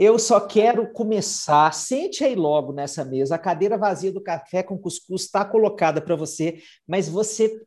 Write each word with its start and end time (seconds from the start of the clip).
eu 0.00 0.18
só 0.18 0.40
quero 0.40 0.90
começar. 0.90 1.74
Sente 1.74 2.24
aí 2.24 2.34
logo 2.34 2.72
nessa 2.72 3.04
mesa. 3.04 3.34
A 3.34 3.38
cadeira 3.38 3.76
vazia 3.76 4.10
do 4.10 4.22
café 4.22 4.62
com 4.62 4.78
cuscuz 4.78 5.24
está 5.24 5.44
colocada 5.44 6.00
para 6.00 6.16
você, 6.16 6.62
mas 6.88 7.06
você 7.06 7.60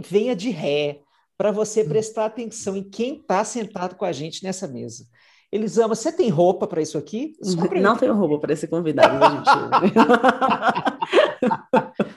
venha 0.00 0.34
de 0.34 0.50
ré 0.50 0.98
para 1.38 1.52
você 1.52 1.82
hum. 1.82 1.88
prestar 1.88 2.24
atenção 2.24 2.76
em 2.76 2.82
quem 2.82 3.18
está 3.20 3.44
sentado 3.44 3.94
com 3.94 4.04
a 4.04 4.10
gente 4.10 4.42
nessa 4.42 4.66
mesa. 4.66 5.04
Elisama, 5.52 5.94
você 5.94 6.10
tem 6.10 6.28
roupa 6.28 6.66
para 6.66 6.82
isso 6.82 6.98
aqui? 6.98 7.36
Não 7.80 7.96
tenho 7.96 8.14
roupa 8.14 8.40
para 8.40 8.52
esse 8.52 8.66
convidado, 8.66 9.24
gente. 9.24 9.48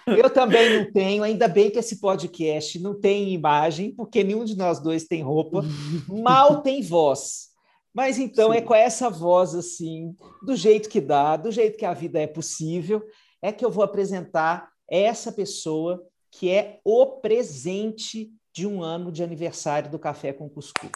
Eu 0.20 0.32
também 0.32 0.80
não 0.80 0.92
tenho, 0.92 1.22
ainda 1.22 1.48
bem 1.48 1.70
que 1.70 1.78
esse 1.78 2.00
podcast 2.00 2.80
não 2.80 3.00
tem 3.00 3.32
imagem, 3.32 3.94
porque 3.94 4.24
nenhum 4.24 4.44
de 4.44 4.58
nós 4.58 4.80
dois 4.80 5.04
tem 5.04 5.22
roupa. 5.22 5.64
Mal 6.10 6.64
tem 6.64 6.82
voz. 6.82 7.49
Mas 7.94 8.20
então 8.20 8.54
é 8.54 8.58
Sim. 8.58 8.64
é 8.64 8.66
com 8.66 8.76
essa 8.76 9.10
voz 9.10 9.56
assim, 9.56 10.16
do 10.44 10.56
jeito 10.56 10.90
que 10.90 11.02
dá, 11.02 11.36
do 11.36 11.52
jeito 11.52 11.78
que 11.78 11.86
a 11.86 11.94
vida 11.94 12.20
é 12.20 12.28
possível, 12.28 13.04
é 13.42 13.52
que 13.52 13.66
eu 13.66 13.72
vou 13.72 13.84
apresentar 13.84 14.70
essa 14.88 15.32
pessoa 15.32 16.04
que 16.32 16.50
é 16.50 16.80
o 16.84 17.20
presente 17.20 18.32
de 18.54 18.68
um 18.68 18.84
ano 18.84 19.12
de 19.12 19.24
aniversário 19.24 19.90
do 19.90 19.98
Café 19.98 20.34
com 20.34 20.50
Cuscuz. 20.50 20.92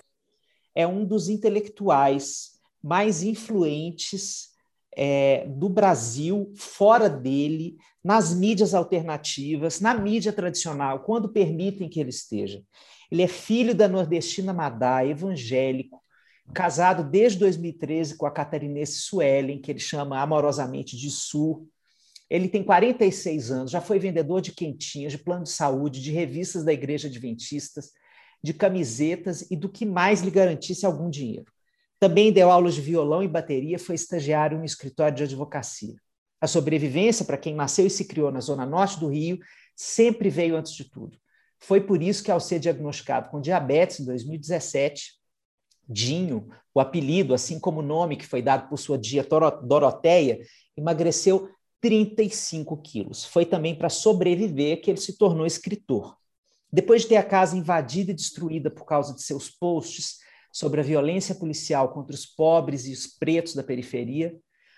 É 0.75 0.85
um 0.85 1.05
dos 1.05 1.29
intelectuais 1.29 2.53
mais 2.81 3.23
influentes 3.23 4.49
é, 4.95 5.45
do 5.47 5.69
Brasil, 5.69 6.51
fora 6.55 7.09
dele, 7.09 7.77
nas 8.03 8.33
mídias 8.33 8.73
alternativas, 8.73 9.79
na 9.79 9.93
mídia 9.93 10.33
tradicional, 10.33 10.99
quando 10.99 11.29
permitem 11.29 11.89
que 11.89 11.99
ele 11.99 12.09
esteja. 12.09 12.61
Ele 13.09 13.21
é 13.21 13.27
filho 13.27 13.73
da 13.73 13.87
nordestina 13.87 14.53
Madá, 14.53 15.05
evangélico, 15.05 16.02
casado 16.51 17.03
desde 17.03 17.39
2013 17.39 18.17
com 18.17 18.25
a 18.25 18.31
catarinense 18.31 18.93
Suelen, 18.93 19.61
que 19.61 19.71
ele 19.71 19.79
chama 19.79 20.19
amorosamente 20.19 20.97
de 20.97 21.09
Su. 21.09 21.67
Ele 22.29 22.49
tem 22.49 22.63
46 22.63 23.51
anos, 23.51 23.71
já 23.71 23.79
foi 23.79 23.99
vendedor 23.99 24.41
de 24.41 24.51
quentinhas, 24.51 25.11
de 25.11 25.19
plano 25.19 25.43
de 25.43 25.51
saúde, 25.51 26.01
de 26.01 26.11
revistas 26.11 26.63
da 26.63 26.73
Igreja 26.73 27.07
Adventistas, 27.07 27.91
de 28.43 28.53
camisetas 28.53 29.49
e 29.49 29.55
do 29.55 29.69
que 29.69 29.85
mais 29.85 30.21
lhe 30.21 30.31
garantisse 30.31 30.85
algum 30.85 31.09
dinheiro. 31.09 31.51
Também 31.99 32.33
deu 32.33 32.51
aulas 32.51 32.75
de 32.75 32.81
violão 32.81 33.23
e 33.23 33.27
bateria, 33.27 33.79
foi 33.79 33.95
estagiário 33.95 34.57
no 34.57 34.65
escritório 34.65 35.15
de 35.15 35.23
advocacia. 35.23 35.95
A 36.41 36.47
sobrevivência, 36.47 37.23
para 37.23 37.37
quem 37.37 37.55
nasceu 37.55 37.87
e 37.87 37.89
se 37.89 38.05
criou 38.05 38.29
na 38.29 38.41
zona 38.41 38.65
norte 38.65 38.99
do 38.99 39.07
Rio, 39.07 39.39
sempre 39.75 40.29
veio 40.29 40.57
antes 40.57 40.73
de 40.73 40.89
tudo. 40.89 41.17
Foi 41.57 41.79
por 41.79 42.01
isso 42.01 42.21
que, 42.21 42.29
ao 42.29 42.41
ser 42.41 42.59
diagnosticado 42.59 43.29
com 43.29 43.39
diabetes 43.39 44.01
em 44.01 44.05
2017, 44.05 45.13
Dinho, 45.87 46.49
o 46.73 46.79
apelido, 46.79 47.33
assim 47.33 47.59
como 47.59 47.79
o 47.79 47.83
nome 47.83 48.15
que 48.15 48.25
foi 48.25 48.41
dado 48.41 48.69
por 48.69 48.77
sua 48.77 48.97
tia 48.97 49.25
Doroteia, 49.63 50.39
emagreceu 50.75 51.49
35 51.81 52.77
quilos. 52.77 53.25
Foi 53.25 53.45
também 53.45 53.75
para 53.75 53.89
sobreviver 53.89 54.81
que 54.81 54.89
ele 54.89 54.99
se 54.99 55.17
tornou 55.17 55.45
escritor. 55.45 56.17
Depois 56.71 57.03
de 57.03 57.09
ter 57.09 57.17
a 57.17 57.23
casa 57.23 57.57
invadida 57.57 58.11
e 58.11 58.15
destruída 58.15 58.71
por 58.71 58.85
causa 58.85 59.13
de 59.13 59.21
seus 59.21 59.49
posts 59.49 60.19
sobre 60.51 60.79
a 60.79 60.83
violência 60.83 61.35
policial 61.35 61.89
contra 61.89 62.15
os 62.15 62.25
pobres 62.25 62.85
e 62.85 62.93
os 62.93 63.05
pretos 63.05 63.53
da 63.53 63.63
periferia, 63.63 64.35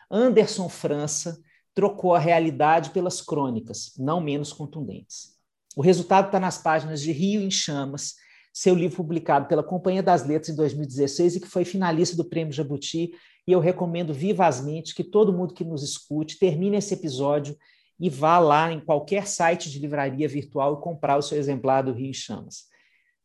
Anderson 0.09 0.67
França 0.67 1.37
trocou 1.73 2.15
a 2.15 2.19
realidade 2.19 2.89
pelas 2.89 3.21
crônicas, 3.21 3.93
não 3.97 4.19
menos 4.19 4.51
contundentes. 4.51 5.35
O 5.75 5.81
resultado 5.81 6.27
está 6.27 6.39
nas 6.39 6.57
páginas 6.57 7.01
de 7.01 7.11
Rio 7.11 7.41
em 7.41 7.51
Chamas, 7.51 8.15
seu 8.55 8.73
livro 8.73 8.95
publicado 8.95 9.49
pela 9.49 9.61
Companhia 9.61 10.01
das 10.01 10.25
Letras 10.25 10.47
em 10.47 10.55
2016 10.55 11.35
e 11.35 11.39
que 11.41 11.47
foi 11.47 11.65
finalista 11.65 12.15
do 12.15 12.23
Prêmio 12.23 12.53
Jabuti. 12.53 13.11
E 13.45 13.51
eu 13.51 13.59
recomendo 13.59 14.13
vivazmente 14.13 14.95
que 14.95 15.03
todo 15.03 15.33
mundo 15.33 15.53
que 15.53 15.65
nos 15.65 15.83
escute 15.83 16.39
termine 16.39 16.77
esse 16.77 16.93
episódio 16.93 17.57
e 17.99 18.09
vá 18.09 18.39
lá 18.39 18.71
em 18.71 18.79
qualquer 18.79 19.27
site 19.27 19.69
de 19.69 19.77
livraria 19.77 20.25
virtual 20.25 20.75
e 20.75 20.81
comprar 20.81 21.17
o 21.17 21.21
seu 21.21 21.37
exemplar 21.37 21.83
do 21.83 21.91
Rio 21.91 22.07
em 22.07 22.13
Chamas. 22.13 22.63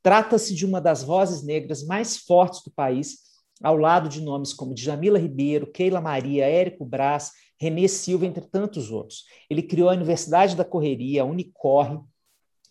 Trata-se 0.02 0.52
de 0.52 0.66
uma 0.66 0.80
das 0.80 1.04
vozes 1.04 1.44
negras 1.44 1.84
mais 1.84 2.16
fortes 2.16 2.64
do 2.64 2.72
país, 2.72 3.18
ao 3.62 3.76
lado 3.76 4.08
de 4.08 4.20
nomes 4.20 4.52
como 4.52 4.74
Djamila 4.74 5.18
Ribeiro, 5.18 5.70
Keila 5.70 6.00
Maria, 6.00 6.44
Érico 6.44 6.84
Braz, 6.84 7.30
Renê 7.56 7.86
Silva, 7.86 8.26
entre 8.26 8.44
tantos 8.48 8.90
outros. 8.90 9.26
Ele 9.48 9.62
criou 9.62 9.90
a 9.90 9.92
Universidade 9.92 10.56
da 10.56 10.64
Correria, 10.64 11.22
a 11.22 11.26
Unicorre, 11.26 12.00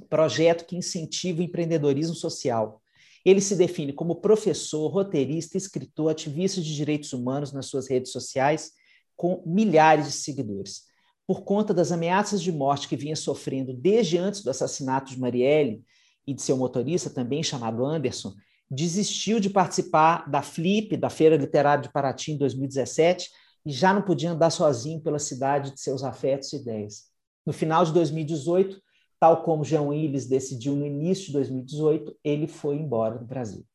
projeto 0.07 0.65
que 0.65 0.75
incentiva 0.75 1.41
o 1.41 1.43
empreendedorismo 1.43 2.15
social. 2.15 2.81
Ele 3.25 3.41
se 3.41 3.55
define 3.55 3.91
como 3.91 4.15
professor, 4.15 4.87
roteirista, 4.87 5.57
escritor, 5.57 6.11
ativista 6.11 6.61
de 6.61 6.73
direitos 6.73 7.11
humanos 7.13 7.51
nas 7.51 7.65
suas 7.65 7.89
redes 7.89 8.11
sociais, 8.11 8.71
com 9.15 9.43
milhares 9.45 10.05
de 10.05 10.11
seguidores. 10.13 10.83
Por 11.27 11.43
conta 11.43 11.73
das 11.73 11.91
ameaças 11.91 12.41
de 12.41 12.51
morte 12.51 12.87
que 12.87 12.95
vinha 12.95 13.15
sofrendo 13.15 13.73
desde 13.73 14.17
antes 14.17 14.41
do 14.41 14.49
assassinato 14.49 15.11
de 15.11 15.19
Marielle 15.19 15.83
e 16.25 16.33
de 16.33 16.41
seu 16.41 16.55
motorista, 16.55 17.09
também 17.09 17.43
chamado 17.43 17.85
Anderson, 17.85 18.33
desistiu 18.71 19.39
de 19.39 19.49
participar 19.49 20.29
da 20.29 20.41
Flip, 20.41 20.95
da 20.95 21.09
Feira 21.09 21.35
Literária 21.35 21.83
de 21.83 21.91
Paraty, 21.91 22.31
em 22.31 22.37
2017, 22.37 23.29
e 23.65 23.71
já 23.71 23.93
não 23.93 24.01
podia 24.01 24.31
andar 24.31 24.49
sozinho 24.49 25.01
pela 25.01 25.19
cidade 25.19 25.73
de 25.73 25.81
seus 25.81 26.03
afetos 26.03 26.53
e 26.53 26.57
ideias. 26.57 27.05
No 27.45 27.51
final 27.51 27.83
de 27.83 27.91
2018, 27.93 28.79
Tal 29.19 29.43
como 29.43 29.65
Jean 29.65 29.81
Willis 29.83 30.25
decidiu 30.25 30.75
no 30.75 30.85
início 30.85 31.27
de 31.27 31.33
2018, 31.33 32.15
ele 32.23 32.47
foi 32.47 32.77
embora 32.77 33.17
do 33.17 33.25
Brasil. 33.25 33.65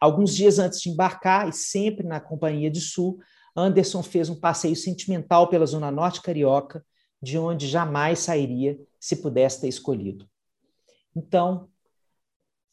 Alguns 0.00 0.34
dias 0.34 0.58
antes 0.58 0.80
de 0.80 0.90
embarcar, 0.90 1.48
e 1.48 1.52
sempre 1.52 2.06
na 2.06 2.20
companhia 2.20 2.70
de 2.70 2.80
Sul, 2.80 3.18
Anderson 3.54 4.02
fez 4.02 4.28
um 4.28 4.38
passeio 4.38 4.76
sentimental 4.76 5.48
pela 5.48 5.64
Zona 5.66 5.90
Norte 5.90 6.20
Carioca, 6.20 6.84
de 7.22 7.38
onde 7.38 7.66
jamais 7.66 8.18
sairia 8.18 8.78
se 9.00 9.16
pudesse 9.16 9.62
ter 9.62 9.68
escolhido. 9.68 10.28
Então, 11.14 11.68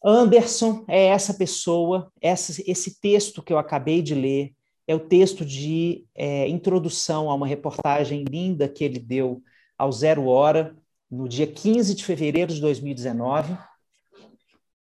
Anderson 0.03 0.84
é 0.90 1.06
essa 1.06 1.34
pessoa, 1.34 2.12
essa, 2.19 2.62
esse 2.69 3.00
texto 3.00 3.42
que 3.42 3.53
eu 3.53 3.58
acabei 3.58 4.02
de 4.02 4.13
ler, 4.13 4.53
é 4.86 4.94
o 4.94 5.00
texto 5.00 5.46
de 5.46 6.06
é, 6.13 6.47
introdução 6.50 7.30
a 7.30 7.36
uma 7.36 7.47
reportagem 7.47 8.25
linda 8.25 8.68
que 8.68 8.84
ele 8.84 9.00
deu 9.00 9.42
ao 9.78 9.90
Zero 9.94 10.28
Hora, 10.28 10.75
no 11.13 11.29
dia 11.29 11.46
15 11.46 11.94
de 11.94 12.03
fevereiro 12.03 12.51
de 12.51 12.59
2019, 12.59 13.56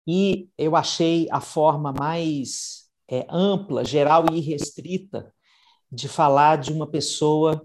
e 0.07 0.49
eu 0.57 0.75
achei 0.75 1.27
a 1.31 1.39
forma 1.39 1.93
mais 1.93 2.89
é, 3.07 3.25
ampla, 3.29 3.85
geral 3.85 4.25
e 4.31 4.37
irrestrita 4.37 5.31
de 5.91 6.09
falar 6.09 6.57
de 6.57 6.73
uma 6.73 6.87
pessoa 6.87 7.63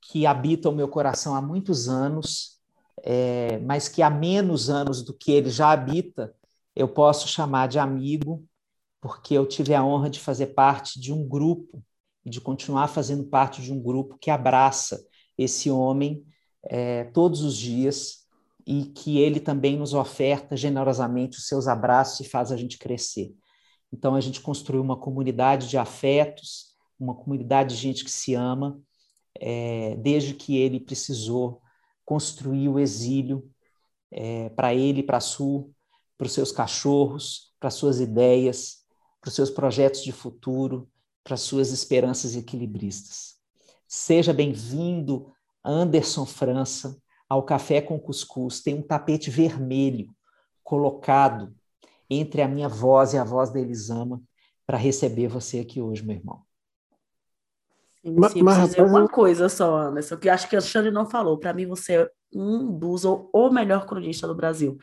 que 0.00 0.26
habita 0.26 0.68
o 0.68 0.74
meu 0.74 0.86
coração 0.86 1.34
há 1.34 1.42
muitos 1.42 1.88
anos, 1.88 2.60
é, 3.02 3.58
mas 3.58 3.88
que 3.88 4.00
há 4.00 4.08
menos 4.08 4.70
anos 4.70 5.02
do 5.02 5.12
que 5.12 5.32
ele 5.32 5.50
já 5.50 5.72
habita, 5.72 6.32
eu 6.76 6.86
posso 6.86 7.26
chamar 7.26 7.66
de 7.66 7.80
amigo, 7.80 8.44
porque 9.00 9.34
eu 9.34 9.44
tive 9.44 9.74
a 9.74 9.84
honra 9.84 10.08
de 10.08 10.20
fazer 10.20 10.48
parte 10.48 11.00
de 11.00 11.12
um 11.12 11.26
grupo, 11.26 11.82
e 12.24 12.30
de 12.30 12.40
continuar 12.40 12.88
fazendo 12.88 13.24
parte 13.24 13.60
de 13.60 13.72
um 13.72 13.82
grupo 13.82 14.16
que 14.18 14.30
abraça 14.30 15.04
esse 15.36 15.68
homem 15.68 16.24
é, 16.66 17.04
todos 17.04 17.42
os 17.42 17.56
dias 17.56 18.24
e 18.66 18.86
que 18.86 19.18
ele 19.18 19.40
também 19.40 19.76
nos 19.76 19.92
oferta 19.92 20.56
generosamente 20.56 21.38
os 21.38 21.46
seus 21.46 21.68
abraços 21.68 22.20
e 22.20 22.28
faz 22.28 22.50
a 22.50 22.56
gente 22.56 22.78
crescer. 22.78 23.34
Então 23.92 24.14
a 24.14 24.20
gente 24.20 24.40
construiu 24.40 24.82
uma 24.82 24.96
comunidade 24.96 25.68
de 25.68 25.76
afetos, 25.76 26.74
uma 26.98 27.14
comunidade 27.14 27.74
de 27.74 27.80
gente 27.80 28.04
que 28.04 28.10
se 28.10 28.34
ama, 28.34 28.80
é, 29.38 29.96
desde 29.96 30.34
que 30.34 30.56
ele 30.56 30.80
precisou 30.80 31.60
construir 32.04 32.68
o 32.68 32.78
exílio 32.78 33.48
é, 34.10 34.48
para 34.50 34.74
ele, 34.74 35.02
para 35.02 35.20
Sul, 35.20 35.74
para 36.16 36.26
os 36.26 36.32
seus 36.32 36.52
cachorros, 36.52 37.52
para 37.58 37.70
suas 37.70 38.00
ideias, 38.00 38.84
para 39.20 39.28
os 39.28 39.34
seus 39.34 39.50
projetos 39.50 40.02
de 40.02 40.12
futuro, 40.12 40.88
para 41.22 41.36
suas 41.36 41.70
esperanças 41.70 42.36
equilibristas. 42.36 43.34
Seja 43.88 44.32
bem-vindo 44.32 45.32
Anderson 45.64 46.26
França, 46.26 46.96
ao 47.28 47.42
café 47.42 47.80
com 47.80 47.98
cuscuz, 47.98 48.60
tem 48.60 48.74
um 48.74 48.82
tapete 48.82 49.30
vermelho 49.30 50.08
colocado 50.62 51.54
entre 52.08 52.42
a 52.42 52.48
minha 52.48 52.68
voz 52.68 53.14
e 53.14 53.18
a 53.18 53.24
voz 53.24 53.50
da 53.50 53.60
Elisama 53.60 54.20
para 54.66 54.76
receber 54.76 55.28
você 55.28 55.60
aqui 55.60 55.80
hoje, 55.80 56.04
meu 56.04 56.16
irmão. 56.16 56.42
Sim, 58.02 58.14
mas, 58.18 58.34
mas 58.34 58.68
dizer 58.68 58.82
uma 58.82 59.08
coisa 59.08 59.48
só, 59.48 59.78
Anderson, 59.78 60.16
que 60.18 60.28
acho 60.28 60.48
que 60.48 60.56
a 60.56 60.58
Alexandre 60.58 60.90
não 60.90 61.08
falou. 61.08 61.38
Para 61.38 61.54
mim, 61.54 61.66
você 61.66 62.10
um 62.34 62.76
dos, 62.76 63.04
ou 63.04 63.30
o 63.32 63.50
melhor 63.50 63.86
cronista 63.86 64.26
do 64.26 64.34
Brasil. 64.34 64.76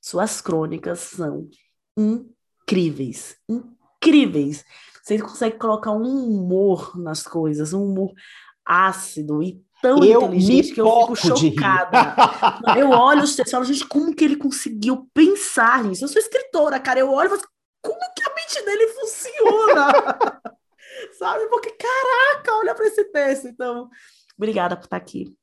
Suas 0.00 0.40
crônicas 0.40 1.00
são 1.00 1.48
incríveis, 1.96 3.36
incríveis. 3.48 4.64
Você 5.02 5.18
consegue 5.18 5.58
colocar 5.58 5.90
um 5.92 6.02
humor 6.02 6.96
nas 6.96 7.24
coisas, 7.24 7.72
um 7.72 7.84
humor 7.84 8.12
ácido 8.64 9.42
e 9.42 9.60
tão 9.82 10.02
eu 10.02 10.22
inteligente 10.22 10.72
que 10.72 10.80
eu 10.80 10.88
fico 11.00 11.16
chocada. 11.16 12.14
eu 12.78 12.90
olho 12.90 13.24
os 13.24 13.34
textos 13.34 13.48
e 13.48 13.50
falo, 13.50 13.64
gente, 13.64 13.86
como 13.86 14.14
que 14.14 14.24
ele 14.24 14.36
conseguiu 14.36 15.08
pensar 15.12 15.82
nisso? 15.84 16.04
Eu 16.04 16.08
sou 16.08 16.22
escritora, 16.22 16.80
cara, 16.80 17.00
eu 17.00 17.10
olho 17.10 17.26
e 17.26 17.30
falo, 17.30 17.42
como 17.82 18.00
que 18.14 18.22
a 18.22 18.34
mente 18.34 18.64
dele 18.64 18.86
funciona? 18.88 20.42
Sabe? 21.18 21.46
Porque, 21.48 21.72
caraca, 21.72 22.54
olha 22.54 22.74
para 22.74 22.86
esse 22.86 23.04
texto. 23.06 23.48
Então, 23.48 23.90
obrigada 24.36 24.76
por 24.76 24.84
estar 24.84 24.96
aqui. 24.96 25.34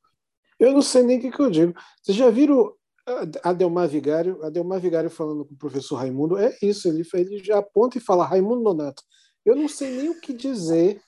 Eu 0.58 0.72
não 0.72 0.82
sei 0.82 1.04
nem 1.04 1.18
o 1.18 1.22
que, 1.22 1.32
que 1.32 1.40
eu 1.40 1.52
digo. 1.52 1.74
Vocês 2.02 2.18
já 2.18 2.30
viram 2.30 2.74
Adelmar 3.44 3.88
Vigário, 3.88 4.44
Adelmar 4.44 4.80
Vigário 4.80 5.10
falando 5.10 5.46
com 5.46 5.54
o 5.54 5.58
professor 5.58 5.96
Raimundo, 5.96 6.38
é 6.38 6.56
isso, 6.62 6.88
ele, 6.88 7.04
ele 7.14 7.44
já 7.44 7.58
aponta 7.58 7.98
e 7.98 8.02
fala 8.02 8.26
Raimundo 8.26 8.62
Nonato. 8.62 9.04
Eu 9.46 9.56
não 9.56 9.68
sei 9.68 9.96
nem 9.96 10.10
o 10.10 10.20
que 10.20 10.34
dizer 10.34 11.02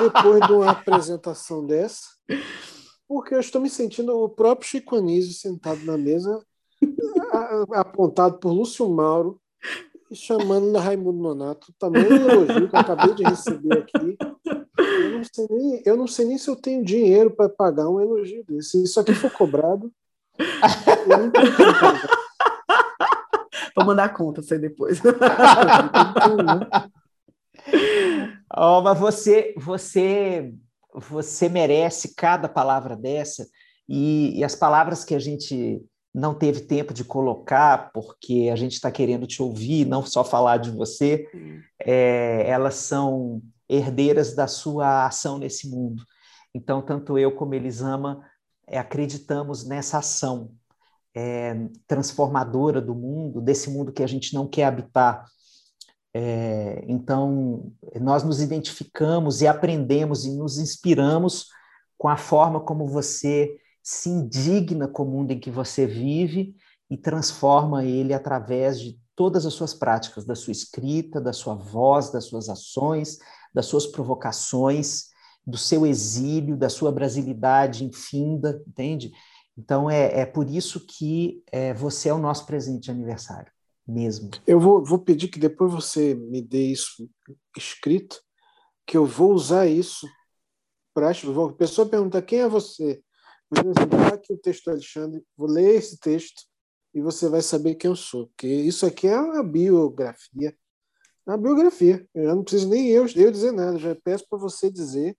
depois 0.00 0.46
de 0.46 0.52
uma 0.52 0.70
apresentação 0.70 1.66
dessa, 1.66 2.02
porque 3.06 3.34
eu 3.34 3.40
estou 3.40 3.60
me 3.60 3.68
sentindo 3.68 4.16
o 4.16 4.28
próprio 4.28 4.68
Chico 4.68 4.96
Anísio 4.96 5.32
sentado 5.32 5.84
na 5.84 5.96
mesa, 5.96 6.42
apontado 7.74 8.38
por 8.38 8.52
Lúcio 8.52 8.88
Mauro, 8.88 9.40
chamando 10.12 10.72
de 10.72 10.78
Raimundo 10.78 11.22
Nonato, 11.22 11.72
tamanho 11.78 12.06
elogio 12.06 12.68
que 12.68 12.74
eu 12.74 12.80
acabei 12.80 13.14
de 13.14 13.24
receber 13.24 13.78
aqui. 13.78 14.16
Eu 14.78 15.10
não 15.10 15.24
sei 15.24 15.46
nem, 15.50 15.82
eu 15.84 15.96
não 15.96 16.06
sei 16.06 16.24
nem 16.24 16.38
se 16.38 16.48
eu 16.48 16.56
tenho 16.56 16.84
dinheiro 16.84 17.30
para 17.30 17.48
pagar 17.48 17.88
um 17.88 18.00
elogio 18.00 18.44
desse. 18.44 18.70
Se 18.70 18.84
isso 18.84 19.00
aqui 19.00 19.14
for 19.14 19.30
cobrado, 19.30 19.92
eu 20.38 21.18
não 21.18 21.30
tenho 21.30 21.46
Vou 23.76 23.84
mandar 23.84 24.04
a 24.04 24.08
conta 24.08 24.42
você 24.42 24.58
depois. 24.58 25.00
oh, 28.56 28.80
mas 28.82 28.98
você, 28.98 29.54
você, 29.56 30.52
você 30.94 31.48
merece 31.48 32.14
cada 32.14 32.48
palavra 32.48 32.96
dessa 32.96 33.46
e, 33.88 34.38
e 34.38 34.44
as 34.44 34.54
palavras 34.54 35.04
que 35.04 35.14
a 35.14 35.18
gente 35.18 35.82
não 36.14 36.34
teve 36.34 36.62
tempo 36.62 36.92
de 36.92 37.04
colocar, 37.04 37.90
porque 37.92 38.48
a 38.52 38.56
gente 38.56 38.72
está 38.72 38.90
querendo 38.90 39.26
te 39.26 39.42
ouvir, 39.42 39.84
não 39.84 40.04
só 40.04 40.24
falar 40.24 40.56
de 40.56 40.70
você, 40.70 41.26
é, 41.78 42.48
elas 42.48 42.74
são 42.74 43.42
herdeiras 43.68 44.34
da 44.34 44.46
sua 44.46 45.06
ação 45.06 45.38
nesse 45.38 45.68
mundo. 45.68 46.02
Então, 46.54 46.82
tanto 46.82 47.18
eu 47.18 47.32
como 47.32 47.54
Elisama 47.54 48.24
é, 48.66 48.78
acreditamos 48.78 49.66
nessa 49.66 49.98
ação 49.98 50.50
é, 51.14 51.54
transformadora 51.86 52.80
do 52.80 52.94
mundo, 52.94 53.40
desse 53.40 53.70
mundo 53.70 53.92
que 53.92 54.02
a 54.02 54.06
gente 54.06 54.34
não 54.34 54.46
quer 54.46 54.64
habitar. 54.64 55.24
É, 56.14 56.84
então, 56.88 57.72
nós 58.00 58.24
nos 58.24 58.40
identificamos 58.40 59.40
e 59.40 59.46
aprendemos 59.46 60.24
e 60.24 60.30
nos 60.30 60.58
inspiramos 60.58 61.48
com 61.96 62.08
a 62.08 62.16
forma 62.16 62.60
como 62.60 62.86
você 62.86 63.56
se 63.82 64.08
indigna 64.08 64.88
com 64.88 65.02
o 65.02 65.10
mundo 65.10 65.32
em 65.32 65.40
que 65.40 65.50
você 65.50 65.86
vive 65.86 66.54
e 66.90 66.96
transforma 66.96 67.84
ele 67.84 68.14
através 68.14 68.80
de 68.80 68.98
todas 69.14 69.44
as 69.44 69.54
suas 69.54 69.74
práticas, 69.74 70.24
da 70.24 70.34
sua 70.34 70.52
escrita, 70.52 71.20
da 71.20 71.32
sua 71.32 71.54
voz, 71.54 72.10
das 72.10 72.24
suas 72.24 72.48
ações, 72.48 73.18
das 73.52 73.66
suas 73.66 73.86
provocações, 73.86 75.06
do 75.44 75.58
seu 75.58 75.86
exílio, 75.86 76.56
da 76.56 76.68
sua 76.68 76.92
brasilidade 76.92 77.84
infinda, 77.84 78.62
entende? 78.66 79.10
Então 79.56 79.90
é, 79.90 80.20
é 80.20 80.26
por 80.26 80.48
isso 80.48 80.86
que 80.86 81.42
é, 81.50 81.74
você 81.74 82.10
é 82.10 82.14
o 82.14 82.18
nosso 82.18 82.46
presente 82.46 82.84
de 82.84 82.90
aniversário, 82.90 83.50
mesmo. 83.88 84.30
Eu 84.46 84.60
vou, 84.60 84.84
vou 84.84 84.98
pedir 84.98 85.28
que 85.28 85.38
depois 85.38 85.72
você 85.72 86.14
me 86.14 86.42
dê 86.42 86.66
isso 86.66 87.08
escrito, 87.56 88.20
que 88.86 88.96
eu 88.96 89.06
vou 89.06 89.32
usar 89.32 89.66
isso 89.66 90.06
para. 90.94 91.10
A 91.10 91.52
pessoa 91.54 91.88
pergunta 91.88 92.22
quem 92.22 92.40
é 92.40 92.48
você? 92.48 93.02
Mas 93.50 93.60
assim, 93.60 93.88
tá 93.88 94.14
aqui 94.14 94.32
o 94.32 94.38
texto 94.38 94.64
do 94.64 94.72
Alexandre, 94.72 95.24
vou 95.36 95.48
ler 95.48 95.76
esse 95.76 95.98
texto 95.98 96.42
e 96.94 97.00
você 97.00 97.28
vai 97.28 97.40
saber 97.40 97.76
quem 97.76 97.90
eu 97.90 97.96
sou, 97.96 98.26
porque 98.28 98.46
isso 98.46 98.84
aqui 98.84 99.06
é 99.06 99.18
uma 99.18 99.42
biografia. 99.42 100.54
É 101.26 101.30
uma 101.30 101.38
biografia. 101.38 102.06
Eu 102.14 102.36
não 102.36 102.42
preciso 102.42 102.68
nem 102.68 102.88
eu, 102.88 103.06
eu 103.16 103.30
dizer 103.30 103.52
nada, 103.52 103.78
já 103.78 103.94
peço 103.94 104.26
para 104.28 104.38
você 104.38 104.70
dizer 104.70 105.16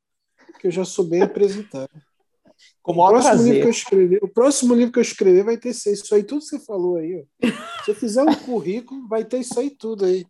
que 0.59 0.67
eu 0.67 0.71
já 0.71 0.85
sou 0.85 1.05
bem 1.05 1.21
apresentado. 1.21 1.89
Com 2.81 2.93
o, 2.93 2.95
próximo 2.95 3.21
prazer. 3.21 3.45
livro 3.45 3.61
que 3.61 3.67
eu 3.67 3.71
escrever, 3.71 4.19
o 4.23 4.27
próximo 4.27 4.73
livro 4.73 4.93
que 4.93 4.99
eu 4.99 5.03
escrever 5.03 5.43
vai 5.43 5.57
ter 5.57 5.69
isso 5.69 6.15
aí, 6.15 6.23
tudo 6.23 6.41
que 6.41 6.47
você 6.47 6.59
falou 6.59 6.97
aí. 6.97 7.21
Ó. 7.21 7.25
Se 7.85 7.91
eu 7.91 7.95
fizer 7.95 8.23
um 8.23 8.35
currículo, 8.35 9.07
vai 9.07 9.23
ter 9.23 9.39
isso 9.39 9.59
aí 9.59 9.69
tudo 9.69 10.05
aí. 10.05 10.25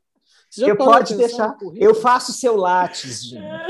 eu 0.58 0.76
pode 0.76 1.16
deixar. 1.16 1.56
Eu 1.76 1.96
faço 1.96 2.34
seu 2.34 2.56
látis, 2.56 3.24
gente. 3.24 3.44
É, 3.44 3.68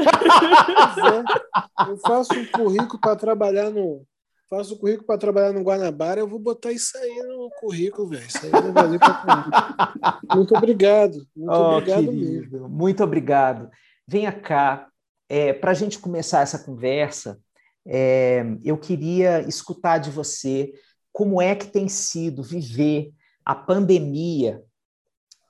eu 1.92 1.98
faço 1.98 2.34
um 2.34 2.46
currículo 2.46 3.00
para 3.00 3.16
trabalhar 3.16 3.70
no 3.70 4.06
faço 4.50 4.74
o 4.74 4.80
currículo 4.80 5.06
para 5.06 5.18
trabalhar 5.18 5.54
no 5.54 5.62
Guanabara, 5.62 6.20
eu 6.20 6.28
vou 6.28 6.40
botar 6.40 6.72
isso 6.72 6.98
aí 6.98 7.24
no 7.24 7.50
currículo, 7.60 8.10
velho. 8.10 8.26
Isso 8.26 8.44
aí 8.44 8.50
vai 8.50 8.72
valer 8.72 9.00
para 9.00 10.20
Muito 10.36 10.58
obrigado. 10.58 11.28
Muito 11.36 11.52
oh, 11.52 11.78
obrigado 11.78 12.06
querido. 12.06 12.52
mesmo. 12.52 12.70
Muito 12.70 13.04
obrigado. 13.04 13.70
Venha 14.08 14.32
cá. 14.32 14.88
É, 15.30 15.54
para 15.54 15.72
a 15.72 15.76
gente 15.76 16.00
começar 16.00 16.42
essa 16.42 16.58
conversa, 16.58 17.40
é, 17.86 18.44
eu 18.64 18.78
queria 18.78 19.42
escutar 19.48 19.98
de 19.98 20.12
você 20.12 20.72
como 21.12 21.42
é 21.42 21.56
que 21.56 21.68
tem 21.68 21.88
sido 21.88 22.44
viver 22.44 23.12
a 23.44 23.56
pandemia 23.56 24.64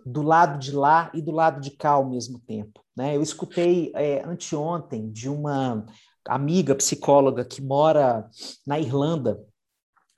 do 0.06 0.22
lado 0.22 0.58
de 0.58 0.72
lá 0.72 1.12
e 1.14 1.22
do 1.22 1.31
lado 1.31 1.60
de 1.60 1.72
cá 1.72 1.92
ao 1.92 2.10
mesmo 2.10 2.40
tempo. 2.40 2.84
Né? 2.96 3.16
Eu 3.16 3.22
escutei 3.22 3.92
é, 3.94 4.24
anteontem 4.24 5.12
de 5.12 5.30
uma 5.30 5.86
amiga 6.28 6.76
psicóloga 6.76 7.44
que 7.44 7.62
mora 7.62 8.30
na 8.66 8.80
Irlanda 8.80 9.40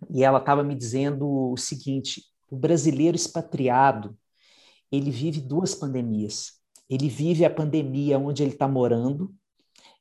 e 0.10 0.24
ela 0.24 0.40
estava 0.40 0.64
me 0.64 0.76
dizendo 0.76 1.52
o 1.52 1.58
seguinte: 1.58 2.24
o 2.50 2.56
brasileiro 2.56 3.16
expatriado 3.16 4.18
ele 4.92 5.10
vive 5.10 5.40
duas 5.40 5.74
pandemias. 5.74 6.60
Ele 6.90 7.08
vive 7.08 7.46
a 7.46 7.50
pandemia 7.50 8.20
onde 8.20 8.44
ele 8.44 8.52
está 8.52 8.68
morando 8.68 9.34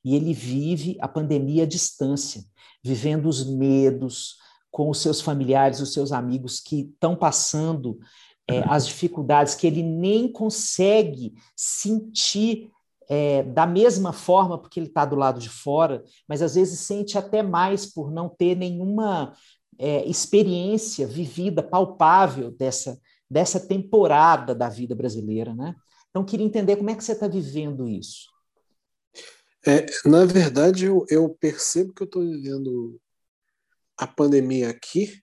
e 0.04 0.14
ele 0.16 0.32
vive 0.32 0.96
a 1.00 1.08
pandemia 1.08 1.64
à 1.64 1.66
distância, 1.66 2.42
vivendo 2.82 3.26
os 3.26 3.46
medos 3.46 4.36
com 4.70 4.88
os 4.88 5.00
seus 5.00 5.20
familiares, 5.20 5.80
os 5.80 5.92
seus 5.92 6.12
amigos 6.12 6.60
que 6.60 6.82
estão 6.92 7.16
passando 7.16 7.98
é, 8.48 8.64
as 8.66 8.86
dificuldades 8.86 9.54
que 9.54 9.66
ele 9.66 9.82
nem 9.82 10.30
consegue 10.30 11.34
sentir 11.54 12.70
é, 13.08 13.42
da 13.42 13.66
mesma 13.66 14.12
forma, 14.12 14.58
porque 14.58 14.78
ele 14.78 14.86
está 14.86 15.04
do 15.04 15.16
lado 15.16 15.40
de 15.40 15.48
fora, 15.48 16.04
mas 16.28 16.42
às 16.42 16.54
vezes 16.54 16.80
sente 16.80 17.18
até 17.18 17.42
mais 17.42 17.86
por 17.86 18.10
não 18.10 18.28
ter 18.28 18.56
nenhuma 18.56 19.34
é, 19.78 20.04
experiência 20.04 21.06
vivida, 21.06 21.62
palpável 21.62 22.50
dessa, 22.52 23.00
dessa 23.28 23.58
temporada 23.58 24.54
da 24.54 24.68
vida 24.68 24.94
brasileira. 24.94 25.54
Né? 25.54 25.74
Então, 26.10 26.24
queria 26.24 26.46
entender 26.46 26.76
como 26.76 26.90
é 26.90 26.94
que 26.94 27.02
você 27.02 27.12
está 27.12 27.26
vivendo 27.26 27.88
isso. 27.88 28.28
É, 29.66 29.86
na 30.08 30.24
verdade, 30.24 30.86
eu, 30.86 31.04
eu 31.08 31.28
percebo 31.28 31.92
que 31.92 32.02
eu 32.02 32.06
estou 32.06 32.22
vivendo 32.22 33.00
a 33.96 34.06
pandemia 34.06 34.70
aqui 34.70 35.22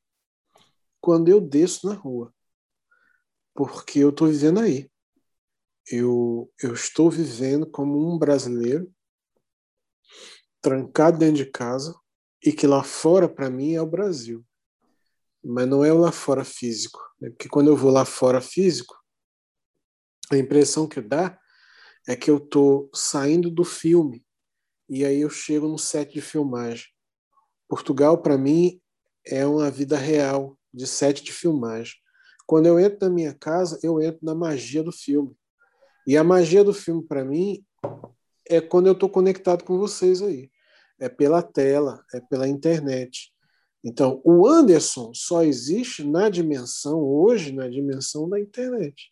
quando 1.02 1.30
eu 1.30 1.42
desço 1.42 1.88
na 1.88 1.94
rua, 1.94 2.34
porque 3.54 4.00
eu 4.00 4.10
estou 4.10 4.28
vivendo 4.28 4.60
aí 4.60 4.90
eu, 5.90 6.52
eu 6.62 6.74
estou 6.74 7.10
vivendo 7.10 7.66
como 7.66 8.14
um 8.14 8.18
brasileiro 8.18 8.94
trancado 10.62 11.18
dentro 11.18 11.38
de 11.38 11.46
casa 11.46 11.98
e 12.44 12.52
que 12.52 12.68
lá 12.68 12.84
fora, 12.84 13.30
para 13.30 13.50
mim, 13.50 13.74
é 13.74 13.82
o 13.82 13.88
Brasil. 13.88 14.46
Mas 15.44 15.68
não 15.68 15.84
é 15.84 15.94
o 15.94 15.98
lá 15.98 16.12
fora 16.12 16.44
físico. 16.44 17.00
Né? 17.20 17.30
Porque 17.30 17.48
quando 17.48 17.70
eu 17.70 17.78
vou 17.78 17.92
lá 17.92 18.04
fora 18.04 18.42
físico, 18.42 18.96
a 20.32 20.38
impressão 20.38 20.88
que 20.88 21.00
dá 21.00 21.40
é 22.06 22.16
que 22.16 22.30
eu 22.30 22.38
estou 22.38 22.90
saindo 22.94 23.50
do 23.50 23.64
filme 23.64 24.26
e 24.90 25.06
aí 25.06 25.22
eu 25.22 25.30
chego 25.30 25.68
no 25.68 25.78
set 25.78 26.14
de 26.14 26.22
filmagem. 26.22 26.86
Portugal, 27.68 28.18
para 28.18 28.38
mim, 28.38 28.80
é 29.26 29.46
uma 29.46 29.70
vida 29.70 29.98
real 29.98 30.58
de 30.74 30.88
set 30.88 31.24
de 31.24 31.34
filmagem. 31.34 31.96
Quando 32.46 32.68
eu 32.68 32.80
entro 32.80 33.00
na 33.02 33.10
minha 33.10 33.34
casa, 33.34 33.78
eu 33.84 34.02
entro 34.02 34.20
na 34.24 34.34
magia 34.34 34.82
do 34.82 34.92
filme. 34.92 35.36
E 36.06 36.16
a 36.16 36.24
magia 36.24 36.64
do 36.64 36.74
filme, 36.74 37.04
para 37.04 37.26
mim, 37.26 37.66
é 38.48 38.62
quando 38.62 38.88
eu 38.88 38.94
estou 38.94 39.10
conectado 39.10 39.66
com 39.66 39.78
vocês 39.78 40.22
aí. 40.22 40.50
É 40.98 41.10
pela 41.10 41.44
tela, 41.44 42.02
é 42.14 42.22
pela 42.22 42.48
internet. 42.48 43.34
Então, 43.84 44.22
o 44.24 44.48
Anderson 44.48 45.12
só 45.14 45.44
existe 45.44 46.04
na 46.04 46.30
dimensão, 46.30 47.00
hoje, 47.00 47.52
na 47.52 47.68
dimensão 47.68 48.28
da 48.30 48.40
internet. 48.40 49.12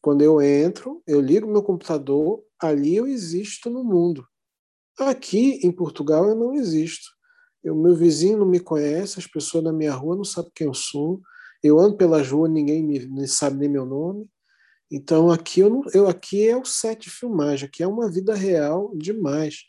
Quando 0.00 0.22
eu 0.22 0.42
entro, 0.42 1.00
eu 1.06 1.20
ligo 1.20 1.46
meu 1.46 1.62
computador, 1.62 2.44
ali 2.60 2.96
eu 2.96 3.06
existo 3.06 3.70
no 3.70 3.84
mundo. 3.84 4.26
Aqui 5.08 5.60
em 5.62 5.72
Portugal 5.72 6.28
eu 6.28 6.34
não 6.34 6.54
existo. 6.54 7.10
O 7.64 7.74
meu 7.74 7.94
vizinho 7.94 8.38
não 8.38 8.46
me 8.46 8.58
conhece, 8.58 9.18
as 9.18 9.26
pessoas 9.26 9.62
da 9.64 9.72
minha 9.72 9.92
rua 9.92 10.16
não 10.16 10.24
sabem 10.24 10.50
quem 10.54 10.66
eu 10.66 10.74
sou. 10.74 11.20
Eu 11.62 11.78
ando 11.78 11.96
pelas 11.96 12.28
ruas, 12.28 12.50
ninguém 12.50 12.82
me, 12.82 13.28
sabe 13.28 13.56
nem 13.56 13.68
meu 13.68 13.86
nome. 13.86 14.28
Então 14.90 15.30
aqui 15.30 15.60
eu, 15.60 15.70
não, 15.70 15.82
eu 15.94 16.08
aqui 16.08 16.48
é 16.48 16.56
o 16.56 16.64
set 16.64 17.02
de 17.02 17.10
filmagem, 17.10 17.66
aqui 17.66 17.82
é 17.82 17.86
uma 17.86 18.10
vida 18.10 18.34
real 18.34 18.92
demais. 18.96 19.62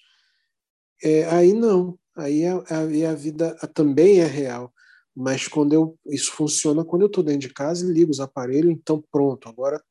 É, 1.04 1.25
aí 1.25 1.54
não, 1.54 1.98
aí 2.16 2.46
a, 2.46 2.56
a, 2.58 3.12
a 3.12 3.13
vida 3.13 3.56
também 3.74 4.20
é 4.20 4.25
real. 4.25 4.74
Mas 5.16 5.48
quando 5.48 5.74
eu 5.74 5.98
isso 6.08 6.32
funciona 6.32 6.84
quando 6.84 7.04
eu 7.04 7.08
estou 7.08 7.24
dentro 7.24 7.48
de 7.48 7.54
casa 7.54 7.86
e 7.86 7.94
ligo 7.94 8.10
os 8.12 8.20
aparelhos, 8.20 8.72
então 8.72 9.04
pronto, 9.12 9.48
agora 9.48 9.82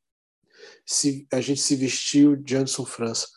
se 0.85 1.25
a 1.31 1.39
gente 1.39 1.61
se 1.61 1.75
vestiu 1.75 2.35
de 2.35 2.55
Anderson 2.55 2.85
França. 2.85 3.27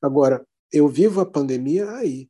Agora, 0.00 0.46
eu 0.72 0.88
vivo 0.88 1.20
a 1.20 1.26
pandemia 1.26 1.90
aí. 1.90 2.28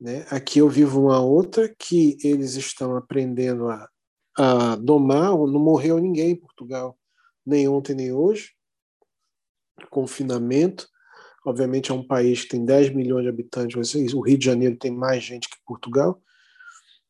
Né? 0.00 0.26
Aqui 0.30 0.58
eu 0.58 0.68
vivo 0.68 1.00
uma 1.00 1.20
outra 1.20 1.72
que 1.78 2.16
eles 2.24 2.54
estão 2.54 2.96
aprendendo 2.96 3.68
a, 3.68 3.88
a 4.36 4.76
domar, 4.76 5.30
não 5.30 5.60
morreu 5.60 5.98
ninguém 5.98 6.30
em 6.30 6.36
Portugal, 6.36 6.98
nem 7.46 7.68
ontem 7.68 7.94
nem 7.94 8.12
hoje. 8.12 8.52
Confinamento. 9.90 10.88
Obviamente 11.44 11.90
é 11.90 11.94
um 11.94 12.06
país 12.06 12.42
que 12.42 12.50
tem 12.50 12.64
10 12.64 12.94
milhões 12.94 13.24
de 13.24 13.28
habitantes, 13.28 13.94
o 14.14 14.20
Rio 14.20 14.38
de 14.38 14.44
Janeiro 14.44 14.76
tem 14.76 14.90
mais 14.90 15.22
gente 15.22 15.48
que 15.48 15.56
Portugal. 15.66 16.20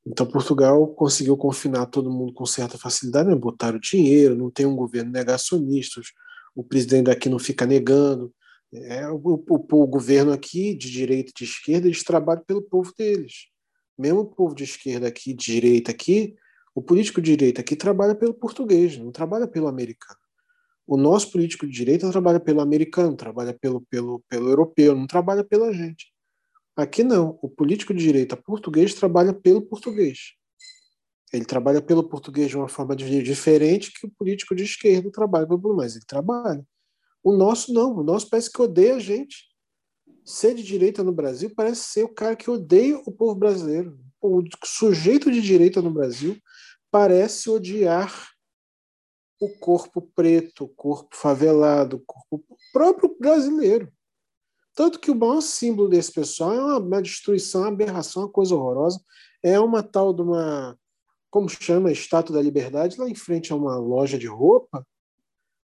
Então 0.04 0.26
Portugal 0.26 0.87
conseguiu 0.88 1.37
confinar 1.37 1.87
todo 1.87 2.11
mundo 2.11 2.32
com 2.32 2.44
certa 2.44 2.76
facilidade, 2.76 3.28
né? 3.28 3.37
botaram 3.37 3.78
dinheiro, 3.78 4.34
não 4.34 4.50
tem 4.50 4.66
um 4.66 4.75
governo 4.75 5.12
negacionista, 5.12 6.00
o 6.54 6.64
presidente 6.64 7.04
daqui 7.04 7.28
não 7.28 7.38
fica 7.38 7.64
negando. 7.64 8.34
É, 8.73 9.07
o, 9.09 9.17
o, 9.17 9.43
o, 9.49 9.87
governo 9.87 10.33
aqui, 10.33 10.75
de 10.75 10.91
direita 10.91 11.31
e 11.31 11.35
de 11.35 11.45
esquerda, 11.45 11.87
eles 11.87 12.02
trabalham 12.02 12.43
pelo 12.45 12.62
povo 12.62 12.93
deles. 12.97 13.49
Mesmo 13.99 14.21
o 14.21 14.26
povo 14.26 14.55
de 14.55 14.64
esquerda 14.64 15.09
aqui, 15.09 15.35
de 15.35 15.45
direita 15.45 15.91
aqui, 15.91 16.35
o 16.75 16.81
político 16.81 17.21
de 17.21 17.37
direita 17.37 17.61
aqui 17.61 17.76
trabalha 17.76 18.14
pelo 18.14 18.33
português, 18.33 18.97
não 18.97 19.12
trabalha 19.12 19.47
pelo 19.47 19.69
americano. 19.69 20.19
O 20.87 20.97
nosso 20.97 21.31
político 21.31 21.67
de 21.67 21.73
direita 21.73 22.11
trabalha 22.11 22.41
pelo 22.41 22.61
americano, 22.61 23.14
trabalha 23.14 23.52
pelo, 23.52 23.83
pelo, 23.83 24.21
pelo 24.29 24.49
europeu, 24.49 24.97
não 24.97 25.07
trabalha 25.07 25.45
pela 25.45 25.73
gente. 25.73 26.12
Aqui 26.75 27.05
não. 27.05 27.38
O 27.43 27.49
político 27.49 27.93
de 27.93 28.02
direita 28.02 28.37
português 28.37 28.95
trabalha 28.95 29.35
pelo 29.35 29.62
português. 29.62 30.33
Ele 31.33 31.45
trabalha 31.45 31.81
pelo 31.81 32.09
português 32.09 32.49
de 32.49 32.57
uma 32.57 32.69
forma 32.69 32.97
diferente 32.97 33.93
que 33.93 34.07
o 34.07 34.11
político 34.11 34.55
de 34.55 34.64
esquerda 34.64 35.11
trabalha 35.11 35.47
pelo 35.47 35.76
mas 35.76 35.95
ele 35.95 36.05
trabalha. 36.07 36.67
O 37.23 37.33
nosso 37.33 37.73
não, 37.73 37.97
o 37.97 38.02
nosso 38.02 38.29
parece 38.29 38.50
que 38.50 38.61
odeia 38.61 38.97
a 38.97 38.99
gente. 38.99 39.50
Ser 40.25 40.55
de 40.55 40.62
direita 40.62 41.02
no 41.02 41.12
Brasil 41.12 41.52
parece 41.55 41.83
ser 41.85 42.05
o 42.05 42.14
cara 42.14 42.37
que 42.37 42.50
odeia 42.50 43.00
o 43.07 43.12
povo 43.12 43.35
brasileiro. 43.35 43.99
O 44.21 44.43
sujeito 44.64 45.31
de 45.31 45.41
direita 45.41 45.83
no 45.83 45.91
Brasil 45.91 46.37
parece 46.91 47.50
odiar 47.50 48.31
o 49.41 49.49
corpo 49.59 50.02
preto, 50.14 50.64
o 50.64 50.69
corpo 50.69 51.17
favelado, 51.17 51.97
o 51.97 52.02
corpo 52.07 52.57
próprio 52.73 53.17
brasileiro. 53.19 53.93
Tanto 54.75 55.00
que 55.00 55.11
o 55.11 55.14
maior 55.14 55.41
símbolo 55.41 55.88
desse 55.88 56.12
pessoal 56.12 56.55
é 56.55 56.79
uma, 56.79 57.02
destruição, 57.02 57.62
uma 57.62 57.69
aberração, 57.69 58.23
uma 58.23 58.31
coisa 58.31 58.55
horrorosa. 58.55 59.00
É 59.43 59.59
uma 59.59 59.83
tal 59.83 60.14
de 60.14 60.23
uma 60.23 60.79
como 61.33 61.49
chama, 61.49 61.91
Estátua 61.91 62.37
da 62.37 62.43
Liberdade, 62.43 63.00
lá 63.00 63.09
em 63.09 63.14
frente 63.14 63.52
a 63.52 63.57
uma 63.57 63.79
loja 63.79 64.19
de 64.19 64.26
roupa, 64.26 64.87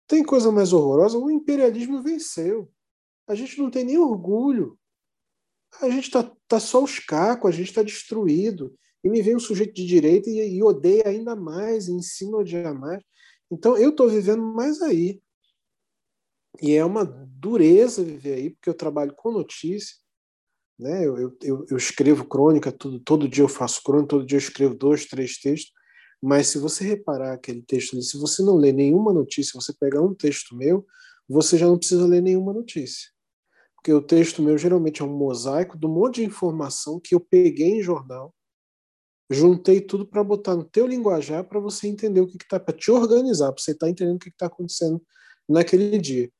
tem 0.06 0.22
coisa 0.22 0.50
mais 0.50 0.72
horrorosa? 0.72 1.18
O 1.18 1.30
imperialismo 1.30 2.02
venceu. 2.02 2.70
A 3.26 3.34
gente 3.34 3.58
não 3.58 3.70
tem 3.70 3.84
nem 3.84 3.98
orgulho. 3.98 4.78
A 5.80 5.88
gente 5.88 6.04
está 6.04 6.30
tá 6.46 6.60
só 6.60 6.82
os 6.82 6.98
cacos, 6.98 7.48
a 7.48 7.52
gente 7.52 7.68
está 7.68 7.82
destruído. 7.82 8.76
E 9.04 9.08
me 9.08 9.22
vem 9.22 9.36
um 9.36 9.40
sujeito 9.40 9.74
de 9.74 9.86
direita 9.86 10.28
e, 10.28 10.56
e 10.56 10.62
odeia 10.62 11.08
ainda 11.08 11.34
mais, 11.34 11.88
e 11.88 11.92
ensina 11.92 12.36
a 12.36 12.40
odiar 12.40 12.74
mais. 12.74 13.02
Então 13.50 13.76
eu 13.76 13.90
estou 13.90 14.08
vivendo 14.08 14.42
mais 14.42 14.80
aí. 14.80 15.20
E 16.60 16.72
é 16.72 16.84
uma 16.84 17.04
dureza 17.04 18.04
viver 18.04 18.34
aí, 18.34 18.50
porque 18.50 18.68
eu 18.68 18.74
trabalho 18.74 19.14
com 19.14 19.32
notícia, 19.32 19.96
né? 20.78 21.06
Eu, 21.06 21.36
eu, 21.42 21.66
eu 21.70 21.76
escrevo 21.76 22.26
crônica, 22.26 22.70
tudo, 22.70 23.00
todo 23.00 23.28
dia 23.28 23.42
eu 23.42 23.48
faço 23.48 23.82
crônica, 23.82 24.08
todo 24.08 24.26
dia 24.26 24.36
eu 24.36 24.42
escrevo 24.42 24.74
dois, 24.74 25.06
três 25.06 25.38
textos, 25.38 25.72
mas 26.22 26.46
se 26.46 26.58
você 26.58 26.84
reparar 26.84 27.32
aquele 27.32 27.62
texto 27.62 27.94
ali, 27.94 28.02
se 28.04 28.16
você 28.16 28.42
não 28.42 28.56
lê 28.56 28.72
nenhuma 28.72 29.12
notícia, 29.12 29.60
você 29.60 29.72
pegar 29.72 30.00
um 30.00 30.14
texto 30.14 30.54
meu, 30.54 30.86
você 31.28 31.58
já 31.58 31.66
não 31.66 31.76
precisa 31.76 32.06
ler 32.06 32.22
nenhuma 32.22 32.52
notícia. 32.52 33.10
Porque 33.74 33.92
o 33.92 34.00
texto 34.00 34.40
meu 34.40 34.56
geralmente 34.56 35.02
é 35.02 35.04
um 35.04 35.12
mosaico 35.12 35.76
de 35.76 35.84
um 35.84 35.92
monte 35.92 36.16
de 36.16 36.24
informação 36.24 37.00
que 37.00 37.16
eu 37.16 37.20
peguei 37.20 37.78
em 37.78 37.82
jornal, 37.82 38.32
juntei 39.28 39.80
tudo 39.80 40.06
para 40.06 40.22
botar 40.22 40.54
no 40.54 40.62
teu 40.62 40.86
linguajar 40.86 41.42
para 41.42 41.58
você 41.58 41.88
entender 41.88 42.20
o 42.20 42.28
que 42.28 42.36
está, 42.36 42.60
para 42.60 42.76
te 42.76 42.92
organizar, 42.92 43.50
para 43.52 43.60
você 43.60 43.72
estar 43.72 43.86
tá 43.86 43.90
entendendo 43.90 44.16
o 44.16 44.20
que 44.20 44.28
está 44.28 44.46
acontecendo 44.46 45.02
naquele 45.48 45.98
dia. 45.98 46.30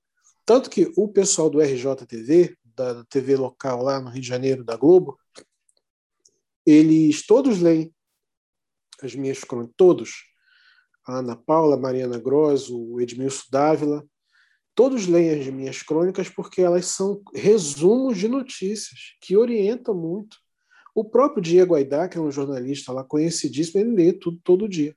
Tanto 0.44 0.70
que 0.70 0.92
o 0.96 1.08
pessoal 1.08 1.50
do 1.50 1.60
RJTV, 1.60 2.56
da 2.76 3.04
TV 3.06 3.36
local 3.36 3.82
lá 3.82 4.00
no 4.00 4.10
Rio 4.10 4.22
de 4.22 4.28
Janeiro, 4.28 4.62
da 4.62 4.76
Globo, 4.76 5.18
eles 6.64 7.26
todos 7.26 7.60
leem 7.60 7.92
as 9.06 9.14
minhas 9.14 9.42
crônicas, 9.44 9.74
todos. 9.76 10.10
A 11.06 11.18
Ana 11.18 11.36
Paula, 11.36 11.76
Mariana 11.76 12.18
Gross, 12.18 12.70
o 12.70 13.00
Edmilson 13.00 13.44
Dávila, 13.50 14.04
todos 14.74 15.06
leem 15.06 15.40
as 15.40 15.46
minhas 15.48 15.82
crônicas 15.82 16.28
porque 16.28 16.62
elas 16.62 16.86
são 16.86 17.20
resumos 17.34 18.18
de 18.18 18.28
notícias 18.28 19.16
que 19.20 19.36
orientam 19.36 19.94
muito. 19.94 20.36
O 20.94 21.04
próprio 21.04 21.42
Diego 21.42 21.74
Aidá, 21.74 22.08
que 22.08 22.18
é 22.18 22.20
um 22.20 22.30
jornalista 22.30 22.92
lá 22.92 23.02
conhecidíssimo, 23.02 23.80
ele 23.80 23.94
lê 23.94 24.12
tudo 24.12 24.38
todo 24.44 24.68
dia. 24.68 24.94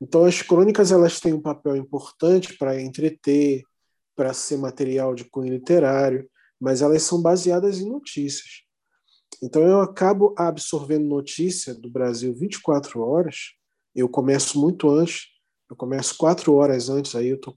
Então 0.00 0.24
as 0.24 0.42
crônicas 0.42 0.90
elas 0.90 1.20
têm 1.20 1.32
um 1.32 1.40
papel 1.40 1.76
importante 1.76 2.56
para 2.58 2.80
entreter, 2.80 3.62
para 4.16 4.34
ser 4.34 4.58
material 4.58 5.14
de 5.14 5.24
cunho 5.24 5.52
literário, 5.52 6.28
mas 6.60 6.82
elas 6.82 7.02
são 7.02 7.22
baseadas 7.22 7.78
em 7.78 7.88
notícias. 7.88 8.63
Então 9.44 9.62
eu 9.62 9.82
acabo 9.82 10.34
absorvendo 10.38 11.06
notícia 11.06 11.74
do 11.74 11.90
Brasil 11.90 12.32
24 12.32 13.02
horas. 13.02 13.52
Eu 13.94 14.08
começo 14.08 14.58
muito 14.58 14.88
antes, 14.88 15.26
eu 15.68 15.76
começo 15.76 16.16
quatro 16.16 16.54
horas 16.54 16.88
antes, 16.88 17.14
aí 17.14 17.28
eu 17.28 17.38
tô 17.38 17.54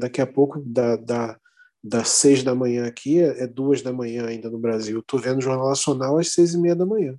daqui 0.00 0.20
a 0.20 0.26
pouco 0.26 0.60
da, 0.66 0.96
da, 0.96 1.38
das 1.84 2.08
seis 2.08 2.42
da 2.42 2.52
manhã 2.52 2.84
aqui 2.84 3.20
é, 3.20 3.46
duas 3.46 3.80
da 3.80 3.92
manhã 3.92 4.26
ainda 4.26 4.50
no 4.50 4.58
Brasil. 4.58 4.96
Eu 4.96 5.02
estou 5.02 5.20
vendo 5.20 5.38
o 5.38 5.40
Jornal 5.40 5.68
Nacional 5.68 6.18
às 6.18 6.32
seis 6.32 6.52
e 6.52 6.58
meia 6.58 6.74
da 6.74 6.84
manhã, 6.84 7.16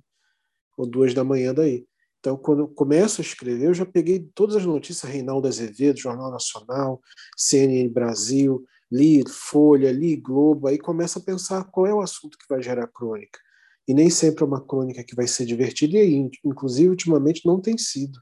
ou 0.76 0.86
duas 0.86 1.14
da 1.14 1.24
manhã 1.24 1.54
daí. 1.54 1.86
Então, 2.20 2.36
quando 2.36 2.58
eu 2.60 2.68
começo 2.68 3.22
a 3.22 3.24
escrever, 3.24 3.68
eu 3.68 3.74
já 3.74 3.86
peguei 3.86 4.28
todas 4.34 4.56
as 4.56 4.66
notícias, 4.66 5.10
Reinaldo 5.10 5.48
Azevedo, 5.48 5.98
Jornal 5.98 6.30
Nacional, 6.30 7.00
CNN 7.34 7.88
Brasil, 7.88 8.62
li 8.90 9.26
Folha, 9.26 9.90
li 9.90 10.16
Globo, 10.16 10.68
aí 10.68 10.78
começa 10.78 11.18
a 11.18 11.22
pensar 11.22 11.64
qual 11.64 11.86
é 11.86 11.94
o 11.94 12.02
assunto 12.02 12.36
que 12.36 12.44
vai 12.46 12.62
gerar 12.62 12.86
crônica. 12.88 13.38
E 13.86 13.94
nem 13.94 14.08
sempre 14.10 14.44
é 14.44 14.46
uma 14.46 14.64
crônica 14.64 15.02
que 15.04 15.14
vai 15.14 15.26
ser 15.26 15.44
divertida, 15.44 15.98
e 15.98 16.30
inclusive 16.44 16.88
ultimamente 16.88 17.44
não 17.44 17.60
tem 17.60 17.76
sido. 17.76 18.20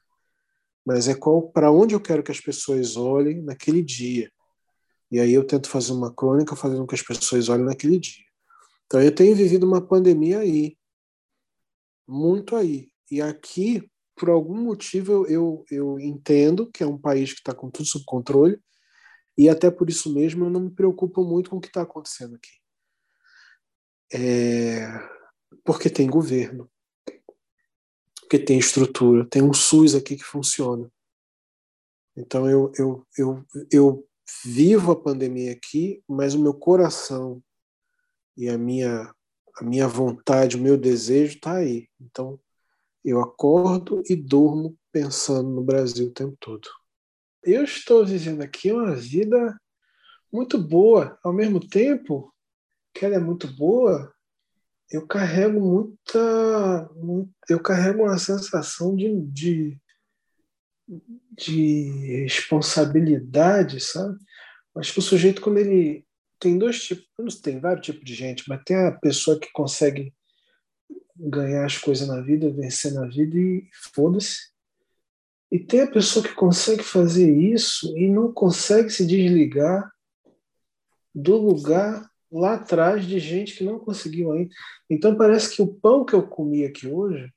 Mas 0.85 1.09
é 1.09 1.15
para 1.53 1.71
onde 1.71 1.95
eu 1.95 2.01
quero 2.01 2.23
que 2.23 2.33
as 2.33 2.41
pessoas 2.41 2.97
olhem 2.97 3.43
naquele 3.43 3.83
dia. 3.83 4.31
E 5.11 5.21
aí 5.21 5.33
eu 5.33 5.45
tento 5.45 5.69
fazer 5.69 5.93
uma 5.93 6.13
crônica 6.13 6.57
fazendo 6.57 6.81
com 6.81 6.87
que 6.87 6.95
as 6.95 7.03
pessoas 7.03 7.49
olhem 7.49 7.65
naquele 7.65 7.99
dia. 7.99 8.25
Então 8.87 9.01
eu 9.03 9.15
tenho 9.15 9.37
vivido 9.37 9.67
uma 9.67 9.81
pandemia 9.81 10.39
aí, 10.39 10.77
muito 12.07 12.57
aí. 12.57 12.89
E 13.11 13.21
aqui, 13.21 13.89
por 14.17 14.31
algum 14.31 14.57
motivo, 14.57 15.13
eu, 15.13 15.27
eu, 15.29 15.65
eu 15.71 16.01
entendo 16.01 16.71
que 16.71 16.83
é 16.83 16.87
um 16.87 16.99
país 16.99 17.33
que 17.33 17.41
está 17.41 17.55
com 17.55 17.71
tudo 17.71 17.87
sob 17.87 18.05
controle, 18.05 18.61
e 19.37 19.49
até 19.49 19.71
por 19.71 19.89
isso 19.89 20.13
mesmo 20.13 20.45
eu 20.45 20.51
não 20.51 20.61
me 20.61 20.71
preocupo 20.71 21.25
muito 21.25 21.51
com 21.51 21.57
o 21.57 21.61
que 21.61 21.69
está 21.69 21.83
acontecendo 21.83 22.37
aqui. 22.37 22.51
É... 24.13 25.20
Porque 25.65 25.91
tem 25.91 26.09
governo, 26.09 26.71
porque 28.21 28.39
tem 28.39 28.59
estrutura, 28.59 29.27
tem 29.27 29.43
um 29.43 29.53
SUS 29.53 29.95
aqui 29.95 30.17
que 30.17 30.25
funciona. 30.25 30.91
Então 32.17 32.49
eu, 32.49 32.73
eu, 32.77 33.07
eu, 33.17 33.47
eu 33.71 34.09
vivo 34.45 34.93
a 34.93 35.01
pandemia 35.01 35.53
aqui, 35.53 36.03
mas 36.09 36.35
o 36.35 36.43
meu 36.43 36.55
coração 36.55 37.43
e 38.37 38.49
a 38.49 38.57
minha, 38.57 39.13
a 39.57 39.65
minha 39.65 39.87
vontade, 39.89 40.57
o 40.57 40.61
meu 40.61 40.77
desejo 40.77 41.37
está 41.37 41.57
aí. 41.57 41.89
Então 42.01 42.41
eu 43.05 43.21
acordo 43.21 44.03
e 44.09 44.15
durmo 44.15 44.77
pensando 44.93 45.49
no 45.49 45.63
Brasil 45.63 46.09
o 46.09 46.13
tempo 46.13 46.37
todo 46.39 46.69
eu 47.43 47.65
estou 47.65 48.05
vivendo 48.05 48.43
aqui 48.43 48.71
uma 48.71 48.95
vida 48.95 49.59
muito 50.33 50.59
boa. 50.59 51.19
Ao 51.23 51.33
mesmo 51.33 51.61
tempo 51.61 52.33
que 52.95 53.05
ela 53.05 53.17
é 53.17 53.21
muito 53.21 53.49
boa, 53.49 54.13
eu 54.91 55.07
carrego 55.07 55.61
muita. 55.61 56.91
eu 57.49 57.61
carrego 57.61 58.03
uma 58.03 58.19
sensação 58.19 58.97
de, 58.97 59.21
de, 59.27 59.81
de 61.39 62.23
responsabilidade, 62.23 63.81
sabe? 63.81 64.19
Acho 64.77 64.93
que 64.93 64.99
o 64.99 65.03
sujeito, 65.03 65.41
quando 65.41 65.59
ele. 65.59 66.07
Tem 66.39 66.57
dois 66.57 66.83
tipos, 66.83 67.39
tem 67.41 67.61
vários 67.61 67.85
tipos 67.85 68.03
de 68.03 68.15
gente, 68.15 68.45
mas 68.49 68.63
tem 68.65 68.75
a 68.75 68.93
pessoa 68.93 69.39
que 69.39 69.53
consegue 69.53 70.15
ganhar 71.15 71.67
as 71.67 71.77
coisas 71.77 72.09
na 72.09 72.23
vida, 72.23 72.51
vencer 72.51 72.95
na 72.95 73.07
vida 73.07 73.37
e 73.37 73.69
foda-se. 73.95 74.51
E 75.53 75.59
tem 75.59 75.83
a 75.83 75.91
pessoa 75.91 76.27
que 76.27 76.35
consegue 76.35 76.83
fazer 76.83 77.31
isso 77.31 77.95
e 77.99 78.09
não 78.09 78.33
consegue 78.33 78.89
se 78.89 79.07
desligar 79.07 79.91
do 81.15 81.37
lugar 81.37 82.10
lá 82.31 82.55
atrás 82.55 83.05
de 83.05 83.19
gente 83.19 83.57
que 83.57 83.65
não 83.65 83.79
conseguiu 83.79 84.33
ainda. 84.33 84.55
Então 84.89 85.17
parece 85.17 85.55
que 85.55 85.63
o 85.63 85.67
pão 85.67 86.05
que 86.05 86.15
eu 86.15 86.27
comi 86.27 86.65
aqui 86.65 86.87
hoje, 86.87 87.33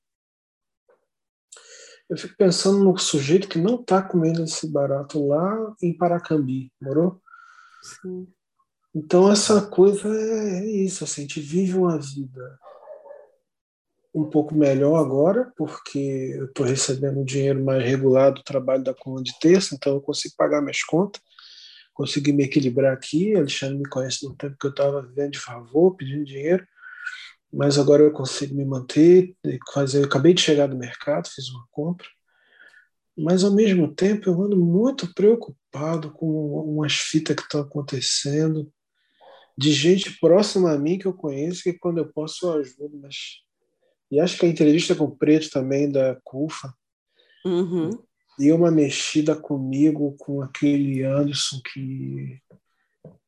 eu 2.09 2.17
fico 2.17 2.35
pensando 2.37 2.83
no 2.83 2.97
sujeito 2.97 3.47
que 3.47 3.57
não 3.57 3.75
está 3.75 4.01
comendo 4.01 4.43
esse 4.43 4.67
barato 4.67 5.25
lá 5.25 5.75
em 5.81 5.97
Paracambi, 5.97 6.71
morou? 6.81 7.21
Sim. 7.81 8.27
Então 8.93 9.31
essa 9.31 9.65
coisa 9.65 10.07
é 10.07 10.65
isso, 10.65 11.03
assim, 11.03 11.21
a 11.21 11.23
gente 11.23 11.39
vive 11.39 11.77
uma 11.77 11.97
vida 11.97 12.59
um 14.13 14.29
pouco 14.29 14.53
melhor 14.53 14.97
agora, 14.97 15.51
porque 15.57 16.35
eu 16.37 16.45
estou 16.45 16.65
recebendo 16.65 17.19
um 17.19 17.25
dinheiro 17.25 17.63
mais 17.63 17.83
regular 17.83 18.31
do 18.31 18.43
trabalho 18.43 18.83
da 18.83 18.93
coluna 18.93 19.23
de 19.23 19.33
terça, 19.39 19.73
então 19.73 19.93
eu 19.93 20.01
consigo 20.01 20.35
pagar 20.37 20.61
minhas 20.61 20.83
contas, 20.83 21.19
consegui 21.93 22.33
me 22.33 22.43
equilibrar 22.43 22.93
aqui. 22.93 23.35
Alexandre 23.35 23.77
me 23.77 23.89
conhece 23.89 24.25
no 24.25 24.35
tempo 24.35 24.57
que 24.59 24.67
eu 24.67 24.71
estava 24.71 25.01
vivendo 25.01 25.31
de 25.31 25.39
favor, 25.39 25.95
pedindo 25.95 26.25
dinheiro, 26.25 26.65
mas 27.51 27.77
agora 27.77 28.03
eu 28.03 28.11
consigo 28.11 28.55
me 28.55 28.65
manter, 28.65 29.35
fazer. 29.73 29.99
Eu 29.99 30.05
acabei 30.05 30.33
de 30.33 30.41
chegar 30.41 30.67
do 30.67 30.77
mercado, 30.77 31.29
fiz 31.29 31.49
uma 31.49 31.65
compra, 31.71 32.07
mas 33.17 33.43
ao 33.43 33.53
mesmo 33.53 33.93
tempo 33.93 34.29
eu 34.29 34.41
ando 34.41 34.57
muito 34.57 35.13
preocupado 35.13 36.11
com 36.11 36.27
umas 36.69 36.93
fitas 36.93 37.35
que 37.35 37.43
estão 37.43 37.61
acontecendo, 37.61 38.71
de 39.55 39.71
gente 39.71 40.17
próxima 40.19 40.71
a 40.71 40.77
mim 40.79 40.97
que 40.97 41.05
eu 41.05 41.13
conheço, 41.13 41.63
que 41.63 41.73
quando 41.73 41.99
eu 41.99 42.11
posso 42.11 42.47
eu 42.47 42.53
ajudo, 42.53 42.99
mas 42.99 43.43
e 44.13 44.19
acho 44.19 44.37
que 44.37 44.45
a 44.45 44.49
entrevista 44.49 44.93
com 44.93 45.05
o 45.05 45.15
Preto 45.15 45.49
também, 45.49 45.91
da 45.91 46.15
CUFA, 46.23 46.71
uhum. 47.43 47.89
Deu 48.37 48.55
uma 48.55 48.71
mexida 48.71 49.35
comigo 49.35 50.15
com 50.19 50.41
aquele 50.41 51.03
Anderson 51.03 51.59
que, 51.63 52.39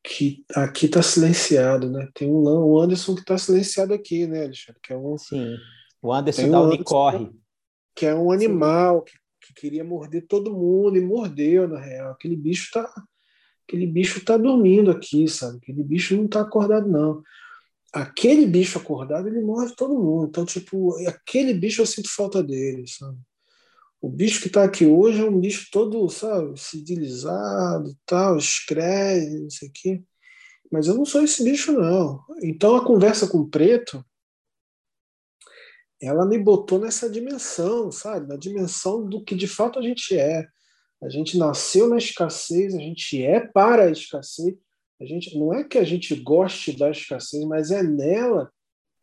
que 0.04 0.46
aqui 0.54 0.86
está 0.86 1.02
silenciado, 1.02 1.90
né? 1.90 2.08
Tem 2.14 2.30
um, 2.30 2.44
um 2.48 2.80
Anderson 2.80 3.16
que 3.16 3.22
está 3.22 3.38
silenciado 3.38 3.94
aqui, 3.94 4.28
né, 4.28 4.46
Alexandre? 4.46 4.82
Que 4.82 4.94
é 4.94 4.98
um, 4.98 5.18
Sim, 5.18 5.56
o 6.02 6.14
Anderson 6.14 6.50
da 6.50 6.62
Unicorre. 6.62 7.30
Que 7.96 8.06
é 8.06 8.16
um 8.16 8.32
animal 8.32 9.04
que, 9.04 9.14
que, 9.42 9.54
queria 9.54 9.84
morder 9.84 10.26
todo 10.28 10.54
mundo 10.54 10.98
e 10.98 11.02
mordeu, 11.02 11.68
na 11.68 11.80
real. 11.80 12.12
Aquele 12.12 12.36
bicho 12.36 12.70
tá, 12.74 12.92
aquele 13.68 13.88
bicho 13.88 14.24
tá 14.24 14.38
dormindo 14.38 14.92
aqui, 14.92 15.28
sabe? 15.28 15.58
Aquele 15.58 15.84
bicho 15.84 16.16
não 16.16 16.26
está 16.26 16.42
acordado, 16.42 16.90
não 16.90 17.24
aquele 17.96 18.46
bicho 18.46 18.78
acordado, 18.78 19.30
ele 19.30 19.42
move 19.42 19.74
todo 19.74 19.98
mundo. 19.98 20.28
Então, 20.28 20.46
tipo, 20.46 20.94
aquele 21.08 21.54
bicho 21.54 21.82
eu 21.82 21.86
sinto 21.86 22.14
falta 22.14 22.44
dele, 22.44 22.86
sabe? 22.88 23.18
O 24.06 24.10
bicho 24.10 24.40
que 24.40 24.50
está 24.50 24.64
aqui 24.64 24.86
hoje 24.86 25.20
é 25.20 25.26
um 25.28 25.40
bicho 25.40 25.68
todo, 25.72 26.08
sabe, 26.10 26.60
civilizado, 26.60 27.98
tal, 28.06 28.38
escreve, 28.38 29.40
não 29.40 29.50
sei 29.50 29.68
o 29.68 29.72
quê. 29.74 30.04
Mas 30.72 30.86
eu 30.86 30.94
não 30.94 31.06
sou 31.06 31.24
esse 31.24 31.44
bicho, 31.44 31.72
não. 31.72 32.24
Então, 32.44 32.76
a 32.76 32.86
conversa 32.86 33.28
com 33.28 33.40
o 33.40 33.50
Preto, 33.50 34.06
ela 36.00 36.24
me 36.24 36.38
botou 36.38 36.78
nessa 36.78 37.10
dimensão, 37.10 37.92
sabe? 37.92 38.28
Na 38.28 38.38
dimensão 38.38 39.10
do 39.10 39.24
que 39.24 39.34
de 39.34 39.48
fato 39.48 39.80
a 39.80 39.82
gente 39.82 40.16
é. 40.16 40.46
A 41.02 41.10
gente 41.10 41.36
nasceu 41.36 41.90
na 41.90 41.98
escassez, 41.98 42.76
a 42.76 42.80
gente 42.80 43.24
é 43.24 43.40
para 43.40 43.86
a 43.86 43.92
escassez, 43.92 44.56
a 45.02 45.06
gente 45.06 45.36
não 45.36 45.52
é 45.52 45.64
que 45.64 45.80
a 45.80 45.84
gente 45.84 46.14
goste 46.14 46.78
da 46.78 46.92
escassez, 46.92 47.44
mas 47.46 47.72
é 47.72 47.82
nela 47.82 48.54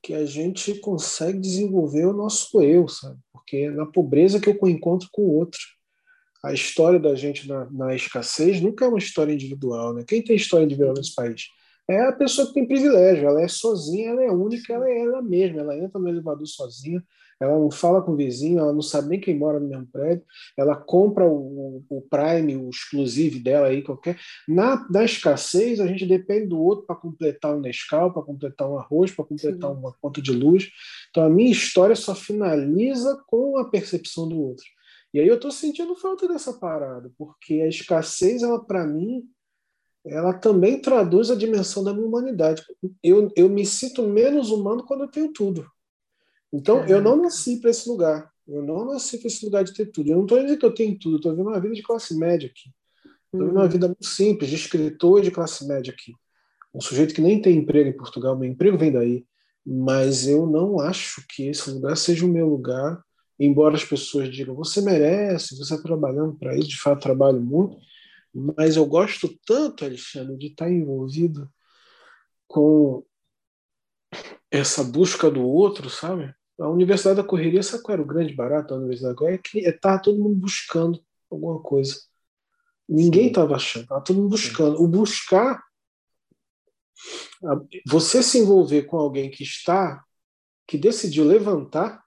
que 0.00 0.14
a 0.14 0.24
gente 0.24 0.78
consegue 0.78 1.40
desenvolver 1.40 2.06
o 2.06 2.12
nosso 2.12 2.62
eu, 2.62 2.86
sabe? 2.86 3.18
Porque 3.52 3.66
é 3.66 3.70
na 3.70 3.84
pobreza 3.84 4.40
que 4.40 4.48
eu 4.48 4.68
encontro 4.68 5.10
com 5.12 5.22
o 5.22 5.34
outro. 5.34 5.60
A 6.42 6.54
história 6.54 6.98
da 6.98 7.14
gente 7.14 7.46
na, 7.46 7.70
na 7.70 7.94
escassez 7.94 8.62
nunca 8.62 8.86
é 8.86 8.88
uma 8.88 8.98
história 8.98 9.32
individual, 9.32 9.92
né? 9.92 10.04
Quem 10.08 10.24
tem 10.24 10.36
história 10.36 10.64
individual 10.64 10.94
nesse 10.96 11.14
país? 11.14 11.48
É 11.86 12.00
a 12.00 12.12
pessoa 12.12 12.46
que 12.48 12.54
tem 12.54 12.66
privilégio, 12.66 13.28
ela 13.28 13.42
é 13.42 13.48
sozinha, 13.48 14.08
ela 14.08 14.24
é 14.24 14.30
única, 14.30 14.72
ela 14.72 14.88
é 14.88 15.00
ela 15.00 15.20
mesma, 15.20 15.60
ela 15.60 15.76
entra 15.76 16.00
no 16.00 16.08
elevador 16.08 16.46
sozinha, 16.46 17.04
ela 17.42 17.58
não 17.58 17.70
fala 17.70 18.00
com 18.00 18.12
o 18.12 18.16
vizinho, 18.16 18.60
ela 18.60 18.72
não 18.72 18.82
sabe 18.82 19.08
nem 19.08 19.20
quem 19.20 19.36
mora 19.36 19.58
no 19.58 19.68
mesmo 19.68 19.86
prédio, 19.86 20.24
ela 20.56 20.76
compra 20.76 21.26
o, 21.26 21.82
o 21.88 22.02
Prime, 22.02 22.56
o 22.56 22.70
exclusive 22.70 23.40
dela 23.40 23.66
aí, 23.66 23.82
qualquer. 23.82 24.16
Na, 24.46 24.86
na 24.88 25.04
escassez, 25.04 25.80
a 25.80 25.86
gente 25.88 26.06
depende 26.06 26.46
do 26.46 26.60
outro 26.60 26.86
para 26.86 26.94
completar 26.94 27.54
um 27.54 27.60
Nescau, 27.60 28.12
para 28.12 28.22
completar 28.22 28.70
um 28.70 28.78
arroz, 28.78 29.10
para 29.10 29.24
completar 29.24 29.70
Sim. 29.70 29.76
uma 29.76 29.92
conta 30.00 30.22
de 30.22 30.30
luz. 30.30 30.70
Então 31.10 31.24
a 31.24 31.28
minha 31.28 31.50
história 31.50 31.96
só 31.96 32.14
finaliza 32.14 33.20
com 33.26 33.58
a 33.58 33.68
percepção 33.68 34.28
do 34.28 34.40
outro. 34.40 34.64
E 35.12 35.18
aí 35.18 35.26
eu 35.26 35.34
estou 35.34 35.50
sentindo 35.50 35.96
falta 35.96 36.28
dessa 36.28 36.52
parada, 36.54 37.10
porque 37.18 37.54
a 37.54 37.68
escassez, 37.68 38.42
ela 38.42 38.64
para 38.64 38.86
mim, 38.86 39.24
ela 40.06 40.32
também 40.32 40.80
traduz 40.80 41.28
a 41.30 41.34
dimensão 41.34 41.82
da 41.82 41.92
minha 41.92 42.06
humanidade. 42.06 42.62
Eu, 43.02 43.30
eu 43.36 43.48
me 43.48 43.66
sinto 43.66 44.06
menos 44.06 44.50
humano 44.50 44.84
quando 44.84 45.02
eu 45.02 45.08
tenho 45.08 45.32
tudo. 45.32 45.66
Então, 46.52 46.86
eu 46.86 47.00
não 47.00 47.16
nasci 47.16 47.60
para 47.60 47.70
esse 47.70 47.88
lugar. 47.88 48.30
Eu 48.46 48.62
não 48.62 48.84
nasci 48.84 49.18
para 49.18 49.28
esse 49.28 49.44
lugar 49.44 49.64
de 49.64 49.72
ter 49.72 49.86
tudo. 49.86 50.10
Eu 50.10 50.16
não 50.16 50.24
estou 50.24 50.38
dizendo 50.38 50.58
que 50.58 50.66
eu 50.66 50.74
tenho 50.74 50.98
tudo, 50.98 51.16
estou 51.16 51.32
vivendo 51.32 51.46
uma 51.48 51.60
vida 51.60 51.74
de 51.74 51.82
classe 51.82 52.16
média 52.16 52.48
aqui. 52.48 52.70
Estou 53.04 53.40
vivendo 53.40 53.52
uma 53.52 53.62
uhum. 53.62 53.68
vida 53.68 53.86
muito 53.86 54.06
simples, 54.06 54.50
de 54.50 54.56
escritor 54.56 55.22
de 55.22 55.30
classe 55.30 55.66
média 55.66 55.92
aqui. 55.92 56.12
Um 56.74 56.80
sujeito 56.80 57.14
que 57.14 57.20
nem 57.20 57.40
tem 57.40 57.56
emprego 57.56 57.88
em 57.88 57.96
Portugal, 57.96 58.36
meu 58.36 58.50
emprego 58.50 58.76
vem 58.76 58.92
daí. 58.92 59.26
Mas 59.64 60.26
eu 60.26 60.46
não 60.46 60.80
acho 60.80 61.24
que 61.28 61.48
esse 61.48 61.70
lugar 61.70 61.96
seja 61.96 62.26
o 62.26 62.28
meu 62.28 62.48
lugar, 62.48 63.02
embora 63.38 63.76
as 63.76 63.84
pessoas 63.84 64.28
digam, 64.28 64.54
você 64.54 64.80
merece, 64.80 65.56
você 65.56 65.74
está 65.74 65.78
trabalhando 65.82 66.34
para 66.34 66.56
isso, 66.56 66.68
de 66.68 66.80
fato 66.80 67.02
trabalho 67.02 67.40
muito, 67.40 67.76
mas 68.34 68.76
eu 68.76 68.86
gosto 68.86 69.28
tanto, 69.46 69.84
Alexandre, 69.84 70.36
de 70.36 70.46
estar 70.48 70.70
envolvido 70.70 71.48
com 72.48 73.04
essa 74.50 74.82
busca 74.82 75.30
do 75.30 75.42
outro, 75.42 75.88
sabe? 75.88 76.34
A 76.60 76.68
Universidade 76.68 77.16
da 77.16 77.24
Correria, 77.24 77.62
sabe 77.62 77.82
qual 77.82 77.94
era 77.94 78.02
o 78.02 78.06
grande 78.06 78.34
barato 78.34 78.68
da 78.68 78.76
Universidade 78.76 79.14
da 79.14 79.18
Correria? 79.18 79.38
É 79.38 79.42
que 79.42 79.58
estava 79.60 80.00
todo 80.00 80.18
mundo 80.18 80.36
buscando 80.36 81.02
alguma 81.30 81.60
coisa. 81.60 81.96
Ninguém 82.88 83.28
estava 83.28 83.56
achando, 83.56 83.84
estava 83.84 84.02
todo 84.02 84.16
mundo 84.16 84.30
buscando. 84.30 84.76
Sim. 84.76 84.84
O 84.84 84.88
buscar, 84.88 85.62
você 87.86 88.22
se 88.22 88.38
envolver 88.38 88.82
com 88.82 88.98
alguém 88.98 89.30
que 89.30 89.42
está, 89.42 90.04
que 90.66 90.76
decidiu 90.76 91.24
levantar 91.24 92.02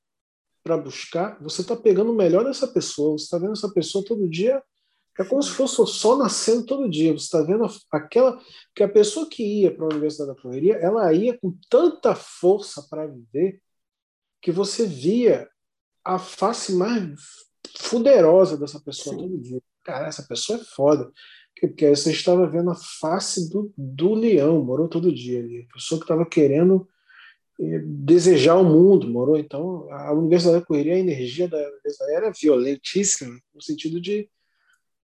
para 0.64 0.78
buscar, 0.78 1.42
você 1.42 1.62
está 1.62 1.76
pegando 1.76 2.12
o 2.12 2.16
melhor 2.16 2.44
dessa 2.44 2.68
pessoa, 2.68 3.18
você 3.18 3.26
está 3.26 3.38
vendo 3.38 3.54
essa 3.54 3.72
pessoa 3.72 4.06
todo 4.06 4.30
dia 4.30 4.62
é 5.18 5.24
como 5.24 5.42
se 5.42 5.52
fosse 5.52 5.80
o 5.82 5.86
sol 5.86 6.18
nascendo 6.18 6.66
todo 6.66 6.90
dia. 6.90 7.14
Você 7.14 7.26
está 7.26 7.42
vendo 7.42 7.66
aquela 7.90 8.40
que 8.76 8.84
a 8.84 8.90
pessoa 8.90 9.30
que 9.30 9.62
ia 9.62 9.74
para 9.74 9.86
a 9.86 9.90
Universidade 9.90 10.36
da 10.36 10.42
Correria, 10.42 10.76
ela 10.76 11.12
ia 11.14 11.38
com 11.38 11.58
tanta 11.70 12.14
força 12.16 12.86
para 12.90 13.08
viver 13.08 13.62
que 14.46 14.52
você 14.52 14.86
via 14.86 15.50
a 16.04 16.20
face 16.20 16.72
mais 16.72 17.20
fuderosa 17.80 18.56
dessa 18.56 18.80
pessoa 18.80 19.16
Sim. 19.16 19.24
todo 19.24 19.42
dia. 19.42 19.60
Cara, 19.84 20.06
essa 20.06 20.22
pessoa 20.22 20.60
é 20.60 20.64
foda. 20.64 21.12
Porque 21.60 21.96
você 21.96 22.12
estava 22.12 22.48
vendo 22.48 22.70
a 22.70 22.76
face 22.76 23.50
do, 23.50 23.74
do 23.76 24.14
leão, 24.14 24.64
morou 24.64 24.88
todo 24.88 25.12
dia 25.12 25.40
ali. 25.40 25.62
A 25.68 25.74
pessoa 25.74 25.98
que 26.00 26.04
estava 26.04 26.24
querendo 26.28 26.88
eh, 27.60 27.82
desejar 27.88 28.58
o 28.58 28.64
mundo, 28.64 29.10
morou. 29.10 29.36
Então, 29.36 29.92
a 29.92 30.14
Universidade 30.14 30.60
da 30.60 30.66
Correria, 30.66 30.94
a 30.94 31.00
energia 31.00 31.48
da 31.48 31.58
universidade 31.58 32.12
era 32.12 32.32
violentíssima, 32.32 33.36
no 33.52 33.64
sentido 33.64 34.00
de 34.00 34.30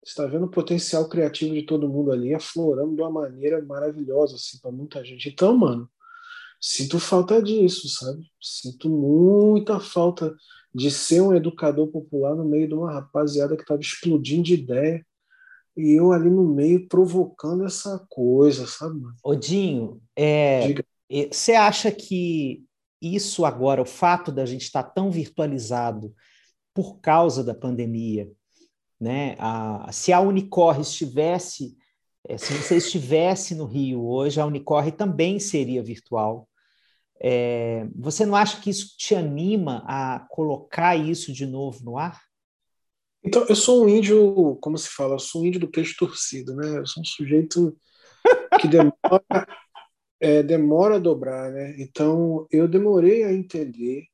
está 0.04 0.26
vendo 0.26 0.44
o 0.44 0.50
potencial 0.50 1.08
criativo 1.08 1.54
de 1.54 1.62
todo 1.62 1.88
mundo 1.88 2.12
ali 2.12 2.34
aflorando 2.34 2.94
de 2.94 3.00
uma 3.00 3.10
maneira 3.10 3.64
maravilhosa 3.64 4.34
assim 4.34 4.58
para 4.60 4.70
muita 4.70 5.02
gente. 5.02 5.30
Então, 5.30 5.56
mano, 5.56 5.88
sinto 6.60 6.98
falta 7.00 7.42
disso, 7.42 7.88
sabe? 7.88 8.22
Sinto 8.40 8.88
muita 8.88 9.80
falta 9.80 10.34
de 10.74 10.90
ser 10.90 11.20
um 11.20 11.34
educador 11.34 11.88
popular 11.88 12.34
no 12.36 12.44
meio 12.44 12.68
de 12.68 12.74
uma 12.74 12.92
rapaziada 12.92 13.56
que 13.56 13.62
estava 13.62 13.80
explodindo 13.80 14.42
de 14.42 14.54
ideia 14.54 15.04
e 15.76 15.98
eu 15.98 16.12
ali 16.12 16.28
no 16.28 16.44
meio 16.44 16.86
provocando 16.88 17.64
essa 17.64 18.04
coisa, 18.08 18.66
sabe? 18.66 19.00
Odinho, 19.24 20.00
é, 20.16 20.74
você 21.30 21.54
acha 21.54 21.90
que 21.90 22.64
isso 23.00 23.44
agora, 23.44 23.80
o 23.80 23.86
fato 23.86 24.30
da 24.30 24.44
gente 24.44 24.62
estar 24.62 24.82
tão 24.82 25.10
virtualizado 25.10 26.14
por 26.74 27.00
causa 27.00 27.42
da 27.42 27.54
pandemia, 27.54 28.30
né? 29.00 29.36
A, 29.38 29.90
se 29.90 30.12
a 30.12 30.20
Unicorre 30.20 30.82
estivesse, 30.82 31.76
é, 32.28 32.36
se 32.36 32.52
você 32.52 32.76
estivesse 32.76 33.54
no 33.54 33.64
Rio 33.64 34.06
hoje, 34.06 34.40
a 34.40 34.46
Unicorre 34.46 34.92
também 34.92 35.40
seria 35.40 35.82
virtual. 35.82 36.46
É, 37.22 37.86
você 37.94 38.24
não 38.24 38.34
acha 38.34 38.60
que 38.60 38.70
isso 38.70 38.96
te 38.96 39.14
anima 39.14 39.84
a 39.86 40.26
colocar 40.30 40.96
isso 40.96 41.32
de 41.32 41.46
novo 41.46 41.84
no 41.84 41.98
ar? 41.98 42.20
Então, 43.22 43.44
eu 43.48 43.54
sou 43.54 43.84
um 43.84 43.88
índio, 43.88 44.56
como 44.62 44.78
se 44.78 44.88
fala, 44.88 45.14
eu 45.14 45.18
sou 45.18 45.42
um 45.42 45.46
índio 45.46 45.60
do 45.60 45.70
peixe 45.70 45.94
torcido, 45.94 46.54
né? 46.54 46.78
Eu 46.78 46.86
sou 46.86 47.02
um 47.02 47.04
sujeito 47.04 47.76
que 48.60 48.66
demora, 48.66 48.94
é, 50.20 50.42
demora 50.42 50.96
a 50.96 50.98
dobrar, 50.98 51.50
né? 51.52 51.74
Então, 51.78 52.46
eu 52.50 52.66
demorei 52.66 53.24
a 53.24 53.32
entender 53.32 54.04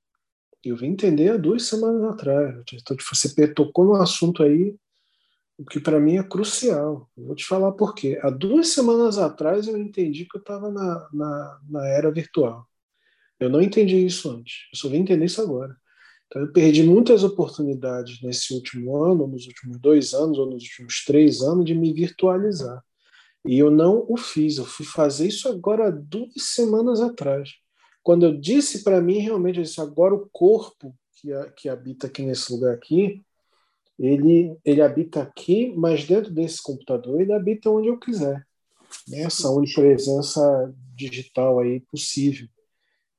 Eu 0.65 0.77
vim 0.77 0.89
entender 0.89 1.31
há 1.31 1.37
duas 1.37 1.65
semanas 1.65 2.03
atrás. 2.13 2.57
Então, 2.73 2.97
você 3.13 3.55
tocou 3.55 3.85
no 3.85 3.95
assunto 3.97 4.43
aí 4.43 4.77
o 5.59 5.65
que 5.65 5.81
para 5.81 6.01
mim 6.01 6.19
é 6.19 6.23
crucial. 6.23 7.09
Eu 7.17 7.27
vou 7.27 7.35
te 7.37 7.47
falar 7.47 7.73
por 7.73 7.95
quê. 7.95 8.19
Há 8.23 8.31
duas 8.31 8.69
semanas 8.69 9.19
atrás 9.19 9.69
eu 9.69 9.77
entendi 9.79 10.27
que 10.27 10.37
eu 10.37 10.41
estava 10.41 10.71
na, 10.71 11.09
na, 11.13 11.61
na, 11.69 11.89
era 11.89 12.11
virtual. 12.11 12.67
Eu 13.39 13.51
não 13.51 13.61
entendi 13.61 14.05
isso 14.05 14.31
antes. 14.31 14.69
Eu 14.73 14.79
só 14.79 14.89
vim 14.89 14.99
entender 14.99 15.25
isso 15.25 15.43
agora. 15.43 15.77
Então 16.27 16.43
eu 16.43 16.53
perdi 16.53 16.83
muitas 16.83 17.23
oportunidades 17.23 18.21
nesse 18.23 18.53
último 18.53 18.97
ano, 19.05 19.27
nos 19.27 19.47
últimos 19.47 19.79
dois 19.79 20.13
anos, 20.15 20.39
ou 20.39 20.47
nos 20.47 20.63
últimos 20.65 21.05
três 21.05 21.41
anos, 21.41 21.65
de 21.65 21.75
me 21.75 21.93
virtualizar. 21.93 22.83
E 23.47 23.59
eu 23.59 23.71
não 23.71 24.05
o 24.09 24.17
fiz. 24.17 24.59
Eu 24.59 24.65
fui 24.65 24.85
fazer 24.85 25.29
isso 25.29 25.49
agora 25.49 25.91
duas 25.91 26.33
semanas 26.39 27.01
atrás. 27.01 27.51
Quando 28.03 28.27
eu 28.27 28.39
disse 28.39 28.83
para 28.83 29.01
mim, 29.01 29.19
realmente, 29.19 29.59
eu 29.59 29.65
disse, 29.65 29.81
agora 29.81 30.15
o 30.15 30.29
corpo 30.33 30.95
que, 31.21 31.29
que 31.57 31.69
habita 31.69 32.07
aqui 32.07 32.23
nesse 32.23 32.53
lugar 32.53 32.75
aqui, 32.75 33.23
ele, 33.99 34.57
ele 34.65 34.83
habita 34.83 35.23
aqui, 35.23 35.73
mas 35.77 36.05
dentro 36.05 36.31
desse 36.31 36.63
computador 36.63 37.21
ele 37.21 37.33
habita 37.33 37.71
onde 37.71 37.89
eu 37.89 37.99
quiser. 37.99 38.47
Né? 39.09 39.21
Essa 39.21 39.51
onipresença 39.51 40.75
digital 40.95 41.61
aí 41.61 41.81
possível. 41.81 42.49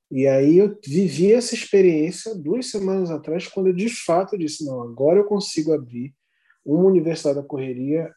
E 0.10 0.26
aí 0.26 0.58
eu 0.58 0.78
vivi 0.86 1.34
essa 1.34 1.54
experiência 1.54 2.34
duas 2.34 2.67
semanas 2.67 3.12
atrás, 3.12 3.48
quando 3.48 3.67
eu 3.67 3.74
de 3.74 3.89
fato 3.89 4.38
disse, 4.38 4.65
não, 4.65 4.82
agora 4.82 5.20
eu 5.20 5.26
consigo 5.26 5.74
abrir 5.74 6.13
uma 6.65 6.86
Universidade 6.86 7.36
da 7.36 7.43
Correria 7.43 8.12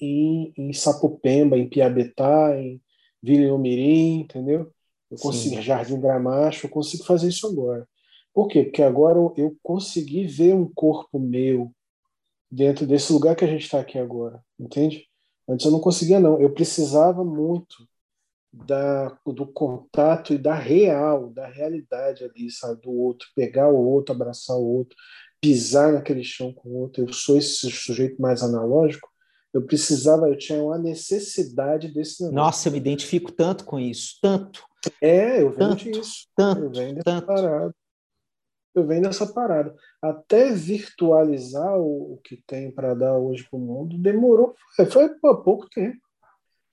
em, 0.00 0.52
em 0.56 0.72
Sapopemba, 0.72 1.56
em 1.56 1.68
Piabetá, 1.68 2.56
em 2.58 2.80
Vila 3.22 3.58
Mirim, 3.58 4.20
entendeu? 4.20 4.72
Eu 5.10 5.18
consigo, 5.18 5.56
Sim. 5.56 5.62
Jardim 5.62 6.00
Gramacho, 6.00 6.66
eu 6.66 6.70
consigo 6.70 7.04
fazer 7.04 7.28
isso 7.28 7.46
agora. 7.46 7.88
Por 8.34 8.46
quê? 8.48 8.64
Porque 8.64 8.82
agora 8.82 9.18
eu 9.36 9.56
consegui 9.62 10.26
ver 10.26 10.54
um 10.54 10.70
corpo 10.72 11.18
meu 11.18 11.72
dentro 12.50 12.86
desse 12.86 13.12
lugar 13.12 13.34
que 13.34 13.44
a 13.44 13.48
gente 13.48 13.64
está 13.64 13.80
aqui 13.80 13.98
agora, 13.98 14.42
entende? 14.58 15.06
Antes 15.48 15.64
eu 15.64 15.72
não 15.72 15.80
conseguia, 15.80 16.20
não. 16.20 16.40
Eu 16.40 16.52
precisava 16.52 17.24
muito 17.24 17.88
da, 18.52 19.16
do 19.26 19.46
contato 19.46 20.32
e 20.32 20.38
da 20.38 20.54
real, 20.54 21.30
da 21.30 21.46
realidade 21.46 22.24
ali, 22.24 22.50
sabe? 22.50 22.80
Do 22.82 22.90
outro, 22.90 23.28
pegar 23.34 23.68
o 23.68 23.76
outro, 23.76 24.14
abraçar 24.14 24.56
o 24.56 24.66
outro, 24.66 24.96
pisar 25.40 25.92
naquele 25.92 26.24
chão 26.24 26.52
com 26.52 26.68
o 26.68 26.76
outro. 26.80 27.04
Eu 27.04 27.12
sou 27.12 27.36
esse 27.36 27.70
sujeito 27.70 28.20
mais 28.20 28.42
analógico. 28.42 29.08
Eu 29.52 29.62
precisava, 29.64 30.28
eu 30.28 30.36
tinha 30.36 30.62
uma 30.62 30.78
necessidade 30.78 31.88
desse 31.88 32.22
negócio. 32.22 32.36
Nossa, 32.36 32.68
eu 32.68 32.72
me 32.72 32.78
identifico 32.78 33.32
tanto 33.32 33.64
com 33.64 33.78
isso, 33.78 34.18
tanto. 34.20 34.62
É, 35.00 35.42
eu 35.42 35.50
vejo 35.50 35.58
tanto, 35.58 35.88
isso. 35.90 36.28
Tanto, 36.36 36.64
eu 36.64 36.70
venho 36.70 37.02
tanto. 37.02 37.26
Parada 37.26 37.74
eu 38.78 38.86
venho 38.86 39.02
dessa 39.02 39.26
parada. 39.26 39.74
Até 40.00 40.52
virtualizar 40.52 41.76
o, 41.78 42.14
o 42.14 42.16
que 42.18 42.42
tem 42.46 42.70
para 42.70 42.94
dar 42.94 43.16
hoje 43.16 43.46
para 43.48 43.58
o 43.58 43.62
mundo 43.62 43.98
demorou, 43.98 44.54
foi, 44.76 44.86
foi 45.20 45.30
há 45.30 45.36
pouco 45.36 45.68
tempo. 45.68 45.98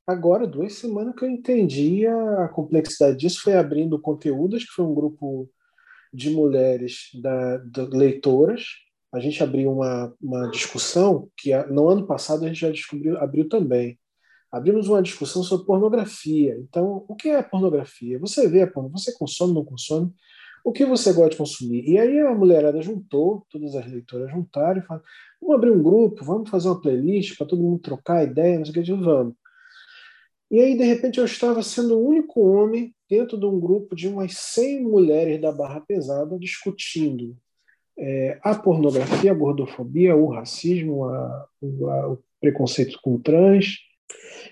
Agora, 0.07 0.45
duas 0.45 0.73
semanas 0.75 1.15
que 1.15 1.25
eu 1.25 1.29
entendi 1.29 2.05
a 2.05 2.47
complexidade 2.49 3.17
disso, 3.17 3.41
foi 3.41 3.55
abrindo 3.55 3.99
conteúdos, 3.99 4.63
que 4.63 4.71
foi 4.71 4.85
um 4.85 4.93
grupo 4.93 5.49
de 6.13 6.29
mulheres 6.29 7.09
da, 7.21 7.57
da 7.57 7.83
leitoras. 7.85 8.65
A 9.11 9.19
gente 9.19 9.41
abriu 9.41 9.71
uma, 9.71 10.13
uma 10.21 10.49
discussão 10.51 11.29
que 11.35 11.55
no 11.65 11.89
ano 11.89 12.05
passado 12.05 12.43
a 12.45 12.47
gente 12.47 12.59
já 12.59 12.69
descobriu, 12.69 13.17
abriu 13.17 13.49
também. 13.49 13.97
Abrimos 14.51 14.87
uma 14.87 15.01
discussão 15.01 15.41
sobre 15.43 15.65
pornografia. 15.65 16.55
Então, 16.59 17.03
o 17.07 17.15
que 17.15 17.29
é 17.29 17.41
pornografia? 17.41 18.19
Você 18.19 18.47
vê 18.47 18.61
a 18.61 18.67
pornografia, 18.67 19.11
você 19.11 19.17
consome, 19.17 19.53
não 19.53 19.65
consome? 19.65 20.13
o 20.65 20.71
que 20.71 20.83
você 20.83 21.13
gosta 21.13 21.29
de 21.29 21.37
consumir. 21.37 21.87
E 21.87 21.99
aí 21.99 22.19
a 22.21 22.33
mulherada 22.33 22.81
juntou, 22.81 23.45
todas 23.51 23.75
as 23.75 23.85
leitoras 23.85 24.31
juntaram 24.31 24.81
e 24.81 24.83
falaram: 24.83 25.05
vamos 25.39 25.55
abrir 25.55 25.69
um 25.69 25.83
grupo, 25.83 26.25
vamos 26.25 26.49
fazer 26.49 26.67
uma 26.67 26.81
playlist 26.81 27.37
para 27.37 27.45
todo 27.45 27.61
mundo 27.61 27.79
trocar 27.79 28.23
ideia, 28.23 28.57
não 28.57 28.65
sei 28.65 28.81
o 28.81 28.83
que, 28.83 28.93
vamos. 28.93 29.35
E 30.49 30.59
aí, 30.59 30.77
de 30.77 30.83
repente, 30.83 31.17
eu 31.17 31.25
estava 31.25 31.61
sendo 31.63 31.97
o 31.97 32.07
único 32.07 32.41
homem 32.41 32.93
dentro 33.09 33.37
de 33.37 33.45
um 33.45 33.59
grupo 33.59 33.95
de 33.95 34.07
umas 34.07 34.37
100 34.37 34.83
mulheres 34.83 35.41
da 35.41 35.51
Barra 35.51 35.81
Pesada 35.81 36.37
discutindo 36.37 37.35
é, 37.97 38.39
a 38.41 38.53
pornografia, 38.55 39.31
a 39.31 39.35
gordofobia, 39.35 40.15
o 40.15 40.27
racismo, 40.27 41.05
a, 41.05 41.47
a, 41.61 42.09
o 42.09 42.19
preconceito 42.39 42.99
com 43.01 43.19
trans. 43.19 43.77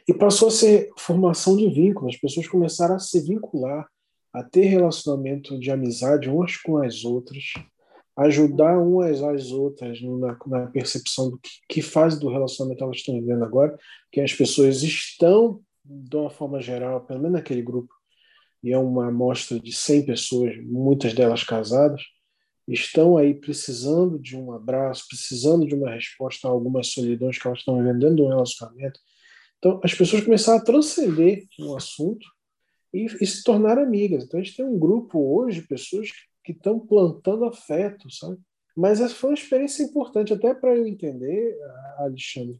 E 0.07 0.13
passou 0.13 0.47
a 0.47 0.51
ser 0.51 0.89
formação 0.97 1.55
de 1.55 1.69
vínculos, 1.69 2.15
as 2.15 2.21
pessoas 2.21 2.47
começaram 2.47 2.95
a 2.95 2.99
se 2.99 3.21
vincular 3.21 3.87
a 4.33 4.43
ter 4.43 4.65
relacionamento 4.65 5.59
de 5.59 5.69
amizade 5.69 6.27
umas 6.27 6.57
com 6.57 6.77
as 6.77 7.05
outras, 7.05 7.43
ajudar 8.17 8.79
umas 8.79 9.21
às 9.21 9.51
outras 9.51 10.01
na, 10.01 10.37
na 10.47 10.67
percepção 10.67 11.29
do 11.29 11.37
que, 11.37 11.49
que, 11.69 11.81
fase 11.83 12.19
do 12.19 12.29
relacionamento 12.29 12.83
elas 12.83 12.97
estão 12.97 13.13
vivendo 13.13 13.43
agora, 13.43 13.77
que 14.11 14.19
as 14.19 14.33
pessoas 14.33 14.81
estão, 14.81 15.61
de 15.83 16.15
uma 16.15 16.29
forma 16.29 16.61
geral, 16.61 17.01
pelo 17.01 17.19
menos 17.19 17.33
naquele 17.33 17.61
grupo, 17.61 17.93
e 18.63 18.71
é 18.71 18.77
uma 18.77 19.07
amostra 19.07 19.59
de 19.59 19.73
100 19.73 20.05
pessoas, 20.05 20.55
muitas 20.63 21.13
delas 21.13 21.43
casadas, 21.43 22.01
estão 22.67 23.17
aí 23.17 23.33
precisando 23.33 24.17
de 24.17 24.37
um 24.37 24.53
abraço, 24.53 25.05
precisando 25.09 25.67
de 25.67 25.75
uma 25.75 25.91
resposta 25.91 26.47
a 26.47 26.51
algumas 26.51 26.87
solidões 26.87 27.37
que 27.37 27.45
elas 27.45 27.59
estão 27.59 27.77
vivendo 27.77 27.99
dentro 27.99 28.15
de 28.15 28.21
um 28.21 28.29
relacionamento. 28.29 28.99
Então, 29.57 29.81
as 29.83 29.93
pessoas 29.93 30.23
começaram 30.23 30.59
a 30.59 30.63
transcender 30.63 31.45
um 31.59 31.75
assunto 31.75 32.25
e, 32.93 33.05
e, 33.19 33.25
se 33.25 33.43
tornar 33.43 33.77
amigas. 33.77 34.23
Então 34.23 34.39
a 34.39 34.43
gente 34.43 34.55
tem 34.55 34.65
um 34.65 34.77
grupo 34.77 35.19
hoje 35.19 35.61
de 35.61 35.67
pessoas 35.67 36.09
que 36.43 36.51
estão 36.51 36.79
plantando 36.79 37.45
afeto, 37.45 38.09
sabe? 38.11 38.37
Mas 38.75 39.01
essa 39.01 39.15
foi 39.15 39.31
uma 39.31 39.37
experiência 39.37 39.83
importante 39.83 40.33
até 40.33 40.53
para 40.53 40.75
eu 40.75 40.87
entender, 40.87 41.57
Alexandre. 41.97 42.59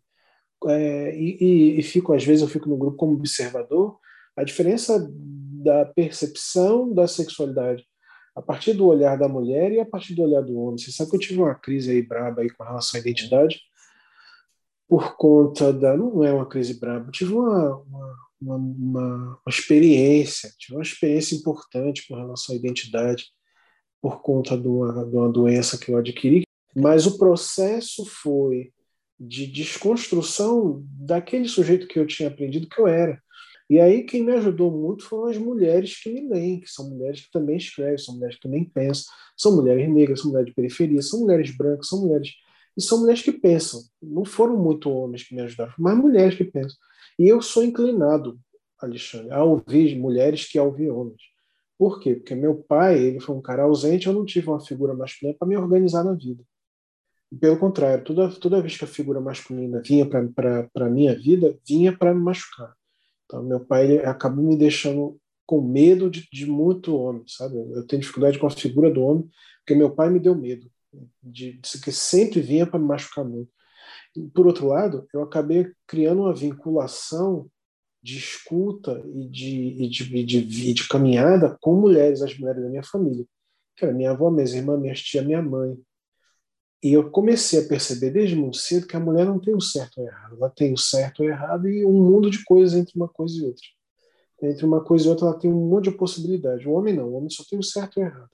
É, 0.70 1.16
e, 1.16 1.80
e, 1.80 1.84
fico 1.84 2.14
às 2.14 2.24
vezes 2.24 2.42
eu 2.42 2.48
fico 2.48 2.70
no 2.70 2.78
grupo 2.78 2.98
como 2.98 3.14
observador 3.14 3.98
a 4.36 4.44
diferença 4.44 5.10
da 5.12 5.86
percepção 5.86 6.94
da 6.94 7.08
sexualidade 7.08 7.86
a 8.36 8.42
partir 8.42 8.74
do 8.74 8.88
olhar 8.88 9.18
da 9.18 9.28
mulher 9.28 9.72
e 9.72 9.80
a 9.80 9.86
partir 9.86 10.16
do 10.16 10.24
olhar 10.24 10.42
do 10.42 10.58
homem. 10.58 10.78
Você 10.78 10.92
sabe 10.92 11.12
que 11.12 11.16
eu 11.18 11.20
tive 11.20 11.40
uma 11.40 11.54
crise 11.54 11.92
aí 11.92 12.02
braba 12.02 12.42
aí 12.42 12.50
com 12.50 12.64
relação 12.64 12.98
à 12.98 13.02
identidade 13.02 13.60
por 14.88 15.16
conta 15.16 15.72
da 15.72 15.96
não 15.96 16.24
é 16.24 16.32
uma 16.34 16.46
crise 16.46 16.80
braba, 16.80 17.08
eu 17.08 17.12
tive 17.12 17.34
uma, 17.34 17.78
uma 17.78 18.24
uma, 18.44 18.58
uma, 18.58 19.42
experiência, 19.48 20.52
tive 20.58 20.76
uma 20.76 20.84
experiência 20.84 21.36
importante 21.36 22.06
com 22.08 22.16
relação 22.16 22.54
à 22.54 22.58
identidade 22.58 23.28
por 24.02 24.22
conta 24.22 24.58
de 24.58 24.68
uma, 24.68 25.06
de 25.06 25.16
uma 25.16 25.32
doença 25.32 25.78
que 25.78 25.92
eu 25.92 25.98
adquiri, 25.98 26.44
mas 26.76 27.06
o 27.06 27.18
processo 27.18 28.06
foi 28.06 28.74
de 29.28 29.48
desconstrução 29.48 30.84
daquele 30.86 31.48
sujeito 31.48 31.88
que 31.88 31.98
eu 31.98 32.06
tinha 32.06 32.28
aprendido 32.28 32.68
que 32.68 32.80
eu 32.80 32.88
era. 32.88 33.22
E 33.70 33.80
aí 33.80 34.04
quem 34.04 34.24
me 34.24 34.34
ajudou 34.34 34.70
muito 34.70 35.04
foram 35.04 35.32
as 35.32 35.38
mulheres 35.38 36.02
que 36.02 36.12
me 36.12 36.28
leem, 36.28 36.60
que 36.60 36.70
são 36.70 36.90
mulheres 36.90 37.22
que 37.22 37.32
também 37.32 37.58
escrevem, 37.58 37.98
são 37.98 38.16
mulheres 38.16 38.36
que 38.36 38.42
também 38.42 38.66
pensam, 38.66 39.06
são 39.38 39.56
mulheres 39.56 39.90
negras, 39.90 40.20
são 40.20 40.30
mulheres 40.30 40.50
de 40.50 40.56
periferia, 40.56 41.02
são 41.02 41.22
mulheres 41.22 41.56
brancas, 41.56 41.88
são 41.88 42.02
mulheres 42.02 42.30
e 42.76 42.82
são 42.82 43.00
mulheres 43.00 43.22
que 43.22 43.32
pensam. 43.32 43.82
Não 44.02 44.26
foram 44.26 44.58
muito 44.58 44.90
homens 44.90 45.24
que 45.24 45.34
me 45.34 45.42
ajudaram, 45.42 45.74
mas 45.78 45.98
mulheres 45.98 46.36
que 46.36 46.44
pensam. 46.44 46.78
E 47.18 47.28
eu 47.28 47.42
sou 47.42 47.64
inclinado, 47.64 48.38
Alexandre, 48.80 49.32
a 49.32 49.44
ouvir 49.44 49.98
mulheres 49.98 50.46
que 50.46 50.60
a 50.60 50.64
ouvir 50.64 50.90
homens. 50.90 51.22
Por 51.78 52.00
quê? 52.00 52.16
Porque 52.16 52.36
meu 52.36 52.56
pai 52.56 53.00
ele 53.00 53.20
foi 53.20 53.36
um 53.36 53.42
cara 53.42 53.64
ausente, 53.64 54.08
eu 54.08 54.14
não 54.14 54.26
tive 54.26 54.50
uma 54.50 54.60
figura 54.60 54.94
masculina 54.94 55.38
para 55.38 55.48
me 55.48 55.58
organizar 55.58 56.04
na 56.04 56.14
vida. 56.14 56.44
Pelo 57.40 57.58
contrário, 57.58 58.04
toda, 58.04 58.30
toda 58.30 58.62
vez 58.62 58.78
que 58.78 58.84
a 58.84 58.88
figura 58.88 59.22
masculina 59.22 59.82
vinha 59.82 60.06
para 60.06 60.70
a 60.76 60.90
minha 60.90 61.16
vida, 61.16 61.58
vinha 61.68 61.96
para 61.96 62.14
me 62.14 62.22
machucar. 62.22 62.74
Então, 63.26 63.44
meu 63.44 63.60
pai 63.60 63.86
ele 63.86 64.06
acabou 64.06 64.44
me 64.44 64.58
deixando 64.58 65.20
com 65.46 65.62
medo 65.62 66.10
de, 66.10 66.28
de 66.32 66.46
muito 66.46 66.96
homem, 66.96 67.24
sabe? 67.28 67.56
Eu 67.58 67.86
tenho 67.86 68.02
dificuldade 68.02 68.38
com 68.38 68.48
a 68.48 68.52
figura 68.52 68.92
do 68.92 69.02
homem, 69.04 69.30
porque 69.60 69.76
meu 69.76 69.90
pai 69.90 70.10
me 70.10 70.20
deu 70.20 70.36
medo, 70.36 70.70
de, 71.22 71.54
de 71.54 71.82
que 71.82 71.92
sempre 71.92 72.42
vinha 72.42 72.68
para 72.68 72.80
me 72.80 72.86
machucar 72.86 73.26
muito. 73.26 73.52
Por 74.34 74.46
outro 74.46 74.68
lado, 74.68 75.08
eu 75.14 75.24
acabei 75.24 75.72
criando 75.88 76.22
uma 76.22 76.36
vinculação 76.36 77.50
de 78.02 78.18
escuta 78.18 79.02
e 79.16 79.28
de, 79.30 79.84
e 79.84 79.90
de, 79.90 80.18
e 80.18 80.24
de, 80.26 80.70
e 80.70 80.74
de, 80.74 80.88
caminhada 80.88 81.58
com 81.62 81.74
mulheres, 81.80 82.22
as 82.22 82.38
mulheres 82.38 82.62
da 82.62 82.70
minha 82.70 82.84
família. 82.84 83.26
Que 83.76 83.86
era 83.86 83.94
minha 83.94 84.12
avó, 84.12 84.30
minhas 84.30 84.54
irmãs, 84.54 84.80
minha 84.80 84.94
tia, 84.94 85.22
minha 85.22 85.42
mãe. 85.42 85.76
E 86.84 86.92
eu 86.92 87.10
comecei 87.10 87.64
a 87.64 87.68
perceber 87.68 88.12
desde 88.12 88.36
muito 88.36 88.58
cedo 88.58 88.88
que 88.88 88.96
a 88.96 89.00
mulher 89.00 89.26
não 89.26 89.40
tem 89.40 89.56
o 89.56 89.62
certo 89.62 90.02
ou 90.02 90.06
errado. 90.06 90.36
Ela 90.36 90.50
tem 90.50 90.74
o 90.74 90.78
certo 90.78 91.24
ou 91.24 91.30
errado 91.30 91.70
e 91.70 91.86
um 91.86 91.94
mundo 91.94 92.30
de 92.30 92.44
coisas 92.44 92.78
entre 92.78 92.94
uma 92.96 93.08
coisa 93.08 93.38
e 93.38 93.46
outra. 93.46 93.66
Entre 94.42 94.66
uma 94.66 94.84
coisa 94.84 95.06
e 95.06 95.10
outra, 95.10 95.28
ela 95.28 95.40
tem 95.40 95.52
um 95.52 95.70
monte 95.70 95.86
de 95.86 95.98
possibilidades. 95.98 96.66
O 96.66 96.72
homem 96.72 96.94
não. 96.94 97.08
O 97.08 97.14
homem 97.14 97.30
só 97.30 97.44
tem 97.50 97.58
o 97.58 97.64
certo 97.64 98.00
e 98.00 98.04
o 98.04 98.06
errado. 98.06 98.30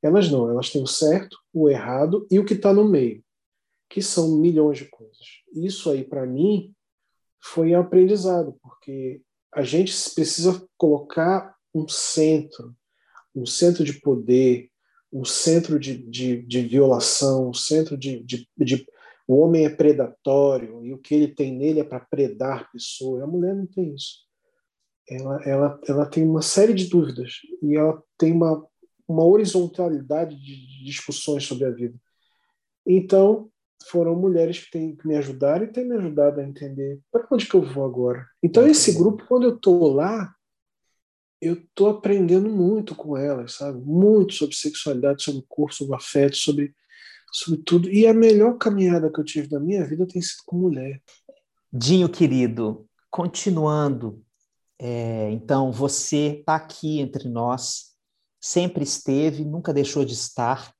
Elas 0.00 0.30
não. 0.30 0.48
Elas 0.48 0.70
têm 0.70 0.82
o 0.82 0.86
certo, 0.86 1.36
o 1.52 1.68
errado 1.68 2.26
e 2.30 2.38
o 2.38 2.44
que 2.46 2.54
está 2.54 2.72
no 2.72 2.88
meio 2.88 3.22
que 3.92 4.00
são 4.00 4.38
milhões 4.38 4.78
de 4.78 4.86
coisas. 4.86 5.42
Isso 5.52 5.90
aí, 5.90 6.02
para 6.02 6.24
mim, 6.24 6.74
foi 7.38 7.74
aprendizado, 7.74 8.58
porque 8.62 9.20
a 9.52 9.60
gente 9.60 9.92
precisa 10.14 10.66
colocar 10.78 11.54
um 11.74 11.86
centro, 11.86 12.74
um 13.34 13.44
centro 13.44 13.84
de 13.84 14.00
poder, 14.00 14.70
um 15.12 15.24
centro 15.24 15.78
de, 15.78 15.98
de, 15.98 16.42
de 16.42 16.60
violação, 16.62 17.50
um 17.50 17.54
centro 17.54 17.96
de, 17.96 18.22
de, 18.22 18.48
de, 18.56 18.86
O 19.28 19.38
homem 19.40 19.66
é 19.66 19.68
predatório 19.68 20.84
e 20.84 20.92
o 20.92 20.98
que 20.98 21.14
ele 21.14 21.28
tem 21.28 21.52
nele 21.52 21.80
é 21.80 21.84
para 21.84 22.00
predar 22.00 22.70
pessoas. 22.72 23.22
A 23.22 23.26
mulher 23.26 23.54
não 23.54 23.66
tem 23.66 23.94
isso. 23.94 24.20
Ela, 25.08 25.42
ela, 25.44 25.80
ela 25.86 26.06
tem 26.06 26.24
uma 26.24 26.40
série 26.40 26.72
de 26.72 26.88
dúvidas 26.88 27.32
e 27.62 27.76
ela 27.76 28.02
tem 28.16 28.32
uma, 28.32 28.66
uma 29.06 29.24
horizontalidade 29.24 30.36
de 30.36 30.84
discussões 30.84 31.44
sobre 31.44 31.66
a 31.66 31.70
vida. 31.70 31.98
Então, 32.86 33.50
foram 33.88 34.14
mulheres 34.14 34.60
que, 34.60 34.70
têm, 34.70 34.96
que 34.96 35.06
me 35.06 35.16
ajudaram 35.16 35.64
e 35.64 35.72
têm 35.72 35.86
me 35.86 35.96
ajudado 35.96 36.40
a 36.40 36.44
entender 36.44 37.00
para 37.10 37.26
onde 37.30 37.46
que 37.46 37.54
eu 37.54 37.62
vou 37.62 37.84
agora. 37.84 38.24
Então, 38.42 38.66
esse 38.66 38.92
grupo, 38.92 39.26
quando 39.26 39.44
eu 39.44 39.56
estou 39.56 39.92
lá, 39.92 40.32
eu 41.42 41.54
estou 41.54 41.88
aprendendo 41.88 42.48
muito 42.48 42.94
com 42.94 43.16
elas, 43.16 43.54
sabe? 43.54 43.80
Muito 43.80 44.32
sobre 44.34 44.54
sexualidade, 44.54 45.24
sobre 45.24 45.44
corpo, 45.48 45.74
sobre 45.74 45.96
afeto, 45.96 46.36
sobre, 46.36 46.72
sobre 47.32 47.60
tudo. 47.64 47.90
E 47.90 48.06
a 48.06 48.14
melhor 48.14 48.56
caminhada 48.58 49.10
que 49.10 49.18
eu 49.18 49.24
tive 49.24 49.50
na 49.50 49.58
minha 49.58 49.84
vida 49.84 50.06
tem 50.06 50.22
sido 50.22 50.42
com 50.46 50.56
mulher. 50.56 51.02
Dinho, 51.72 52.08
querido, 52.08 52.88
continuando, 53.10 54.24
é, 54.78 55.32
então 55.32 55.72
você 55.72 56.38
está 56.38 56.54
aqui 56.54 57.00
entre 57.00 57.28
nós, 57.28 57.96
sempre 58.40 58.84
esteve, 58.84 59.44
nunca 59.44 59.72
deixou 59.72 60.04
de 60.04 60.12
estar, 60.12 60.72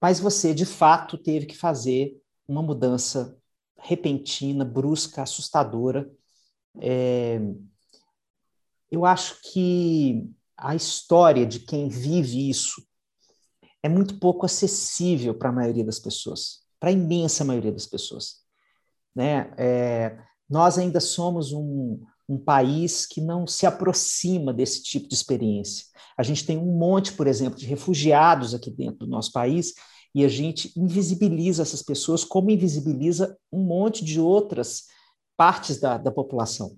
mas 0.00 0.18
você 0.18 0.54
de 0.54 0.64
fato 0.64 1.18
teve 1.18 1.44
que 1.44 1.56
fazer 1.56 2.16
uma 2.48 2.62
mudança 2.62 3.36
repentina, 3.76 4.64
brusca, 4.64 5.22
assustadora. 5.22 6.10
É, 6.80 7.40
eu 8.90 9.04
acho 9.04 9.40
que 9.52 10.28
a 10.56 10.74
história 10.74 11.44
de 11.44 11.60
quem 11.60 11.88
vive 11.88 12.48
isso 12.48 12.82
é 13.82 13.88
muito 13.88 14.18
pouco 14.18 14.46
acessível 14.46 15.34
para 15.34 15.50
a 15.50 15.52
maioria 15.52 15.84
das 15.84 15.98
pessoas, 15.98 16.60
para 16.80 16.90
a 16.90 16.92
imensa 16.92 17.44
maioria 17.44 17.72
das 17.72 17.86
pessoas. 17.86 18.36
Né? 19.14 19.52
É, 19.56 20.18
nós 20.48 20.78
ainda 20.78 21.00
somos 21.00 21.52
um, 21.52 22.02
um 22.28 22.38
país 22.38 23.06
que 23.06 23.20
não 23.20 23.46
se 23.46 23.66
aproxima 23.66 24.52
desse 24.52 24.82
tipo 24.82 25.08
de 25.08 25.14
experiência. 25.14 25.86
A 26.16 26.22
gente 26.22 26.44
tem 26.46 26.56
um 26.56 26.76
monte, 26.78 27.12
por 27.12 27.26
exemplo, 27.26 27.58
de 27.58 27.66
refugiados 27.66 28.54
aqui 28.54 28.70
dentro 28.70 29.00
do 29.00 29.06
nosso 29.06 29.32
país 29.32 29.74
e 30.14 30.24
a 30.24 30.28
gente 30.28 30.72
invisibiliza 30.76 31.62
essas 31.62 31.82
pessoas 31.82 32.24
como 32.24 32.50
invisibiliza 32.50 33.36
um 33.52 33.62
monte 33.62 34.04
de 34.04 34.18
outras 34.18 34.84
partes 35.36 35.78
da, 35.78 35.98
da 35.98 36.10
população. 36.10 36.76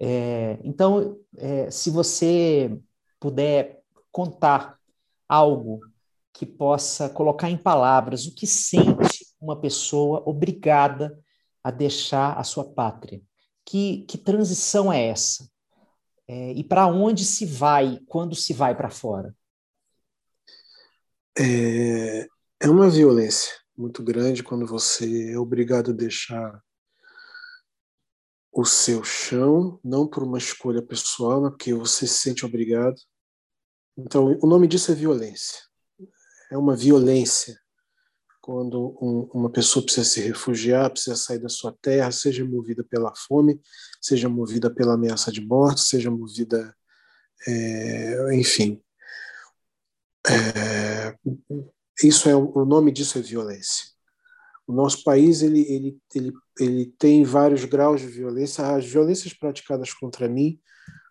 É, 0.00 0.58
então, 0.62 1.18
é, 1.36 1.70
se 1.70 1.90
você 1.90 2.78
puder 3.18 3.82
contar 4.12 4.78
algo 5.28 5.80
que 6.32 6.46
possa 6.46 7.08
colocar 7.08 7.50
em 7.50 7.56
palavras 7.56 8.26
o 8.26 8.34
que 8.34 8.46
sente 8.46 9.26
uma 9.40 9.60
pessoa 9.60 10.22
obrigada 10.24 11.18
a 11.62 11.70
deixar 11.70 12.38
a 12.38 12.44
sua 12.44 12.64
pátria. 12.64 13.20
Que, 13.64 14.04
que 14.08 14.16
transição 14.16 14.92
é 14.92 15.08
essa? 15.08 15.48
É, 16.26 16.52
e 16.52 16.62
para 16.62 16.86
onde 16.86 17.24
se 17.24 17.44
vai 17.44 17.98
quando 18.06 18.34
se 18.34 18.52
vai 18.52 18.76
para 18.76 18.88
fora? 18.88 19.34
É, 21.36 22.26
é 22.60 22.68
uma 22.68 22.88
violência 22.88 23.52
muito 23.76 24.02
grande 24.02 24.42
quando 24.42 24.66
você 24.66 25.32
é 25.32 25.38
obrigado 25.38 25.90
a 25.90 25.94
deixar 25.94 26.62
o 28.58 28.64
seu 28.64 29.04
chão, 29.04 29.78
não 29.84 30.04
por 30.04 30.24
uma 30.24 30.36
escolha 30.36 30.82
pessoal, 30.82 31.40
mas 31.40 31.50
porque 31.52 31.72
você 31.72 32.08
se 32.08 32.14
sente 32.14 32.44
obrigado. 32.44 32.96
Então, 33.96 34.36
o 34.42 34.48
nome 34.48 34.66
disso 34.66 34.90
é 34.90 34.96
violência. 34.96 35.60
É 36.50 36.58
uma 36.58 36.74
violência 36.74 37.56
quando 38.40 38.98
um, 39.00 39.30
uma 39.32 39.48
pessoa 39.48 39.84
precisa 39.84 40.08
se 40.08 40.20
refugiar, 40.22 40.90
precisa 40.90 41.14
sair 41.14 41.38
da 41.38 41.48
sua 41.48 41.72
terra, 41.80 42.10
seja 42.10 42.44
movida 42.44 42.82
pela 42.82 43.14
fome, 43.14 43.60
seja 44.00 44.28
movida 44.28 44.68
pela 44.68 44.94
ameaça 44.94 45.30
de 45.30 45.40
morte, 45.40 45.82
seja 45.82 46.10
movida, 46.10 46.74
é, 47.46 48.34
enfim. 48.34 48.82
É, 50.28 51.16
isso 52.02 52.28
é 52.28 52.34
o 52.34 52.64
nome 52.64 52.90
disso 52.90 53.18
é 53.18 53.22
violência. 53.22 53.97
O 54.68 54.72
nosso 54.72 55.02
país 55.02 55.40
ele, 55.40 55.62
ele, 55.62 55.98
ele, 56.14 56.32
ele 56.60 56.92
tem 56.98 57.24
vários 57.24 57.64
graus 57.64 58.02
de 58.02 58.06
violência. 58.06 58.76
As 58.76 58.84
violências 58.84 59.32
praticadas 59.32 59.94
contra 59.94 60.28
mim 60.28 60.60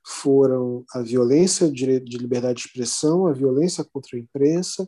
foram 0.06 0.86
a 0.93 1.02
violência 1.02 1.70
de, 1.70 2.00
de 2.00 2.17
liberdade 2.17 2.62
de 2.62 2.67
expressão, 2.67 3.26
a 3.26 3.34
violência 3.34 3.84
contra 3.84 4.15
a 4.15 4.20
imprensa, 4.20 4.88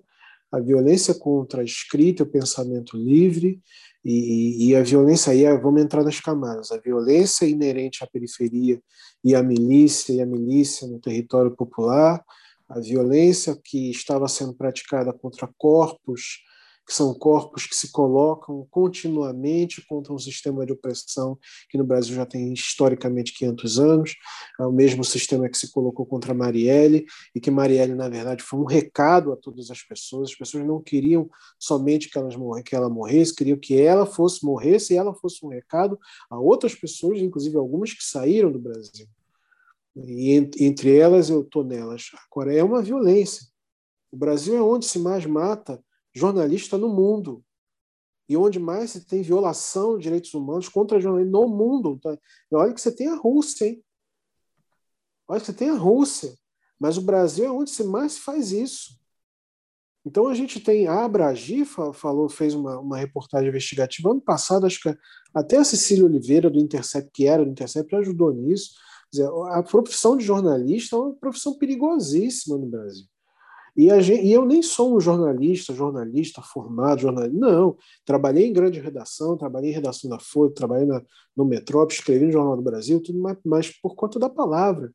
a 0.51 0.59
violência 0.59 1.15
contra 1.15 1.61
a 1.61 1.65
escrita, 1.65 2.21
o 2.21 2.29
pensamento 2.29 2.95
livre 2.95 3.59
e, 4.05 4.69
e, 4.69 4.75
a 4.75 4.81
violência 4.81 5.33
aí, 5.33 5.43
vamos 5.57 5.81
entrar 5.81 6.03
nas 6.03 6.19
camadas, 6.21 6.71
a 6.71 6.77
violência 6.77 7.45
inerente 7.45 8.03
à 8.03 8.07
periferia 8.07 8.81
e 9.23 9.35
à 9.35 9.43
milícia 9.43 10.13
e 10.13 10.21
à 10.21 10.25
milícia 10.25 10.87
no 10.87 10.99
território 10.99 11.51
popular, 11.51 12.23
a 12.69 12.79
violência 12.79 13.59
que 13.61 13.91
estava 13.91 14.27
sendo 14.27 14.53
praticada 14.53 15.11
contra 15.11 15.49
corpos 15.57 16.39
que 16.89 16.95
são 16.95 17.13
corpos 17.13 17.67
que 17.67 17.75
se 17.75 17.91
colocam 17.91 18.67
continuamente 18.71 19.85
contra 19.85 20.11
um 20.11 20.17
sistema 20.17 20.65
de 20.65 20.73
opressão 20.73 21.37
que 21.69 21.77
no 21.77 21.83
Brasil 21.83 22.15
já 22.15 22.25
tem 22.25 22.51
historicamente 22.51 23.31
500 23.33 23.79
anos, 23.79 24.15
é 24.59 24.65
o 24.65 24.71
mesmo 24.71 25.03
sistema 25.03 25.47
que 25.47 25.55
se 25.55 25.71
colocou 25.71 26.03
contra 26.03 26.33
Marielle, 26.33 27.05
e 27.35 27.39
que 27.39 27.51
Marielle, 27.51 27.93
na 27.93 28.09
verdade, 28.09 28.41
foi 28.41 28.59
um 28.59 28.65
recado 28.65 29.31
a 29.31 29.35
todas 29.35 29.69
as 29.69 29.83
pessoas. 29.83 30.31
As 30.31 30.35
pessoas 30.35 30.65
não 30.65 30.81
queriam 30.81 31.29
somente 31.59 32.09
que, 32.09 32.17
elas 32.17 32.35
morre, 32.35 32.63
que 32.63 32.75
ela 32.75 32.89
morresse, 32.89 33.35
queriam 33.35 33.59
que 33.59 33.79
ela 33.79 34.07
fosse 34.07 34.43
morresse 34.43 34.95
e 34.95 34.97
ela 34.97 35.13
fosse 35.13 35.45
um 35.45 35.49
recado 35.49 35.99
a 36.27 36.39
outras 36.39 36.73
pessoas, 36.73 37.21
inclusive 37.21 37.55
algumas 37.55 37.93
que 37.93 38.03
saíram 38.03 38.51
do 38.51 38.57
Brasil. 38.57 39.05
E 39.95 40.33
entre 40.59 40.97
elas 40.97 41.29
eu 41.29 41.41
estou 41.41 41.63
nelas. 41.63 42.09
Agora, 42.31 42.51
é 42.51 42.63
uma 42.63 42.81
violência. 42.81 43.43
O 44.11 44.17
Brasil 44.17 44.55
é 44.55 44.61
onde 44.61 44.87
se 44.87 44.97
mais 44.97 45.23
mata 45.27 45.79
jornalista 46.13 46.77
no 46.77 46.89
mundo. 46.89 47.43
E 48.27 48.37
onde 48.37 48.59
mais 48.59 48.91
se 48.91 49.05
tem 49.05 49.21
violação 49.21 49.97
de 49.97 50.03
direitos 50.03 50.33
humanos 50.33 50.69
contra 50.69 50.99
jornalistas 50.99 51.31
no 51.31 51.47
mundo. 51.47 51.95
Então, 51.97 52.17
olha 52.53 52.73
que 52.73 52.81
você 52.81 52.91
tem 52.91 53.07
a 53.07 53.15
Rússia, 53.15 53.65
hein? 53.65 53.83
Olha 55.27 55.39
que 55.39 55.45
você 55.45 55.53
tem 55.53 55.69
a 55.69 55.75
Rússia. 55.75 56.35
Mas 56.79 56.97
o 56.97 57.01
Brasil 57.01 57.45
é 57.45 57.51
onde 57.51 57.71
se 57.71 57.83
mais 57.83 58.17
faz 58.17 58.51
isso. 58.51 58.99
Então 60.05 60.27
a 60.27 60.33
gente 60.33 60.59
tem 60.59 60.87
a 60.87 61.03
Abragi 61.03 61.65
falou, 61.65 62.29
fez 62.29 62.53
uma, 62.53 62.79
uma 62.79 62.97
reportagem 62.97 63.49
investigativa 63.49 64.09
ano 64.09 64.21
passado, 64.21 64.65
acho 64.65 64.81
que 64.81 64.97
até 65.33 65.57
a 65.57 65.63
Cecília 65.63 66.05
Oliveira 66.05 66.49
do 66.49 66.57
Intercept, 66.57 67.11
que 67.13 67.27
era 67.27 67.43
do 67.43 67.51
Intercept, 67.51 67.93
ajudou 67.95 68.33
nisso. 68.33 68.71
Dizer, 69.11 69.29
a 69.51 69.61
profissão 69.61 70.15
de 70.15 70.23
jornalista 70.23 70.95
é 70.95 70.99
uma 70.99 71.15
profissão 71.15 71.57
perigosíssima 71.57 72.57
no 72.57 72.65
Brasil. 72.65 73.05
E, 73.79 74.01
gente, 74.01 74.25
e, 74.25 74.33
eu 74.33 74.45
nem 74.45 74.61
sou 74.61 74.97
um 74.97 74.99
jornalista, 74.99 75.73
jornalista 75.73 76.41
formado, 76.41 76.99
jornalista. 76.99 77.39
Não, 77.39 77.77
trabalhei 78.03 78.45
em 78.45 78.51
grande 78.51 78.77
redação, 78.77 79.37
trabalhei 79.37 79.71
em 79.71 79.73
redação 79.73 80.09
da 80.09 80.19
Folha, 80.19 80.53
trabalhei 80.53 80.85
na, 80.85 81.01
no 81.33 81.45
Metrópole, 81.45 81.93
escrevi 81.93 82.25
no 82.25 82.31
Jornal 82.33 82.57
do 82.57 82.61
Brasil, 82.61 83.01
tudo 83.01 83.17
mais, 83.17 83.37
mas 83.45 83.69
por 83.81 83.95
conta 83.95 84.19
da 84.19 84.29
palavra, 84.29 84.93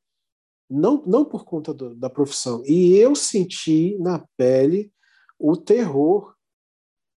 não, 0.68 1.03
não 1.07 1.25
por 1.25 1.47
conta 1.47 1.73
do, 1.73 1.94
da 1.94 2.11
profissão. 2.11 2.62
E 2.66 2.94
eu 2.97 3.14
senti 3.14 3.97
na 4.01 4.23
pele 4.37 4.92
o 5.38 5.57
terror 5.57 6.35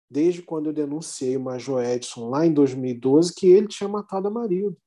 desde 0.08 0.44
quando 0.44 0.68
eu 0.68 0.74
denunciei 0.74 1.36
o 1.36 1.42
Major 1.42 1.84
Edson 1.84 2.30
lá 2.30 2.46
em 2.46 2.54
2012 2.54 3.34
que 3.34 3.48
ele 3.48 3.68
tinha 3.68 3.90
matado 3.90 4.28
a 4.28 4.32
Marildo 4.32 4.78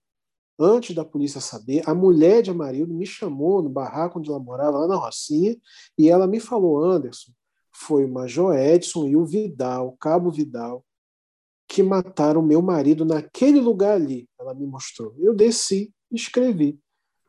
antes 0.58 0.94
da 0.94 1.04
polícia 1.04 1.40
saber, 1.40 1.82
a 1.86 1.94
mulher 1.94 2.42
de 2.42 2.50
Amarildo 2.50 2.92
me 2.92 3.06
chamou 3.06 3.62
no 3.62 3.68
barraco 3.68 4.18
onde 4.18 4.28
ela 4.28 4.40
morava, 4.40 4.78
lá 4.78 4.88
na 4.88 4.96
Rocinha, 4.96 5.56
e 5.96 6.08
ela 6.08 6.26
me 6.26 6.40
falou, 6.40 6.82
Anderson, 6.84 7.32
foi 7.72 8.04
o 8.04 8.12
Major 8.12 8.56
Edson 8.56 9.06
e 9.06 9.14
o 9.14 9.24
Vidal, 9.24 9.88
o 9.88 9.96
Cabo 9.96 10.30
Vidal, 10.30 10.84
que 11.68 11.82
mataram 11.82 12.42
meu 12.42 12.60
marido 12.60 13.04
naquele 13.04 13.60
lugar 13.60 13.94
ali. 13.94 14.28
Ela 14.40 14.54
me 14.54 14.66
mostrou. 14.66 15.14
Eu 15.18 15.34
desci 15.34 15.92
e 16.10 16.16
escrevi. 16.16 16.78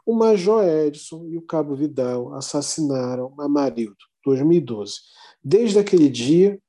O 0.05 0.15
Major 0.15 0.63
Edson 0.63 1.27
e 1.27 1.37
o 1.37 1.41
Cabo 1.41 1.75
Vidal 1.75 2.33
assassinaram 2.33 3.35
Amarildo, 3.37 3.97
2012. 4.25 4.95
Desde 5.43 5.77
aquele 5.77 6.09
dia, 6.09 6.59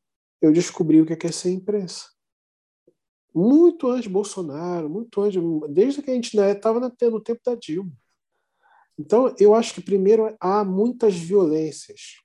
eu 0.43 0.53
descobri 0.53 1.01
o 1.01 1.07
que 1.07 1.27
é 1.27 1.33
ser 1.33 1.51
imprensa 1.51 2.07
muito 3.35 3.89
antes 3.89 4.11
Bolsonaro, 4.11 4.89
muito 4.89 5.21
antes, 5.21 5.41
desde 5.69 6.03
que 6.03 6.11
a 6.11 6.15
gente 6.15 6.37
estava 6.37 6.81
né, 6.81 6.91
no 7.03 7.21
tempo 7.21 7.41
da 7.45 7.55
Dilma. 7.55 7.93
Então, 8.99 9.35
eu 9.39 9.55
acho 9.55 9.75
que, 9.75 9.81
primeiro, 9.81 10.37
há 10.41 10.65
muitas 10.65 11.15
violências 11.15 12.17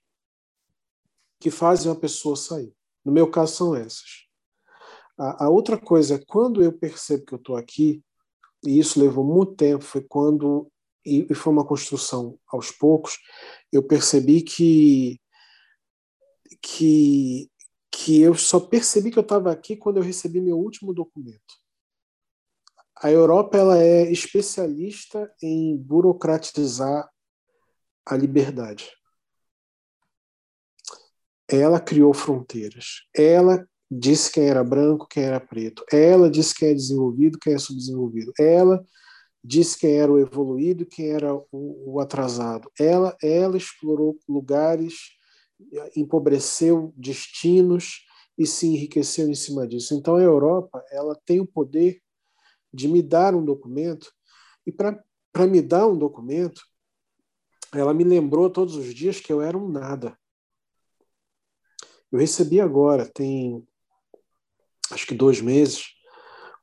que 1.39 1.49
fazem 1.49 1.89
uma 1.89 1.99
pessoa 1.99 2.35
sair. 2.35 2.73
No 3.03 3.11
meu 3.11 3.29
caso, 3.29 3.55
são 3.55 3.75
essas. 3.75 4.25
A, 5.17 5.45
a 5.45 5.49
outra 5.49 5.77
coisa 5.77 6.15
é 6.15 6.25
quando 6.25 6.61
eu 6.61 6.73
percebo 6.73 7.25
que 7.25 7.33
eu 7.33 7.37
estou 7.37 7.55
aqui, 7.55 8.03
e 8.65 8.79
isso 8.79 8.99
levou 8.99 9.23
muito 9.23 9.55
tempo, 9.55 9.83
foi 9.83 10.01
quando, 10.01 10.69
e, 11.05 11.25
e 11.29 11.33
foi 11.35 11.53
uma 11.53 11.65
construção 11.65 12.37
aos 12.47 12.71
poucos, 12.71 13.19
eu 13.71 13.83
percebi 13.83 14.41
que 14.41 15.19
que, 16.61 17.49
que 17.97 18.21
eu 18.21 18.35
só 18.35 18.59
percebi 18.59 19.09
que 19.09 19.17
eu 19.17 19.23
estava 19.23 19.49
aqui 19.49 19.77
quando 19.77 19.97
eu 19.97 20.03
recebi 20.03 20.41
meu 20.41 20.57
último 20.57 20.93
documento. 20.93 21.55
A 23.01 23.09
Europa 23.09 23.57
ela 23.57 23.81
é 23.81 24.11
especialista 24.11 25.33
em 25.41 25.77
burocratizar 25.77 27.09
a 28.05 28.17
liberdade. 28.17 28.91
Ela 31.47 31.79
criou 31.79 32.13
fronteiras. 32.13 33.03
Ela 33.15 33.65
disse 33.89 34.29
quem 34.29 34.45
era 34.49 34.63
branco, 34.63 35.07
quem 35.07 35.23
era 35.23 35.39
preto. 35.39 35.85
Ela 35.89 36.29
disse 36.29 36.53
quem 36.53 36.69
é 36.69 36.73
desenvolvido, 36.73 37.39
quem 37.39 37.53
é 37.53 37.57
subdesenvolvido. 37.57 38.33
Ela 38.37 38.83
disse 39.41 39.77
quem 39.77 39.95
era 39.99 40.11
o 40.11 40.19
evoluído, 40.19 40.85
quem 40.85 41.11
era 41.11 41.33
o, 41.33 41.45
o 41.51 41.99
atrasado. 42.01 42.69
Ela, 42.77 43.15
ela 43.21 43.55
explorou 43.55 44.19
lugares, 44.27 44.95
empobreceu 45.95 46.93
destinos 46.95 48.05
e 48.37 48.45
se 48.45 48.67
enriqueceu 48.67 49.29
em 49.29 49.35
cima 49.35 49.67
disso. 49.67 49.93
Então 49.93 50.15
a 50.15 50.21
Europa, 50.21 50.83
ela 50.91 51.15
tem 51.25 51.39
o 51.39 51.47
poder 51.47 52.01
de 52.73 52.87
me 52.87 53.01
dar 53.01 53.33
um 53.33 53.43
documento 53.43 54.11
e 54.65 54.71
para 54.71 55.47
me 55.47 55.61
dar 55.61 55.87
um 55.87 55.97
documento, 55.97 56.61
ela 57.73 57.93
me 57.93 58.03
lembrou 58.03 58.49
todos 58.49 58.75
os 58.75 58.93
dias 58.93 59.19
que 59.19 59.31
eu 59.31 59.41
era 59.41 59.57
um 59.57 59.69
nada. 59.69 60.17
Eu 62.11 62.19
recebi 62.19 62.59
agora, 62.59 63.05
tem 63.05 63.65
acho 64.91 65.07
que 65.07 65.15
dois 65.15 65.41
meses, 65.41 65.95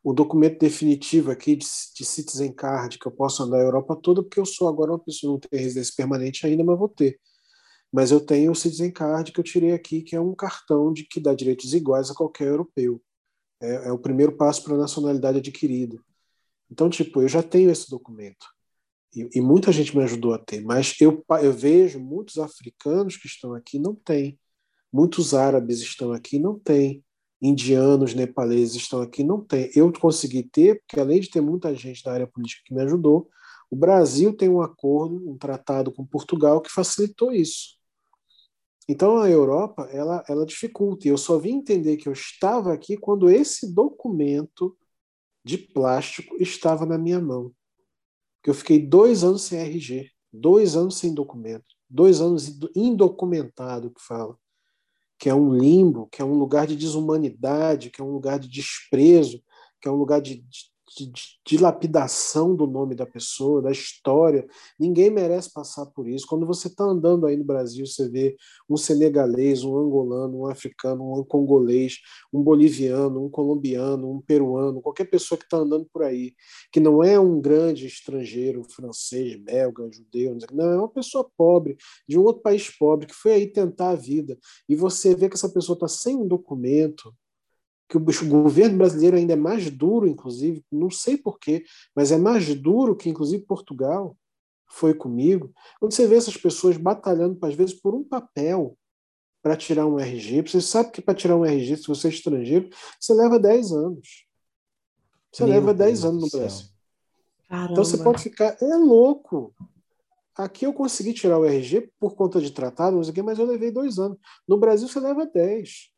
o 0.02 0.12
documento 0.12 0.58
definitivo 0.58 1.30
aqui 1.30 1.54
de, 1.56 1.66
de 1.94 2.04
Citizen 2.04 2.52
Card, 2.52 2.98
que 2.98 3.06
eu 3.06 3.12
posso 3.12 3.42
andar 3.42 3.58
a 3.58 3.64
Europa 3.64 3.96
toda, 3.96 4.22
porque 4.22 4.40
eu 4.40 4.46
sou 4.46 4.68
agora 4.68 4.92
uma 4.92 4.98
pessoa, 4.98 5.32
não 5.32 5.40
tenho 5.40 5.62
residência 5.62 5.94
permanente 5.96 6.46
ainda, 6.46 6.64
mas 6.64 6.78
vou 6.78 6.88
ter. 6.88 7.20
Mas 7.92 8.10
eu 8.10 8.20
tenho 8.20 8.52
o 8.52 8.54
Citizen 8.54 8.90
Card 8.90 9.30
que 9.30 9.38
eu 9.38 9.44
tirei 9.44 9.72
aqui, 9.72 10.02
que 10.02 10.16
é 10.16 10.20
um 10.20 10.34
cartão 10.34 10.92
de 10.92 11.04
que 11.04 11.20
dá 11.20 11.34
direitos 11.34 11.74
iguais 11.74 12.10
a 12.10 12.14
qualquer 12.14 12.48
europeu. 12.48 13.02
É, 13.60 13.88
é 13.88 13.92
o 13.92 13.98
primeiro 13.98 14.32
passo 14.32 14.64
para 14.64 14.74
a 14.74 14.78
nacionalidade 14.78 15.38
adquirida. 15.38 16.00
Então, 16.70 16.88
tipo, 16.88 17.20
eu 17.20 17.28
já 17.28 17.42
tenho 17.42 17.70
esse 17.70 17.90
documento. 17.90 18.46
E, 19.14 19.28
e, 19.34 19.40
muita 19.42 19.70
gente 19.70 19.94
me 19.94 20.02
ajudou 20.02 20.32
a 20.32 20.38
ter, 20.38 20.62
mas 20.62 20.98
eu, 20.98 21.22
eu 21.42 21.52
vejo 21.52 22.00
muitos 22.00 22.38
africanos 22.38 23.18
que 23.18 23.26
estão 23.26 23.52
aqui 23.52 23.78
não 23.78 23.94
têm. 23.94 24.38
Muitos 24.90 25.34
árabes 25.34 25.80
estão 25.80 26.12
aqui 26.12 26.38
não 26.38 26.58
têm 26.58 27.04
indianos, 27.42 28.14
nepaleses 28.14 28.76
estão 28.76 29.02
aqui, 29.02 29.24
não 29.24 29.44
tem. 29.44 29.70
Eu 29.74 29.92
consegui 29.92 30.44
ter, 30.44 30.80
porque 30.80 31.00
além 31.00 31.20
de 31.20 31.28
ter 31.28 31.40
muita 31.40 31.74
gente 31.74 32.02
da 32.02 32.12
área 32.12 32.26
política 32.26 32.62
que 32.64 32.72
me 32.72 32.80
ajudou, 32.82 33.28
o 33.68 33.76
Brasil 33.76 34.34
tem 34.34 34.48
um 34.48 34.62
acordo, 34.62 35.28
um 35.28 35.36
tratado 35.36 35.90
com 35.90 36.06
Portugal 36.06 36.60
que 36.60 36.70
facilitou 36.70 37.32
isso. 37.32 37.81
Então 38.88 39.18
a 39.18 39.30
Europa, 39.30 39.88
ela, 39.92 40.24
ela 40.28 40.46
dificulta. 40.46 41.06
E 41.06 41.10
eu 41.10 41.18
só 41.18 41.38
vim 41.38 41.56
entender 41.56 41.96
que 41.96 42.08
eu 42.08 42.12
estava 42.12 42.72
aqui 42.72 42.96
quando 42.96 43.30
esse 43.30 43.72
documento 43.72 44.76
de 45.44 45.58
plástico 45.58 46.36
estava 46.40 46.84
na 46.84 46.98
minha 46.98 47.20
mão. 47.20 47.52
Que 48.42 48.50
eu 48.50 48.54
fiquei 48.54 48.84
dois 48.84 49.22
anos 49.22 49.42
sem 49.42 49.58
RG, 49.60 50.10
dois 50.32 50.76
anos 50.76 50.96
sem 50.98 51.14
documento, 51.14 51.66
dois 51.88 52.20
anos 52.20 52.58
indocumentado, 52.74 53.90
que 53.90 54.02
fala 54.02 54.36
que 55.22 55.28
é 55.28 55.34
um 55.36 55.54
limbo, 55.56 56.08
que 56.08 56.20
é 56.20 56.24
um 56.24 56.36
lugar 56.36 56.66
de 56.66 56.74
desumanidade, 56.74 57.90
que 57.90 58.00
é 58.00 58.04
um 58.04 58.10
lugar 58.10 58.40
de 58.40 58.48
desprezo, 58.48 59.40
que 59.80 59.86
é 59.86 59.90
um 59.92 59.94
lugar 59.94 60.20
de, 60.20 60.38
de 60.38 60.71
de 60.94 61.12
dilapidação 61.46 62.54
do 62.54 62.66
nome 62.66 62.94
da 62.94 63.06
pessoa, 63.06 63.62
da 63.62 63.70
história. 63.70 64.46
Ninguém 64.78 65.10
merece 65.10 65.52
passar 65.52 65.86
por 65.86 66.08
isso. 66.08 66.26
Quando 66.26 66.46
você 66.46 66.68
está 66.68 66.84
andando 66.84 67.26
aí 67.26 67.36
no 67.36 67.44
Brasil, 67.44 67.86
você 67.86 68.08
vê 68.08 68.36
um 68.68 68.76
senegalês, 68.76 69.64
um 69.64 69.76
angolano, 69.76 70.40
um 70.40 70.46
africano, 70.46 71.18
um 71.18 71.24
congolês, 71.24 71.98
um 72.32 72.42
boliviano, 72.42 73.24
um 73.24 73.30
colombiano, 73.30 74.10
um 74.10 74.20
peruano, 74.20 74.82
qualquer 74.82 75.06
pessoa 75.06 75.38
que 75.38 75.44
está 75.44 75.58
andando 75.58 75.86
por 75.92 76.02
aí, 76.02 76.34
que 76.70 76.80
não 76.80 77.02
é 77.02 77.18
um 77.18 77.40
grande 77.40 77.86
estrangeiro, 77.86 78.62
francês, 78.64 79.36
belga, 79.42 79.88
judeu, 79.90 80.36
não, 80.52 80.72
é 80.72 80.78
uma 80.78 80.88
pessoa 80.88 81.28
pobre, 81.36 81.76
de 82.08 82.18
um 82.18 82.22
outro 82.22 82.42
país 82.42 82.68
pobre, 82.76 83.06
que 83.06 83.14
foi 83.14 83.32
aí 83.32 83.46
tentar 83.46 83.90
a 83.90 83.94
vida. 83.94 84.38
E 84.68 84.74
você 84.74 85.14
vê 85.14 85.28
que 85.28 85.34
essa 85.34 85.48
pessoa 85.48 85.74
está 85.74 85.88
sem 85.88 86.16
um 86.16 86.26
documento, 86.26 87.14
que 87.92 88.24
o 88.24 88.28
governo 88.28 88.78
brasileiro 88.78 89.18
ainda 89.18 89.34
é 89.34 89.36
mais 89.36 89.68
duro, 89.70 90.08
inclusive, 90.08 90.64
não 90.72 90.90
sei 90.90 91.18
porquê, 91.18 91.62
mas 91.94 92.10
é 92.10 92.16
mais 92.16 92.54
duro 92.54 92.96
que, 92.96 93.10
inclusive, 93.10 93.44
Portugal 93.44 94.16
foi 94.66 94.94
comigo. 94.94 95.52
Quando 95.78 95.92
você 95.92 96.06
vê 96.06 96.16
essas 96.16 96.36
pessoas 96.36 96.78
batalhando, 96.78 97.38
às 97.42 97.54
vezes, 97.54 97.74
por 97.74 97.94
um 97.94 98.02
papel 98.02 98.78
para 99.42 99.56
tirar 99.56 99.86
um 99.86 99.98
RG, 99.98 100.40
você 100.40 100.62
sabe 100.62 100.90
que 100.90 101.02
para 101.02 101.14
tirar 101.14 101.36
um 101.36 101.44
RG, 101.44 101.76
se 101.76 101.88
você 101.88 102.08
é 102.08 102.10
estrangeiro, 102.10 102.70
você 102.98 103.12
leva 103.12 103.38
10 103.38 103.72
anos. 103.72 104.26
Você 105.30 105.44
Meu 105.44 105.52
leva 105.52 105.74
10 105.74 106.04
anos 106.06 106.22
no 106.22 106.38
Brasil. 106.38 106.66
Caramba. 107.46 107.72
Então 107.72 107.84
você 107.84 107.98
pode 107.98 108.22
ficar. 108.22 108.56
É 108.62 108.76
louco. 108.76 109.54
Aqui 110.34 110.64
eu 110.64 110.72
consegui 110.72 111.12
tirar 111.12 111.38
o 111.38 111.44
RG 111.44 111.92
por 112.00 112.14
conta 112.14 112.40
de 112.40 112.50
tratado, 112.50 112.96
mas 112.96 113.38
eu 113.38 113.44
levei 113.44 113.70
dois 113.70 113.98
anos. 113.98 114.16
No 114.48 114.56
Brasil 114.56 114.88
você 114.88 114.98
leva 114.98 115.26
10. 115.26 115.91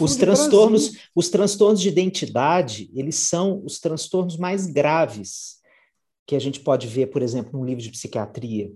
Os 0.00 0.16
transtornos, 0.16 0.98
os 1.14 1.28
transtornos 1.28 1.80
de 1.80 1.88
identidade, 1.88 2.90
eles 2.94 3.16
são 3.16 3.62
os 3.64 3.78
transtornos 3.78 4.36
mais 4.36 4.66
graves 4.66 5.56
que 6.26 6.34
a 6.34 6.38
gente 6.40 6.60
pode 6.60 6.86
ver, 6.86 7.06
por 7.06 7.22
exemplo, 7.22 7.58
num 7.58 7.64
livro 7.64 7.82
de 7.82 7.90
psiquiatria. 7.90 8.72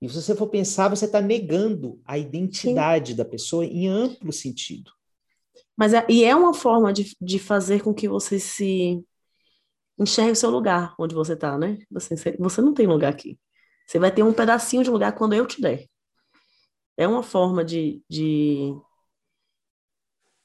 E 0.00 0.08
se 0.08 0.14
você 0.14 0.34
for 0.34 0.46
pensar, 0.46 0.88
você 0.88 1.04
está 1.04 1.20
negando 1.20 2.00
a 2.04 2.16
identidade 2.16 3.10
Sim. 3.10 3.16
da 3.16 3.24
pessoa 3.24 3.64
em 3.64 3.88
amplo 3.88 4.32
sentido. 4.32 4.92
Mas 5.76 5.94
é, 5.94 6.06
e 6.08 6.24
é 6.24 6.34
uma 6.34 6.54
forma 6.54 6.92
de, 6.92 7.16
de 7.20 7.38
fazer 7.38 7.82
com 7.82 7.92
que 7.92 8.08
você 8.08 8.38
se 8.38 9.02
enxergue 9.98 10.32
o 10.32 10.36
seu 10.36 10.50
lugar 10.50 10.94
onde 10.98 11.14
você 11.14 11.32
está, 11.32 11.58
né? 11.58 11.78
Você, 11.90 12.14
você 12.38 12.60
não 12.60 12.72
tem 12.74 12.86
lugar 12.86 13.12
aqui. 13.12 13.38
Você 13.86 13.98
vai 13.98 14.12
ter 14.12 14.22
um 14.22 14.32
pedacinho 14.32 14.84
de 14.84 14.90
lugar 14.90 15.12
quando 15.12 15.34
eu 15.34 15.46
te 15.46 15.60
der. 15.60 15.86
É 16.96 17.06
uma 17.06 17.22
forma 17.22 17.64
de, 17.64 18.02
de 18.08 18.74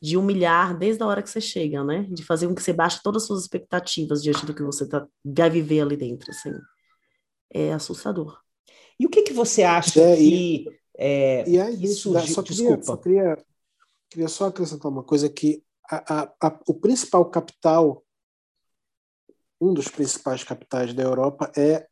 de 0.01 0.15
humilhar 0.15 0.77
desde 0.77 1.01
a 1.01 1.07
hora 1.07 1.23
que 1.23 1.29
você 1.29 1.41
chega, 1.41 1.83
né? 1.83 2.03
De 2.03 2.23
fazer 2.23 2.47
com 2.47 2.55
que 2.55 2.62
você 2.62 2.73
baixe 2.73 3.01
todas 3.01 3.23
as 3.23 3.27
suas 3.27 3.41
expectativas 3.41 4.21
diante 4.21 4.45
do 4.45 4.53
que 4.53 4.63
você 4.63 4.88
tá, 4.88 5.07
vai 5.25 5.49
viver 5.49 5.81
ali 5.81 5.97
dentro, 5.97 6.29
assim. 6.29 6.51
É 7.51 7.73
assustador. 7.73 8.39
E 8.99 9.05
o 9.05 9.10
que, 9.10 9.23
que 9.23 9.33
você 9.33 9.63
acha 9.63 9.99
é, 9.99 10.15
que... 10.15 10.23
E, 10.23 10.79
é, 10.97 11.49
e 11.49 11.60
aí, 11.60 11.83
isso, 11.83 12.13
só 12.27 12.43
queria, 12.43 12.43
desculpa. 12.43 12.83
Só 12.83 12.97
queria, 12.97 13.45
queria 14.10 14.27
só 14.27 14.47
acrescentar 14.47 14.91
uma 14.91 15.03
coisa 15.03 15.29
que 15.29 15.63
a, 15.89 16.21
a, 16.21 16.47
a, 16.47 16.60
o 16.67 16.73
principal 16.73 17.25
capital, 17.29 18.03
um 19.60 19.73
dos 19.73 19.88
principais 19.88 20.43
capitais 20.43 20.93
da 20.93 21.03
Europa 21.03 21.51
é, 21.55 21.88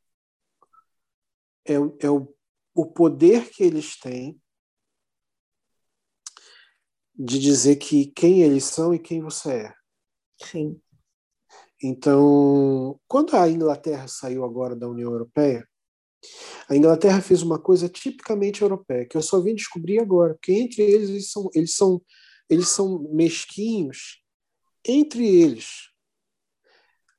é, 1.68 1.74
é 2.00 2.10
o, 2.10 2.34
o 2.74 2.86
poder 2.86 3.50
que 3.50 3.64
eles 3.64 4.00
têm 4.00 4.40
de 7.18 7.40
dizer 7.40 7.78
que 7.78 8.08
quem 8.08 8.42
eles 8.42 8.66
são 8.66 8.94
e 8.94 9.00
quem 9.00 9.22
você 9.22 9.52
é. 9.52 9.74
Sim. 10.44 10.80
Então, 11.82 13.00
quando 13.08 13.36
a 13.36 13.50
Inglaterra 13.50 14.08
saiu 14.08 14.44
agora 14.44 14.76
da 14.76 14.88
União 14.88 15.12
Europeia, 15.12 15.68
a 16.68 16.76
Inglaterra 16.76 17.22
fez 17.22 17.42
uma 17.42 17.60
coisa 17.60 17.88
tipicamente 17.88 18.62
europeia, 18.62 19.06
que 19.06 19.16
eu 19.16 19.22
só 19.22 19.40
vim 19.40 19.54
descobrir 19.54 20.00
agora, 20.00 20.34
porque 20.34 20.54
entre 20.54 20.82
eles 20.82 21.10
eles 21.10 21.32
são, 21.32 21.50
eles 21.54 21.76
são, 21.76 22.02
eles 22.50 22.68
são 22.70 23.00
mesquinhos 23.12 24.24
entre 24.84 25.28
eles. 25.28 25.90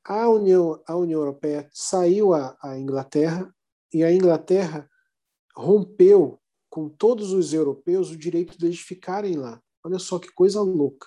A 0.04 0.28
União, 0.28 0.82
a 0.86 0.96
União 0.96 1.20
Europeia 1.20 1.68
saiu 1.72 2.32
a, 2.32 2.56
a 2.62 2.78
Inglaterra 2.78 3.52
e 3.92 4.04
a 4.04 4.12
Inglaterra 4.12 4.88
rompeu 5.54 6.40
com 6.68 6.88
todos 6.88 7.32
os 7.32 7.52
europeus 7.52 8.10
o 8.10 8.16
direito 8.16 8.58
deles 8.58 8.80
ficarem 8.80 9.36
lá. 9.36 9.60
Olha 9.86 10.00
só 10.00 10.18
que 10.18 10.32
coisa 10.32 10.60
louca. 10.60 11.06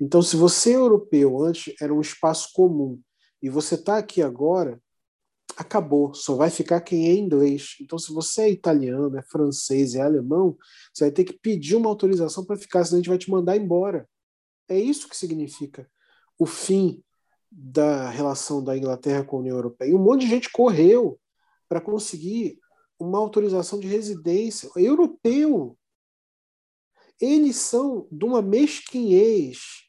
Então, 0.00 0.22
se 0.22 0.34
você 0.34 0.70
é 0.70 0.76
europeu, 0.76 1.42
antes 1.42 1.74
era 1.78 1.92
um 1.92 2.00
espaço 2.00 2.48
comum, 2.54 2.98
e 3.42 3.50
você 3.50 3.74
está 3.74 3.98
aqui 3.98 4.22
agora, 4.22 4.80
acabou, 5.58 6.14
só 6.14 6.34
vai 6.34 6.48
ficar 6.48 6.80
quem 6.80 7.06
é 7.10 7.14
inglês. 7.14 7.76
Então, 7.82 7.98
se 7.98 8.14
você 8.14 8.44
é 8.44 8.50
italiano, 8.50 9.18
é 9.18 9.22
francês, 9.22 9.94
é 9.94 10.00
alemão, 10.00 10.56
você 10.90 11.04
vai 11.04 11.10
ter 11.10 11.24
que 11.24 11.34
pedir 11.34 11.76
uma 11.76 11.90
autorização 11.90 12.46
para 12.46 12.56
ficar, 12.56 12.82
senão 12.82 12.96
a 12.96 13.02
gente 13.02 13.10
vai 13.10 13.18
te 13.18 13.30
mandar 13.30 13.58
embora. 13.58 14.08
É 14.70 14.80
isso 14.80 15.06
que 15.06 15.16
significa 15.16 15.86
o 16.38 16.46
fim 16.46 17.04
da 17.52 18.08
relação 18.08 18.64
da 18.64 18.74
Inglaterra 18.74 19.22
com 19.22 19.36
a 19.36 19.40
União 19.40 19.56
Europeia. 19.56 19.90
E 19.90 19.94
um 19.94 20.02
monte 20.02 20.22
de 20.22 20.28
gente 20.28 20.50
correu 20.50 21.20
para 21.68 21.78
conseguir 21.78 22.58
uma 22.98 23.18
autorização 23.18 23.78
de 23.78 23.86
residência 23.86 24.70
europeu 24.76 25.76
eles 27.20 27.56
são 27.56 28.06
de 28.10 28.24
uma 28.24 28.42
mesquinhez 28.42 29.86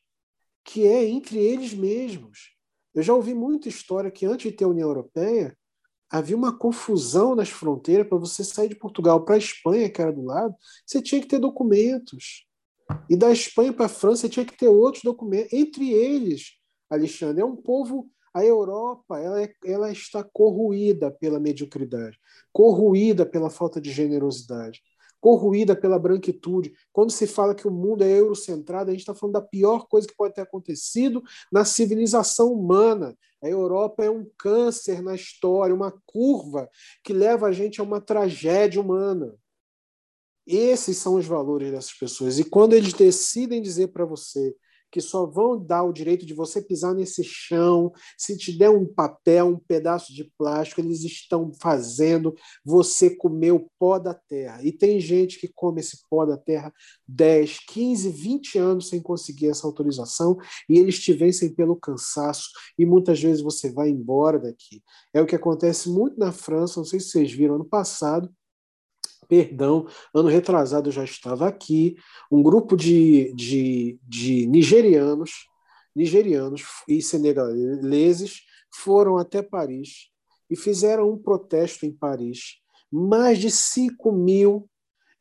que 0.63 0.85
é 0.85 1.07
entre 1.07 1.37
eles 1.37 1.73
mesmos. 1.73 2.55
Eu 2.93 3.01
já 3.01 3.13
ouvi 3.13 3.33
muita 3.33 3.69
história 3.69 4.11
que 4.11 4.25
antes 4.25 4.51
de 4.51 4.57
ter 4.57 4.65
a 4.65 4.69
União 4.69 4.89
Europeia, 4.89 5.57
havia 6.09 6.35
uma 6.35 6.57
confusão 6.57 7.35
nas 7.35 7.49
fronteiras 7.49 8.07
para 8.07 8.17
você 8.17 8.43
sair 8.43 8.69
de 8.69 8.75
Portugal 8.75 9.23
para 9.23 9.35
a 9.35 9.37
Espanha, 9.37 9.89
que 9.89 10.01
era 10.01 10.11
do 10.11 10.23
lado, 10.23 10.55
você 10.85 11.01
tinha 11.01 11.21
que 11.21 11.27
ter 11.27 11.39
documentos. 11.39 12.45
E 13.09 13.15
da 13.15 13.31
Espanha 13.31 13.73
para 13.73 13.85
a 13.85 13.89
França 13.89 14.21
você 14.21 14.29
tinha 14.29 14.45
que 14.45 14.57
ter 14.57 14.67
outros 14.67 15.03
documentos. 15.03 15.51
Entre 15.53 15.91
eles, 15.91 16.57
Alexandre, 16.89 17.41
é 17.41 17.45
um 17.45 17.55
povo. 17.55 18.09
A 18.33 18.45
Europa 18.45 19.19
ela, 19.19 19.41
é, 19.41 19.51
ela 19.65 19.91
está 19.91 20.23
corruída 20.23 21.09
pela 21.09 21.39
mediocridade, 21.39 22.19
corruída 22.53 23.25
pela 23.25 23.49
falta 23.49 23.81
de 23.81 23.91
generosidade 23.91 24.81
corruída 25.19 25.75
pela 25.75 25.99
branquitude. 25.99 26.73
Quando 26.91 27.11
se 27.11 27.27
fala 27.27 27.55
que 27.55 27.67
o 27.67 27.71
mundo 27.71 28.03
é 28.03 28.19
eurocentrado, 28.19 28.89
a 28.89 28.93
gente 28.93 29.01
está 29.01 29.13
falando 29.13 29.33
da 29.33 29.41
pior 29.41 29.87
coisa 29.87 30.07
que 30.07 30.15
pode 30.15 30.33
ter 30.33 30.41
acontecido 30.41 31.23
na 31.51 31.65
civilização 31.65 32.51
humana. 32.53 33.17
A 33.41 33.47
Europa 33.47 34.03
é 34.03 34.09
um 34.09 34.25
câncer 34.37 35.01
na 35.01 35.15
história, 35.15 35.73
uma 35.73 35.93
curva 36.05 36.69
que 37.03 37.13
leva 37.13 37.47
a 37.47 37.51
gente 37.51 37.79
a 37.79 37.83
uma 37.83 38.01
tragédia 38.01 38.81
humana. 38.81 39.35
Esses 40.45 40.97
são 40.97 41.15
os 41.15 41.25
valores 41.25 41.71
dessas 41.71 41.93
pessoas. 41.93 42.39
E 42.39 42.43
quando 42.43 42.73
eles 42.73 42.93
decidem 42.93 43.61
dizer 43.61 43.89
para 43.89 44.05
você 44.05 44.55
que 44.91 45.01
só 45.01 45.25
vão 45.25 45.57
dar 45.63 45.83
o 45.83 45.93
direito 45.93 46.25
de 46.25 46.33
você 46.33 46.61
pisar 46.61 46.93
nesse 46.93 47.23
chão, 47.23 47.91
se 48.17 48.37
te 48.37 48.57
der 48.57 48.69
um 48.69 48.85
papel, 48.85 49.47
um 49.47 49.59
pedaço 49.59 50.13
de 50.13 50.31
plástico, 50.37 50.81
eles 50.81 51.03
estão 51.03 51.51
fazendo 51.61 52.33
você 52.63 53.09
comer 53.09 53.51
o 53.51 53.69
pó 53.79 53.99
da 53.99 54.13
terra. 54.13 54.63
E 54.63 54.71
tem 54.71 54.99
gente 54.99 55.39
que 55.39 55.47
come 55.47 55.81
esse 55.81 55.99
pó 56.09 56.25
da 56.25 56.37
terra 56.37 56.73
10, 57.07 57.59
15, 57.67 58.09
20 58.09 58.57
anos 58.57 58.89
sem 58.89 59.01
conseguir 59.01 59.49
essa 59.49 59.67
autorização 59.67 60.37
e 60.69 60.77
eles 60.77 60.99
te 60.99 61.13
vencem 61.13 61.53
pelo 61.53 61.75
cansaço 61.75 62.49
e 62.77 62.85
muitas 62.85 63.21
vezes 63.21 63.41
você 63.41 63.71
vai 63.71 63.89
embora 63.89 64.39
daqui. 64.39 64.81
É 65.13 65.21
o 65.21 65.25
que 65.25 65.35
acontece 65.35 65.89
muito 65.89 66.17
na 66.19 66.31
França, 66.31 66.79
não 66.79 66.85
sei 66.85 66.99
se 66.99 67.09
vocês 67.09 67.31
viram 67.31 67.55
ano 67.55 67.65
passado, 67.65 68.29
perdão, 69.27 69.87
ano 70.13 70.29
retrasado 70.29 70.89
eu 70.89 70.93
já 70.93 71.03
estava 71.03 71.47
aqui, 71.47 71.95
um 72.31 72.41
grupo 72.41 72.75
de, 72.75 73.33
de, 73.33 73.99
de 74.03 74.47
nigerianos, 74.47 75.47
nigerianos 75.95 76.63
e 76.87 77.01
senegaleses 77.01 78.41
foram 78.71 79.17
até 79.17 79.41
Paris 79.41 80.09
e 80.49 80.55
fizeram 80.55 81.11
um 81.11 81.17
protesto 81.17 81.85
em 81.85 81.91
Paris. 81.91 82.57
Mais 82.91 83.39
de 83.39 83.51
5 83.51 84.11
mil 84.11 84.69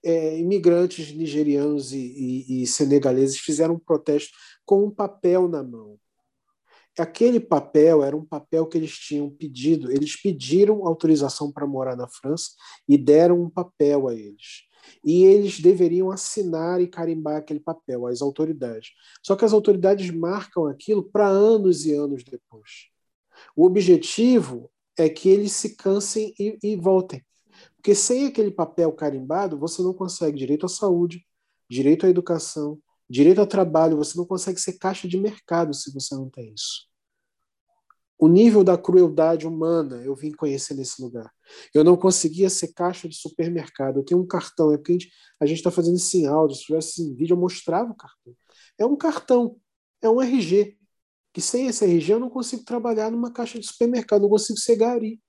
é, 0.04 0.38
imigrantes 0.38 1.12
nigerianos 1.12 1.92
e, 1.92 1.98
e, 1.98 2.62
e 2.62 2.66
senegaleses 2.66 3.38
fizeram 3.38 3.74
um 3.74 3.78
protesto 3.78 4.36
com 4.64 4.84
um 4.84 4.90
papel 4.90 5.48
na 5.48 5.62
mão 5.62 5.98
aquele 6.98 7.40
papel 7.40 8.02
era 8.02 8.16
um 8.16 8.24
papel 8.24 8.66
que 8.66 8.78
eles 8.78 8.92
tinham 8.92 9.30
pedido, 9.30 9.90
eles 9.90 10.20
pediram 10.20 10.86
autorização 10.86 11.52
para 11.52 11.66
morar 11.66 11.96
na 11.96 12.08
França 12.08 12.50
e 12.88 12.96
deram 12.96 13.40
um 13.40 13.50
papel 13.50 14.08
a 14.08 14.14
eles. 14.14 14.66
E 15.04 15.24
eles 15.24 15.60
deveriam 15.60 16.10
assinar 16.10 16.80
e 16.80 16.86
carimbar 16.86 17.36
aquele 17.36 17.60
papel, 17.60 18.06
as 18.06 18.22
autoridades. 18.22 18.90
Só 19.22 19.34
que 19.34 19.44
as 19.44 19.52
autoridades 19.52 20.10
marcam 20.10 20.66
aquilo 20.66 21.02
para 21.02 21.26
anos 21.26 21.84
e 21.84 21.92
anos 21.92 22.22
depois. 22.24 22.88
O 23.54 23.64
objetivo 23.66 24.70
é 24.96 25.08
que 25.08 25.28
eles 25.28 25.52
se 25.52 25.76
cansem 25.76 26.32
e, 26.38 26.58
e 26.62 26.76
voltem. 26.76 27.22
Porque 27.76 27.94
sem 27.94 28.26
aquele 28.26 28.50
papel 28.50 28.92
carimbado, 28.92 29.58
você 29.58 29.82
não 29.82 29.92
consegue 29.92 30.38
direito 30.38 30.66
à 30.66 30.68
saúde, 30.68 31.26
direito 31.68 32.06
à 32.06 32.08
educação, 32.08 32.78
Direito 33.08 33.40
ao 33.40 33.46
trabalho, 33.46 33.96
você 33.96 34.18
não 34.18 34.26
consegue 34.26 34.60
ser 34.60 34.74
caixa 34.78 35.06
de 35.06 35.16
mercado 35.16 35.72
se 35.74 35.92
você 35.92 36.14
não 36.14 36.28
tem 36.28 36.52
isso. 36.52 36.88
O 38.18 38.28
nível 38.28 38.64
da 38.64 38.78
crueldade 38.78 39.46
humana 39.46 39.96
eu 40.02 40.14
vim 40.14 40.32
conhecer 40.32 40.74
nesse 40.74 41.02
lugar. 41.02 41.30
Eu 41.74 41.84
não 41.84 41.96
conseguia 41.96 42.48
ser 42.48 42.72
caixa 42.72 43.08
de 43.08 43.14
supermercado. 43.14 43.98
Eu 43.98 44.04
tenho 44.04 44.20
um 44.20 44.26
cartão, 44.26 44.72
é 44.72 44.78
porque 44.78 44.98
a 45.38 45.44
gente 45.44 45.58
está 45.58 45.70
fazendo 45.70 45.96
isso 45.96 46.16
em 46.16 46.26
áudio. 46.26 46.56
Se 46.56 46.64
tivesse 46.64 47.02
em 47.02 47.14
vídeo, 47.14 47.34
eu 47.34 47.40
mostrava 47.40 47.92
o 47.92 47.96
cartão. 47.96 48.34
É 48.78 48.86
um 48.86 48.96
cartão, 48.96 49.60
é 50.00 50.08
um 50.08 50.20
RG. 50.20 50.78
Que 51.32 51.42
sem 51.42 51.66
esse 51.66 51.84
RG 51.84 52.14
eu 52.14 52.20
não 52.20 52.30
consigo 52.30 52.64
trabalhar 52.64 53.10
numa 53.10 53.30
caixa 53.30 53.58
de 53.58 53.66
supermercado, 53.66 54.22
não 54.22 54.30
consigo 54.30 54.58
ser 54.58 54.76
gari. 54.76 55.20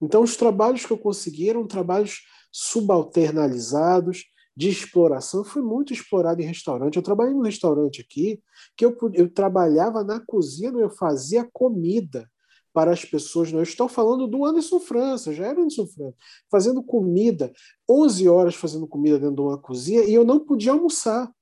Então, 0.00 0.22
os 0.22 0.36
trabalhos 0.36 0.86
que 0.86 0.92
eu 0.92 0.98
consegui 0.98 1.50
eram 1.50 1.66
trabalhos 1.66 2.22
subalternalizados, 2.52 4.24
de 4.60 4.68
exploração, 4.68 5.42
fui 5.42 5.62
muito 5.62 5.90
explorado 5.90 6.42
em 6.42 6.44
restaurante. 6.44 6.96
Eu 6.96 7.02
trabalhei 7.02 7.32
num 7.32 7.40
restaurante 7.40 8.02
aqui 8.02 8.42
que 8.76 8.84
eu, 8.84 8.94
eu 9.14 9.32
trabalhava 9.32 10.04
na 10.04 10.20
cozinha, 10.20 10.70
eu 10.72 10.90
fazia 10.90 11.48
comida 11.50 12.30
para 12.70 12.92
as 12.92 13.02
pessoas. 13.02 13.50
Não, 13.50 13.60
eu 13.60 13.62
estou 13.62 13.88
falando 13.88 14.26
do 14.26 14.44
Anderson 14.44 14.78
França, 14.78 15.32
já 15.32 15.46
era 15.46 15.62
Anderson 15.62 15.86
França, 15.86 16.14
fazendo 16.50 16.82
comida, 16.82 17.50
11 17.88 18.28
horas 18.28 18.54
fazendo 18.54 18.86
comida 18.86 19.18
dentro 19.18 19.36
de 19.36 19.40
uma 19.40 19.56
cozinha 19.56 20.04
e 20.04 20.12
eu 20.12 20.26
não 20.26 20.38
podia 20.38 20.72
almoçar. 20.72 21.34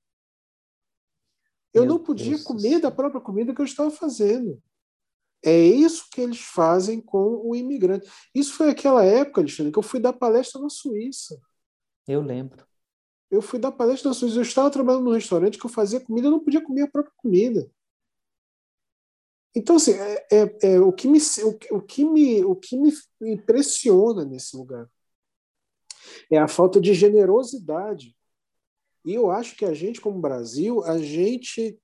Eu 1.74 1.82
Meu 1.82 1.94
não 1.94 1.98
podia 1.98 2.36
Deus 2.36 2.44
comer 2.44 2.70
Deus. 2.70 2.82
da 2.82 2.90
própria 2.92 3.20
comida 3.20 3.52
que 3.52 3.60
eu 3.60 3.64
estava 3.64 3.90
fazendo. 3.90 4.62
É 5.44 5.58
isso 5.58 6.06
que 6.12 6.20
eles 6.20 6.40
fazem 6.40 7.00
com 7.00 7.42
o 7.44 7.56
imigrante. 7.56 8.08
Isso 8.32 8.54
foi 8.54 8.70
aquela 8.70 9.04
época, 9.04 9.40
Alexandre, 9.40 9.72
que 9.72 9.78
eu 9.78 9.82
fui 9.82 9.98
dar 9.98 10.12
palestra 10.12 10.60
na 10.60 10.68
Suíça. 10.68 11.36
Eu 12.06 12.22
lembro 12.22 12.67
eu 13.30 13.42
fui 13.42 13.58
dar 13.58 13.72
palestra 13.72 14.08
na 14.08 14.14
Suíça. 14.14 14.38
Eu 14.38 14.42
estava 14.42 14.70
trabalhando 14.70 15.04
num 15.04 15.12
restaurante 15.12 15.58
que 15.58 15.66
eu 15.66 15.70
fazia 15.70 16.00
comida, 16.00 16.28
eu 16.28 16.32
não 16.32 16.40
podia 16.40 16.62
comer 16.62 16.82
a 16.82 16.88
própria 16.88 17.14
comida. 17.16 17.70
Então, 19.54 19.76
assim, 19.76 19.92
é, 19.92 20.26
é, 20.30 20.58
é 20.62 20.80
o, 20.80 20.92
que 20.92 21.08
me, 21.08 21.18
o, 21.18 21.76
o, 21.76 21.82
que 21.82 22.04
me, 22.04 22.44
o 22.44 22.54
que 22.54 22.76
me 22.76 22.92
impressiona 23.20 24.24
nesse 24.24 24.56
lugar 24.56 24.88
é 26.30 26.38
a 26.38 26.48
falta 26.48 26.80
de 26.80 26.94
generosidade. 26.94 28.16
E 29.04 29.14
eu 29.14 29.30
acho 29.30 29.56
que 29.56 29.64
a 29.64 29.74
gente, 29.74 30.00
como 30.00 30.20
Brasil, 30.20 30.84
a 30.84 30.98
gente 30.98 31.78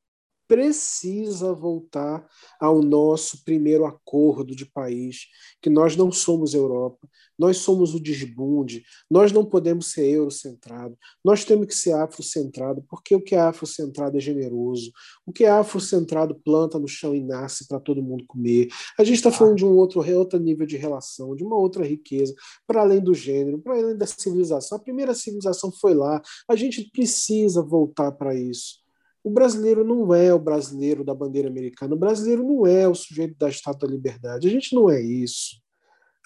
precisa 0.47 1.53
voltar 1.53 2.27
ao 2.61 2.83
nosso 2.83 3.45
primeiro 3.45 3.85
acordo 3.85 4.55
de 4.55 4.67
país, 4.67 5.27
que 5.61 5.71
nós 5.71 5.97
não 5.97 6.13
somos 6.13 6.55
Europa, 6.55 7.09
nós 7.39 7.59
somos 7.59 7.95
o 7.95 8.01
desbunde, 8.01 8.85
nós 9.11 9.33
não 9.33 9.45
podemos 9.45 9.91
ser 9.91 10.09
eurocentrado, 10.09 10.97
nós 11.25 11.45
temos 11.45 11.67
que 11.67 11.75
ser 11.75 11.93
afrocentrado, 11.93 12.85
porque 12.89 13.15
o 13.15 13.21
que 13.21 13.35
é 13.35 13.41
afrocentrado 13.41 14.17
é 14.17 14.21
generoso, 14.21 14.93
o 15.27 15.33
que 15.33 15.45
é 15.45 15.51
afrocentrado 15.51 16.35
planta 16.35 16.79
no 16.79 16.87
chão 16.87 17.15
e 17.15 17.23
nasce 17.23 17.67
para 17.67 17.81
todo 17.81 18.03
mundo 18.03 18.25
comer. 18.27 18.69
A 18.99 19.05
gente 19.05 19.17
está 19.17 19.33
falando 19.33 19.57
de 19.57 19.65
um 19.65 19.77
outro, 19.77 20.01
outro 20.17 20.39
nível 20.39 20.67
de 20.67 20.77
relação, 20.77 21.35
de 21.35 21.43
uma 21.43 21.57
outra 21.57 21.85
riqueza, 21.85 22.35
para 22.67 22.83
além 22.83 23.01
do 23.01 23.15
gênero, 23.15 23.59
para 23.59 23.77
além 23.77 23.97
da 23.97 24.07
civilização. 24.07 24.79
A 24.79 24.81
primeira 24.81 25.15
civilização 25.15 25.73
foi 25.73 25.95
lá, 25.95 26.23
a 26.49 26.55
gente 26.55 26.91
precisa 26.91 27.63
voltar 27.63 28.13
para 28.13 28.35
isso. 28.35 28.84
O 29.25 29.31
brasileiro 29.31 29.83
não 29.83 30.15
é 30.15 30.35
o 30.35 30.39
brasileiro 30.39 31.03
da 31.03 31.15
bandeira 31.15 31.49
americana, 31.49 31.95
o 31.95 31.99
brasileiro 31.99 32.45
não 32.45 32.67
é 32.67 32.87
o 32.87 32.95
sujeito 32.95 33.35
da 33.39 33.49
Estátua 33.49 33.89
da 33.89 33.95
Liberdade, 33.95 34.47
a 34.47 34.51
gente 34.51 34.75
não 34.75 34.91
é 34.91 35.01
isso. 35.01 35.63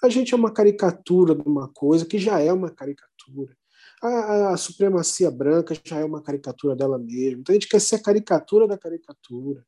A 0.03 0.09
gente 0.09 0.33
é 0.33 0.37
uma 0.37 0.51
caricatura 0.51 1.33
de 1.33 1.47
uma 1.47 1.69
coisa 1.69 2.05
que 2.05 2.19
já 2.19 2.41
é 2.41 2.51
uma 2.51 2.69
caricatura. 2.69 3.55
A, 4.01 4.49
a, 4.51 4.57
supremacia 4.57 5.31
branca 5.31 5.73
já 5.81 5.99
é 5.99 6.03
uma 6.03 6.21
caricatura 6.21 6.75
dela 6.75 6.99
mesma. 6.99 7.39
Então 7.39 7.53
a 7.53 7.57
gente 7.57 7.69
quer 7.69 7.79
ser 7.79 7.95
a 7.95 8.03
caricatura 8.03 8.67
da 8.67 8.77
caricatura, 8.77 9.65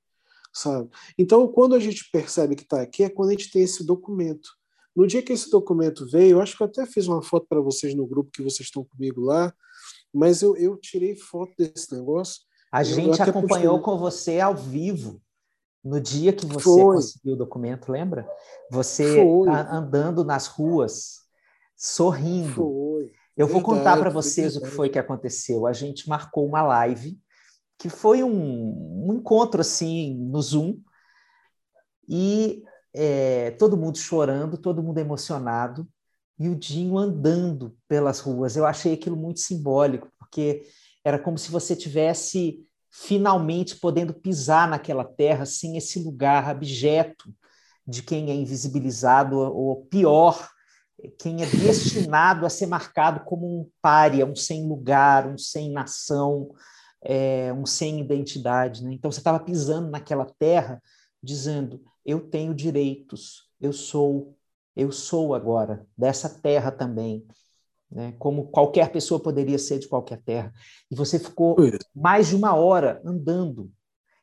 sabe? 0.53 0.89
Então 1.17 1.47
quando 1.47 1.73
a 1.73 1.79
gente 1.79 2.09
percebe 2.11 2.55
que 2.55 2.63
está 2.63 2.81
aqui 2.81 3.03
é 3.03 3.09
quando 3.09 3.29
a 3.29 3.31
gente 3.31 3.49
tem 3.49 3.63
esse 3.63 3.85
documento. 3.85 4.49
No 4.93 5.07
dia 5.07 5.21
que 5.21 5.31
esse 5.31 5.49
documento 5.49 6.05
veio, 6.05 6.31
eu 6.31 6.41
acho 6.41 6.57
que 6.57 6.63
eu 6.63 6.67
até 6.67 6.85
fiz 6.85 7.07
uma 7.07 7.21
foto 7.21 7.45
para 7.47 7.61
vocês 7.61 7.95
no 7.95 8.05
grupo 8.05 8.31
que 8.31 8.41
vocês 8.41 8.67
estão 8.67 8.83
comigo 8.83 9.21
lá, 9.21 9.53
mas 10.13 10.41
eu, 10.41 10.57
eu 10.57 10.75
tirei 10.75 11.15
foto 11.15 11.53
desse 11.57 11.93
negócio 11.95 12.41
a 12.71 12.83
gente 12.83 13.21
acompanhou 13.21 13.81
com 13.81 13.97
você 13.97 14.39
ao 14.39 14.55
vivo 14.55 15.21
no 15.83 15.99
dia 15.99 16.31
que 16.31 16.45
você 16.45 16.63
Foi. 16.63 16.95
conseguiu 16.95 17.33
o 17.33 17.37
documento, 17.37 17.91
lembra? 17.91 18.29
Você 18.71 19.15
Foi. 19.15 19.49
andando 19.49 20.23
nas 20.23 20.47
ruas, 20.47 21.21
sorrindo. 21.75 22.53
Foi. 22.53 23.11
Eu 23.35 23.47
verdade, 23.47 23.51
vou 23.53 23.61
contar 23.61 23.97
para 23.97 24.09
vocês 24.09 24.55
o 24.55 24.61
que 24.61 24.69
foi 24.69 24.89
que 24.89 24.99
aconteceu. 24.99 25.65
A 25.65 25.73
gente 25.73 26.07
marcou 26.07 26.45
uma 26.45 26.61
live 26.61 27.19
que 27.77 27.89
foi 27.89 28.23
um, 28.23 29.07
um 29.07 29.13
encontro 29.13 29.61
assim 29.61 30.13
no 30.13 30.39
Zoom 30.41 30.77
e 32.07 32.63
é, 32.93 33.51
todo 33.51 33.77
mundo 33.77 33.97
chorando, 33.97 34.57
todo 34.57 34.83
mundo 34.83 34.99
emocionado 34.99 35.87
e 36.37 36.47
o 36.47 36.55
Dinho 36.55 36.97
andando 36.97 37.75
pelas 37.87 38.19
ruas. 38.19 38.55
Eu 38.55 38.65
achei 38.65 38.93
aquilo 38.93 39.15
muito 39.15 39.39
simbólico 39.39 40.09
porque 40.19 40.63
era 41.03 41.19
como 41.19 41.37
se 41.37 41.51
você 41.51 41.75
tivesse 41.75 42.59
finalmente 42.89 43.77
podendo 43.77 44.13
pisar 44.13 44.67
naquela 44.67 45.05
terra 45.05 45.45
sem 45.45 45.77
esse 45.77 45.99
lugar 46.03 46.49
abjeto 46.49 47.33
de 47.87 48.03
quem 48.03 48.29
é 48.29 48.35
invisibilizado, 48.35 49.37
ou 49.37 49.85
pior, 49.85 50.49
quem 51.17 51.41
é 51.41 51.45
destinado 51.45 52.45
a 52.45 52.49
ser 52.49 52.67
marcado 52.67 53.21
como 53.25 53.47
um 53.47 53.69
pária, 53.81 54.25
um 54.25 54.35
sem 54.35 54.67
lugar, 54.67 55.27
um 55.27 55.37
sem 55.37 55.71
nação, 55.71 56.49
é, 57.01 57.51
um 57.53 57.65
sem 57.65 57.99
identidade. 57.99 58.83
Né? 58.83 58.93
Então 58.93 59.11
você 59.11 59.19
estava 59.19 59.39
pisando 59.39 59.89
naquela 59.89 60.25
terra 60.37 60.81
dizendo: 61.23 61.81
eu 62.05 62.19
tenho 62.29 62.53
direitos, 62.53 63.49
eu 63.59 63.73
sou 63.73 64.35
Eu 64.75 64.91
sou 64.91 65.35
agora 65.35 65.85
dessa 65.97 66.29
terra 66.29 66.71
também, 66.71 67.25
né? 67.91 68.13
como 68.17 68.47
qualquer 68.49 68.91
pessoa 68.91 69.21
poderia 69.21 69.59
ser 69.59 69.79
de 69.79 69.87
qualquer 69.87 70.21
terra. 70.21 70.53
E 70.89 70.95
você 70.95 71.19
ficou 71.19 71.57
mais 71.93 72.27
de 72.27 72.35
uma 72.35 72.55
hora 72.55 73.01
andando 73.05 73.71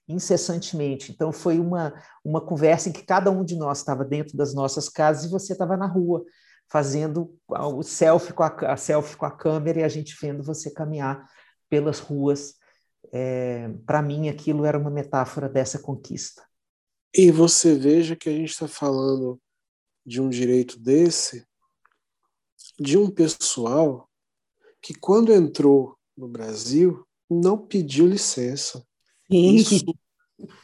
incessantemente. 0.08 1.12
Então 1.12 1.32
foi 1.32 1.58
uma, 1.58 1.92
uma 2.24 2.40
conversa 2.40 2.88
em 2.88 2.92
que 2.92 3.04
cada 3.04 3.30
um 3.30 3.44
de 3.44 3.56
nós 3.56 3.78
estava 3.78 4.04
dentro 4.04 4.36
das 4.36 4.54
nossas 4.54 4.88
casas 4.88 5.24
e 5.24 5.30
você 5.30 5.52
estava 5.52 5.76
na 5.76 5.86
rua 5.86 6.24
fazendo 6.70 7.34
o 7.48 7.82
selfie 7.82 8.32
com 8.32 8.42
a, 8.42 8.48
a 8.72 8.76
selfie 8.76 9.16
com 9.16 9.26
a 9.26 9.30
câmera 9.30 9.80
e 9.80 9.84
a 9.84 9.88
gente 9.88 10.16
vendo 10.20 10.42
você 10.42 10.70
caminhar 10.70 11.26
pelas 11.68 11.98
ruas. 11.98 12.54
É, 13.12 13.70
Para 13.86 14.02
mim, 14.02 14.28
aquilo 14.28 14.64
era 14.64 14.78
uma 14.78 14.90
metáfora 14.90 15.48
dessa 15.48 15.78
conquista. 15.78 16.42
E 17.14 17.30
você 17.30 17.74
veja 17.74 18.16
que 18.16 18.28
a 18.28 18.32
gente 18.32 18.50
está 18.50 18.68
falando 18.68 19.40
de 20.04 20.20
um 20.20 20.28
direito 20.28 20.78
desse, 20.78 21.46
de 22.79 22.97
um 22.97 23.11
pessoal 23.11 24.09
que, 24.81 24.95
quando 24.95 25.33
entrou 25.33 25.97
no 26.16 26.29
Brasil, 26.29 27.05
não 27.29 27.59
pediu 27.59 28.07
licença. 28.07 28.85
Sim. 29.31 29.57
Isso, 29.57 29.85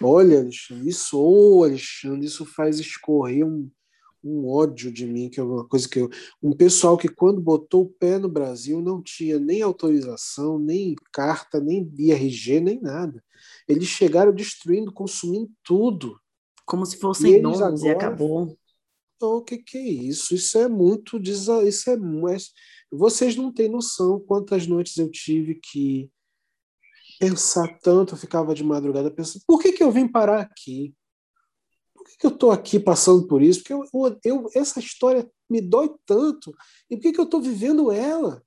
olha, 0.00 0.40
Alexandre, 0.40 0.88
isso, 0.88 1.20
oh, 1.20 1.64
Alexandre, 1.64 2.26
isso 2.26 2.46
faz 2.46 2.78
escorrer 2.78 3.46
um, 3.46 3.70
um 4.22 4.48
ódio 4.48 4.90
de 4.90 5.06
mim, 5.06 5.28
que 5.28 5.38
é 5.38 5.42
uma 5.42 5.66
coisa 5.66 5.88
que 5.88 6.00
eu. 6.00 6.08
Um 6.42 6.52
pessoal 6.52 6.96
que, 6.96 7.08
quando 7.08 7.40
botou 7.40 7.82
o 7.82 7.90
pé 7.90 8.18
no 8.18 8.28
Brasil, 8.28 8.80
não 8.80 9.02
tinha 9.02 9.38
nem 9.38 9.60
autorização, 9.60 10.58
nem 10.58 10.94
carta, 11.12 11.60
nem 11.60 11.92
IRG, 11.98 12.60
nem 12.60 12.80
nada. 12.80 13.22
Eles 13.68 13.88
chegaram 13.88 14.32
destruindo, 14.32 14.92
consumindo 14.92 15.50
tudo. 15.62 16.18
Como 16.64 16.86
se 16.86 16.96
fossem 16.96 17.42
donos 17.42 17.60
agora... 17.60 17.86
e 17.86 17.90
acabou. 17.90 18.56
O 19.20 19.42
que, 19.42 19.58
que 19.58 19.78
é 19.78 19.88
isso? 19.88 20.34
Isso 20.34 20.58
é 20.58 20.68
muito. 20.68 21.20
Isso 21.22 21.90
é, 21.90 21.96
vocês 22.90 23.36
não 23.36 23.52
têm 23.52 23.68
noção 23.68 24.20
quantas 24.20 24.66
noites 24.66 24.96
eu 24.96 25.10
tive 25.10 25.56
que 25.56 26.10
pensar 27.18 27.78
tanto, 27.80 28.14
eu 28.14 28.18
ficava 28.18 28.54
de 28.54 28.64
madrugada 28.64 29.10
pensando, 29.10 29.42
por 29.46 29.60
que, 29.60 29.72
que 29.72 29.82
eu 29.82 29.90
vim 29.90 30.06
parar 30.06 30.40
aqui? 30.40 30.94
Por 31.94 32.04
que, 32.04 32.16
que 32.18 32.26
eu 32.26 32.30
estou 32.30 32.50
aqui 32.50 32.78
passando 32.78 33.26
por 33.26 33.40
isso? 33.40 33.60
Porque 33.60 33.72
eu, 33.72 34.18
eu, 34.24 34.50
essa 34.54 34.78
história 34.78 35.30
me 35.48 35.60
dói 35.60 35.90
tanto. 36.04 36.54
E 36.90 36.96
por 36.96 37.02
que, 37.02 37.12
que 37.12 37.20
eu 37.20 37.24
estou 37.24 37.40
vivendo 37.40 37.90
ela? 37.90 38.44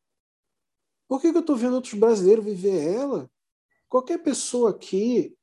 Por 1.07 1.21
que, 1.21 1.31
que 1.31 1.37
eu 1.37 1.41
estou 1.41 1.55
vendo 1.55 1.75
outros 1.75 1.93
brasileiros 1.93 2.45
viver 2.45 2.93
ela? 2.93 3.31
Qualquer 3.89 4.19
pessoa 4.19 4.71
aqui, 4.71 5.35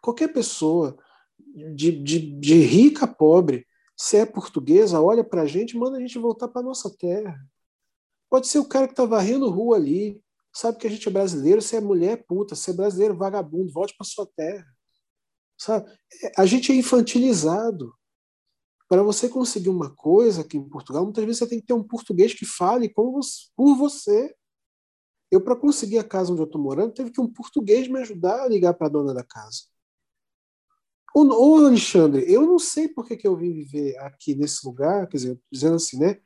qualquer 0.00 0.32
pessoa, 0.32 0.96
de, 1.74 1.92
de, 1.92 2.18
de 2.38 2.54
rica 2.54 3.04
a 3.04 3.08
pobre, 3.08 3.66
se 4.00 4.16
é 4.16 4.24
portuguesa, 4.24 5.00
olha 5.00 5.24
para 5.24 5.42
a 5.42 5.46
gente 5.46 5.76
manda 5.76 5.98
a 5.98 6.00
gente 6.00 6.20
voltar 6.20 6.46
para 6.46 6.62
nossa 6.62 6.88
terra. 6.88 7.36
Pode 8.30 8.46
ser 8.46 8.60
o 8.60 8.68
cara 8.68 8.86
que 8.86 8.92
está 8.92 9.04
varrendo 9.04 9.50
rua 9.50 9.76
ali, 9.76 10.22
sabe 10.52 10.78
que 10.78 10.86
a 10.86 10.90
gente 10.90 11.08
é 11.08 11.10
brasileiro, 11.10 11.60
se 11.60 11.74
é 11.74 11.80
mulher, 11.80 12.24
puta, 12.24 12.54
se 12.54 12.70
é 12.70 12.72
brasileiro, 12.72 13.16
vagabundo, 13.16 13.72
volte 13.72 13.96
para 13.96 14.06
sua 14.06 14.24
terra. 14.36 14.64
Sabe? 15.58 15.90
A 16.36 16.46
gente 16.46 16.70
é 16.70 16.76
infantilizado. 16.76 17.92
Para 18.88 19.02
você 19.02 19.28
conseguir 19.28 19.68
uma 19.68 19.90
coisa 19.90 20.42
aqui 20.42 20.56
em 20.56 20.68
Portugal, 20.68 21.04
muitas 21.04 21.24
vezes 21.24 21.40
você 21.40 21.48
tem 21.48 21.60
que 21.60 21.66
ter 21.66 21.74
um 21.74 21.82
português 21.82 22.32
que 22.32 22.46
fale 22.46 22.90
você, 22.94 23.46
por 23.56 23.74
você. 23.74 24.34
Eu, 25.30 25.42
para 25.42 25.56
conseguir 25.56 25.98
a 25.98 26.04
casa 26.04 26.32
onde 26.32 26.40
eu 26.40 26.46
estou 26.46 26.60
morando, 26.60 26.94
teve 26.94 27.10
que 27.10 27.20
um 27.20 27.30
português 27.30 27.88
me 27.88 27.98
ajudar 27.98 28.44
a 28.44 28.48
ligar 28.48 28.74
para 28.74 28.86
a 28.86 28.90
dona 28.90 29.12
da 29.12 29.24
casa. 29.24 29.64
Ô, 31.14 31.22
ô, 31.22 31.66
Alexandre, 31.66 32.24
eu 32.30 32.42
não 32.42 32.58
sei 32.58 32.88
por 32.88 33.06
que, 33.06 33.16
que 33.16 33.26
eu 33.26 33.36
vim 33.36 33.52
viver 33.52 33.96
aqui 33.98 34.34
nesse 34.34 34.66
lugar, 34.66 35.06
quer 35.08 35.16
dizer, 35.16 35.40
dizendo 35.50 35.76
assim, 35.76 35.98
né? 35.98 36.18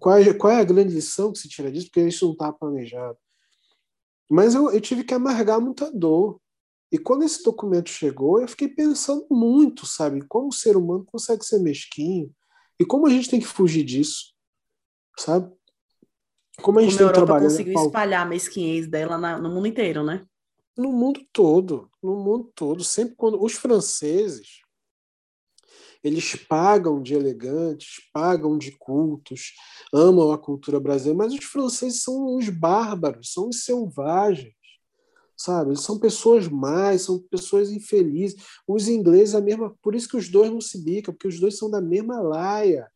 Qual 0.00 0.16
é, 0.16 0.32
qual 0.32 0.52
é 0.52 0.60
a 0.60 0.64
grande 0.64 0.94
lição 0.94 1.30
que 1.30 1.38
se 1.38 1.48
tira 1.48 1.70
disso? 1.70 1.86
Porque 1.86 2.08
isso 2.08 2.24
não 2.24 2.32
está 2.32 2.52
planejado. 2.52 3.18
Mas 4.30 4.54
eu, 4.54 4.70
eu 4.70 4.80
tive 4.80 5.04
que 5.04 5.12
amargar 5.12 5.60
muita 5.60 5.90
dor. 5.90 6.40
E 6.90 6.98
quando 6.98 7.24
esse 7.24 7.42
documento 7.42 7.90
chegou, 7.90 8.40
eu 8.40 8.48
fiquei 8.48 8.68
pensando 8.68 9.26
muito, 9.30 9.84
sabe? 9.84 10.24
Como 10.26 10.48
o 10.48 10.52
ser 10.52 10.76
humano 10.76 11.04
consegue 11.04 11.44
ser 11.44 11.58
mesquinho 11.58 12.32
e 12.78 12.84
como 12.84 13.06
a 13.06 13.10
gente 13.10 13.28
tem 13.28 13.40
que 13.40 13.46
fugir 13.46 13.84
disso, 13.84 14.32
sabe? 15.18 15.52
Como 16.62 16.78
a 16.78 16.82
gente 16.82 16.96
como 16.96 17.12
tem 17.12 17.20
a 17.20 17.20
Europa 17.20 17.40
conseguiu 17.40 17.74
espalhar 17.74 18.22
a 18.22 18.28
mesquinhez 18.28 18.86
dela 18.86 19.38
no 19.38 19.50
mundo 19.50 19.66
inteiro, 19.66 20.04
né? 20.04 20.24
No 20.76 20.92
mundo 20.92 21.24
todo, 21.32 21.90
no 22.02 22.16
mundo 22.16 22.50
todo. 22.54 22.82
Sempre 22.82 23.14
quando 23.14 23.42
os 23.42 23.52
franceses, 23.52 24.62
eles 26.02 26.36
pagam 26.36 27.02
de 27.02 27.14
elegantes, 27.14 28.02
pagam 28.12 28.58
de 28.58 28.72
cultos, 28.72 29.54
amam 29.92 30.32
a 30.32 30.38
cultura 30.38 30.78
brasileira, 30.78 31.16
mas 31.16 31.32
os 31.32 31.44
franceses 31.44 32.02
são 32.02 32.36
os 32.36 32.48
bárbaros, 32.48 33.32
são 33.32 33.48
os 33.48 33.64
selvagens, 33.64 34.54
sabe? 35.36 35.70
Eles 35.70 35.80
são 35.80 35.98
pessoas 35.98 36.46
más, 36.48 37.02
são 37.02 37.18
pessoas 37.18 37.70
infelizes. 37.70 38.36
Os 38.66 38.88
ingleses, 38.88 39.34
a 39.34 39.40
mesma. 39.40 39.74
Por 39.80 39.94
isso 39.94 40.08
que 40.08 40.16
os 40.16 40.28
dois 40.28 40.50
não 40.50 40.60
se 40.60 40.82
bicam, 40.82 41.14
porque 41.14 41.28
os 41.28 41.40
dois 41.40 41.56
são 41.56 41.70
da 41.70 41.80
mesma 41.80 42.20
laia. 42.20 42.90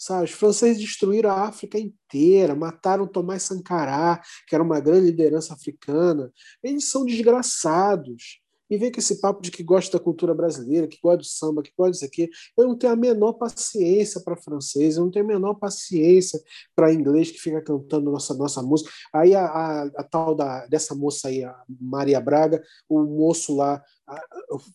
Sabe? 0.00 0.24
Os 0.24 0.30
franceses 0.30 0.78
destruíram 0.82 1.28
a 1.28 1.46
África 1.46 1.78
inteira, 1.78 2.54
mataram 2.54 3.06
Tomás 3.06 3.42
Sankara, 3.42 4.18
que 4.48 4.54
era 4.54 4.64
uma 4.64 4.80
grande 4.80 5.10
liderança 5.10 5.52
africana. 5.52 6.32
Eles 6.62 6.88
são 6.88 7.04
desgraçados. 7.04 8.39
E 8.70 8.78
vem 8.78 8.92
com 8.92 9.00
esse 9.00 9.20
papo 9.20 9.42
de 9.42 9.50
que 9.50 9.62
gosta 9.62 9.98
da 9.98 10.04
cultura 10.04 10.32
brasileira, 10.32 10.86
que 10.86 10.98
gosta 11.02 11.18
do 11.18 11.24
samba, 11.24 11.62
que 11.62 11.72
gosta 11.76 11.92
disso 11.92 12.04
aqui. 12.04 12.30
Eu 12.56 12.68
não 12.68 12.78
tenho 12.78 12.92
a 12.92 12.96
menor 12.96 13.32
paciência 13.32 14.20
para 14.20 14.36
francês, 14.36 14.96
eu 14.96 15.04
não 15.04 15.10
tenho 15.10 15.24
a 15.24 15.28
menor 15.28 15.54
paciência 15.54 16.40
para 16.76 16.92
inglês 16.92 17.30
que 17.30 17.38
fica 17.38 17.60
cantando 17.60 18.12
nossa, 18.12 18.32
nossa 18.34 18.62
música. 18.62 18.90
Aí 19.12 19.34
a, 19.34 19.44
a, 19.44 19.82
a 19.82 20.04
tal 20.04 20.34
da, 20.36 20.66
dessa 20.66 20.94
moça 20.94 21.26
aí, 21.26 21.42
a 21.42 21.60
Maria 21.68 22.20
Braga, 22.20 22.62
o 22.88 23.02
moço 23.02 23.56
lá 23.56 23.82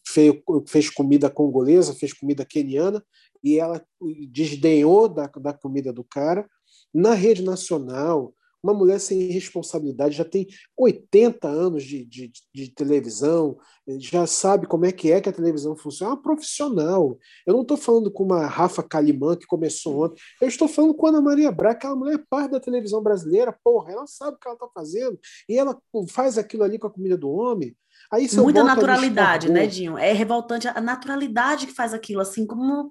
fez, 0.06 0.34
fez 0.68 0.90
comida 0.90 1.30
congolesa, 1.30 1.94
fez 1.94 2.12
comida 2.12 2.46
queniana, 2.46 3.04
e 3.42 3.60
ela 3.60 3.82
desdenhou 4.30 5.08
da, 5.08 5.28
da 5.28 5.54
comida 5.54 5.94
do 5.94 6.04
cara. 6.04 6.50
Na 6.94 7.14
rede 7.14 7.44
nacional, 7.44 8.34
uma 8.66 8.74
mulher 8.74 9.00
sem 9.00 9.28
responsabilidade, 9.28 10.18
já 10.18 10.26
tem 10.26 10.48
80 10.76 11.48
anos 11.48 11.84
de, 11.84 12.04
de, 12.04 12.32
de, 12.54 12.72
televisão, 12.72 13.58
já 14.00 14.26
sabe 14.26 14.66
como 14.66 14.88
é 14.88 14.92
que 14.92 15.12
é 15.12 15.22
que 15.22 15.30
a 15.30 15.34
televisão 15.34 15.76
funciona, 15.76 16.14
é 16.14 16.16
uma 16.16 16.22
profissional. 16.22 17.18
Eu 17.46 17.54
não 17.54 17.62
estou 17.62 17.78
falando 17.78 18.10
com 18.10 18.24
uma 18.24 18.48
Rafa 18.48 18.82
Kalimã 18.82 19.36
que 19.36 19.46
começou 19.46 20.06
ontem, 20.06 20.20
eu 20.42 20.48
estou 20.48 20.68
falando 20.68 20.96
com 20.96 21.06
a 21.06 21.10
Ana 21.10 21.22
Maria 21.22 21.52
Braga, 21.52 21.76
aquela 21.76 21.96
mulher 21.96 22.16
é 22.16 22.24
parte 22.28 22.52
da 22.52 22.60
televisão 22.60 23.04
brasileira, 23.04 23.56
porra, 23.64 23.92
ela 23.92 24.08
sabe 24.08 24.36
o 24.36 24.40
que 24.40 24.48
ela 24.48 24.56
está 24.56 24.68
fazendo, 24.74 25.20
e 25.48 25.58
ela 25.58 25.80
faz 26.10 26.38
aquilo 26.40 26.64
ali 26.64 26.80
com 26.80 26.88
a 26.88 26.92
comida 26.92 27.16
do 27.16 27.30
homem. 27.30 27.76
Aí, 28.12 28.28
Muita 28.36 28.64
naturalidade, 28.64 29.52
né, 29.52 29.68
Dinho? 29.68 29.98
É 29.98 30.12
revoltante 30.12 30.68
a 30.68 30.82
naturalidade 30.82 31.68
que 31.68 31.74
faz 31.74 31.94
aquilo, 31.94 32.22
assim, 32.22 32.46
como 32.46 32.90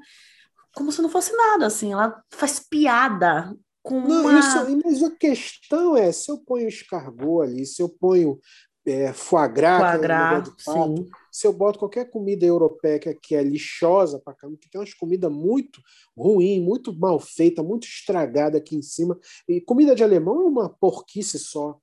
como 0.75 0.91
se 0.91 1.01
não 1.01 1.09
fosse 1.09 1.33
nada, 1.33 1.67
assim, 1.67 1.93
ela 1.93 2.21
faz 2.31 2.59
piada 2.59 3.57
com 3.85 4.01
não, 4.01 4.23
uma... 4.23 4.39
isso, 4.41 4.81
mas 4.83 5.03
a 5.03 5.11
questão 5.11 5.95
é, 5.95 6.11
se 6.11 6.31
eu 6.31 6.39
ponho 6.39 6.67
escargot 6.67 7.43
ali, 7.43 7.67
se 7.67 7.83
eu 7.83 7.89
ponho 7.89 8.41
é, 8.87 9.13
foie 9.13 9.49
gras, 9.49 9.79
foie 9.79 9.99
gras 10.01 10.49
pato, 10.65 11.07
se 11.31 11.47
eu 11.47 11.53
boto 11.53 11.79
qualquer 11.79 12.11
comida 12.11 12.47
europeia 12.47 12.99
que 12.99 13.35
é 13.35 13.43
lixosa 13.43 14.19
para 14.19 14.33
caramba, 14.33 14.59
que 14.59 14.71
tem 14.71 14.81
umas 14.81 14.95
comidas 14.95 15.31
muito 15.31 15.83
ruim, 16.17 16.63
muito 16.63 16.99
mal 16.99 17.21
feita, 17.21 17.63
muito 17.63 17.87
estragada 17.87 18.57
aqui 18.57 18.75
em 18.75 18.83
cima, 18.83 19.19
e 19.47 19.61
comida 19.61 19.95
de 19.95 20.03
alemão 20.03 20.41
é 20.41 20.45
uma 20.47 20.69
porquice 20.71 21.39
só. 21.39 21.79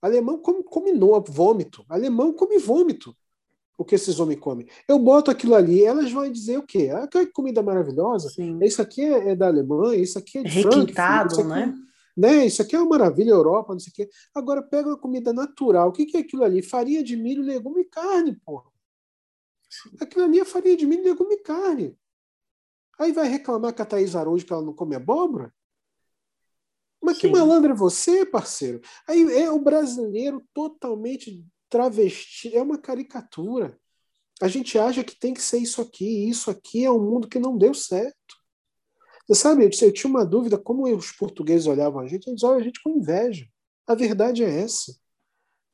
Alemão 0.00 0.38
come, 0.38 0.62
come 0.62 0.92
no, 0.92 1.20
vômito. 1.22 1.84
Alemão 1.88 2.32
come 2.32 2.56
vômito 2.58 3.16
o 3.76 3.84
que 3.84 3.94
esses 3.94 4.20
homens 4.20 4.38
comem. 4.38 4.66
Eu 4.86 4.98
boto 4.98 5.30
aquilo 5.30 5.54
ali, 5.54 5.84
elas 5.84 6.10
vão 6.12 6.30
dizer 6.30 6.58
o 6.58 6.62
quê? 6.62 6.90
Ah, 6.92 7.06
que 7.06 7.26
comida 7.26 7.62
maravilhosa. 7.62 8.28
Sim. 8.28 8.58
Isso 8.62 8.80
aqui 8.80 9.02
é, 9.02 9.30
é 9.30 9.36
da 9.36 9.46
Alemanha, 9.46 10.00
isso 10.00 10.18
aqui 10.18 10.38
é 10.38 10.42
de 10.42 10.62
Requintado, 10.62 11.34
Frankfurt, 11.34 11.46
né? 11.46 11.74
né? 12.16 12.46
Isso 12.46 12.62
aqui 12.62 12.76
é 12.76 12.78
uma 12.78 12.90
maravilha, 12.90 13.30
Europa, 13.30 13.72
não 13.72 13.80
sei 13.80 13.90
o 13.90 13.94
quê. 13.94 14.10
Agora 14.34 14.62
pega 14.62 14.88
uma 14.88 14.98
comida 14.98 15.32
natural. 15.32 15.88
O 15.88 15.92
que, 15.92 16.06
que 16.06 16.16
é 16.16 16.20
aquilo 16.20 16.44
ali? 16.44 16.62
Farinha 16.62 17.02
de 17.02 17.16
milho, 17.16 17.42
legume 17.42 17.82
e 17.82 17.84
carne, 17.84 18.38
porra. 18.44 18.70
Aquilo 20.00 20.24
ali 20.24 20.38
é 20.38 20.44
farinha 20.44 20.76
de 20.76 20.86
milho, 20.86 21.02
legume 21.02 21.34
e 21.34 21.42
carne. 21.42 21.98
Aí 22.98 23.10
vai 23.10 23.26
reclamar 23.26 23.74
com 23.74 23.82
a 23.82 23.86
Thaís 23.86 24.14
Araújo 24.14 24.44
que 24.44 24.52
ela 24.52 24.62
não 24.62 24.74
come 24.74 24.94
abóbora? 24.94 25.52
Mas 27.02 27.16
Sim. 27.16 27.22
que 27.22 27.28
malandro 27.30 27.72
é 27.72 27.74
você, 27.74 28.24
parceiro? 28.24 28.80
Aí 29.08 29.22
é 29.38 29.50
o 29.50 29.58
brasileiro 29.58 30.46
totalmente 30.54 31.44
travesti, 31.72 32.54
é 32.54 32.60
uma 32.60 32.76
caricatura. 32.76 33.78
A 34.42 34.46
gente 34.46 34.78
acha 34.78 35.02
que 35.02 35.18
tem 35.18 35.32
que 35.32 35.40
ser 35.40 35.56
isso 35.56 35.80
aqui, 35.80 36.04
e 36.04 36.28
isso 36.28 36.50
aqui 36.50 36.84
é 36.84 36.90
um 36.90 37.02
mundo 37.02 37.26
que 37.26 37.38
não 37.38 37.56
deu 37.56 37.72
certo. 37.72 38.36
Você 39.26 39.40
sabe, 39.40 39.64
eu 39.64 39.92
tinha 39.92 40.10
uma 40.10 40.26
dúvida 40.26 40.58
como 40.58 40.84
os 40.94 41.12
portugueses 41.12 41.66
olhavam 41.66 42.00
a 42.00 42.06
gente, 42.06 42.28
eles 42.28 42.42
olham 42.42 42.58
a 42.58 42.62
gente 42.62 42.82
com 42.82 42.90
inveja. 42.90 43.46
A 43.86 43.94
verdade 43.94 44.44
é 44.44 44.60
essa. 44.60 44.94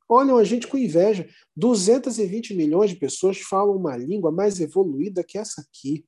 Olham 0.08 0.38
a 0.38 0.44
gente 0.44 0.68
com 0.68 0.78
inveja. 0.78 1.28
220 1.56 2.54
milhões 2.54 2.90
de 2.90 2.96
pessoas 2.96 3.40
falam 3.40 3.76
uma 3.76 3.96
língua 3.96 4.30
mais 4.30 4.60
evoluída 4.60 5.24
que 5.24 5.36
essa 5.36 5.60
aqui. 5.62 6.06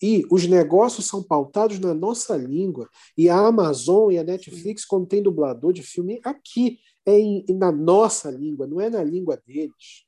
E 0.00 0.24
os 0.30 0.46
negócios 0.46 1.06
são 1.06 1.22
pautados 1.22 1.78
na 1.78 1.92
nossa 1.92 2.36
língua. 2.36 2.88
E 3.16 3.28
a 3.28 3.36
Amazon 3.36 4.12
e 4.12 4.18
a 4.18 4.24
Netflix, 4.24 4.84
quando 4.84 5.06
tem 5.06 5.22
dublador 5.22 5.72
de 5.72 5.82
filme, 5.82 6.20
aqui 6.24 6.78
é 7.08 7.18
em, 7.18 7.44
na 7.54 7.72
nossa 7.72 8.30
língua, 8.30 8.66
não 8.66 8.80
é 8.80 8.90
na 8.90 9.02
língua 9.02 9.40
deles. 9.46 10.06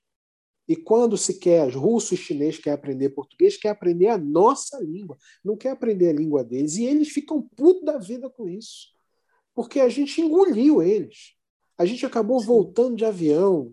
E 0.69 0.77
quando 0.77 1.17
se 1.17 1.39
quer, 1.39 1.71
russo 1.75 2.13
e 2.13 2.17
chinês 2.17 2.59
quer 2.59 2.73
aprender 2.73 3.09
português, 3.09 3.57
quer 3.57 3.71
aprender 3.71 4.09
a 4.09 4.19
nossa 4.19 4.79
língua, 4.79 5.17
não 5.43 5.57
quer 5.57 5.71
aprender 5.71 6.11
a 6.11 6.13
língua 6.13 6.45
deles. 6.45 6.77
E 6.77 6.85
eles 6.85 7.09
ficam 7.09 7.43
putos 7.57 7.85
da 7.85 7.99
vida 7.99 8.29
com 8.29 8.49
isso. 8.49 8.89
Porque 9.55 9.81
a 9.81 9.89
gente 9.89 10.21
engoliu 10.21 10.83
eles. 10.83 11.35
A 11.79 11.87
gente 11.87 12.05
acabou 12.05 12.39
voltando 12.39 12.97
de 12.97 13.05
avião. 13.05 13.73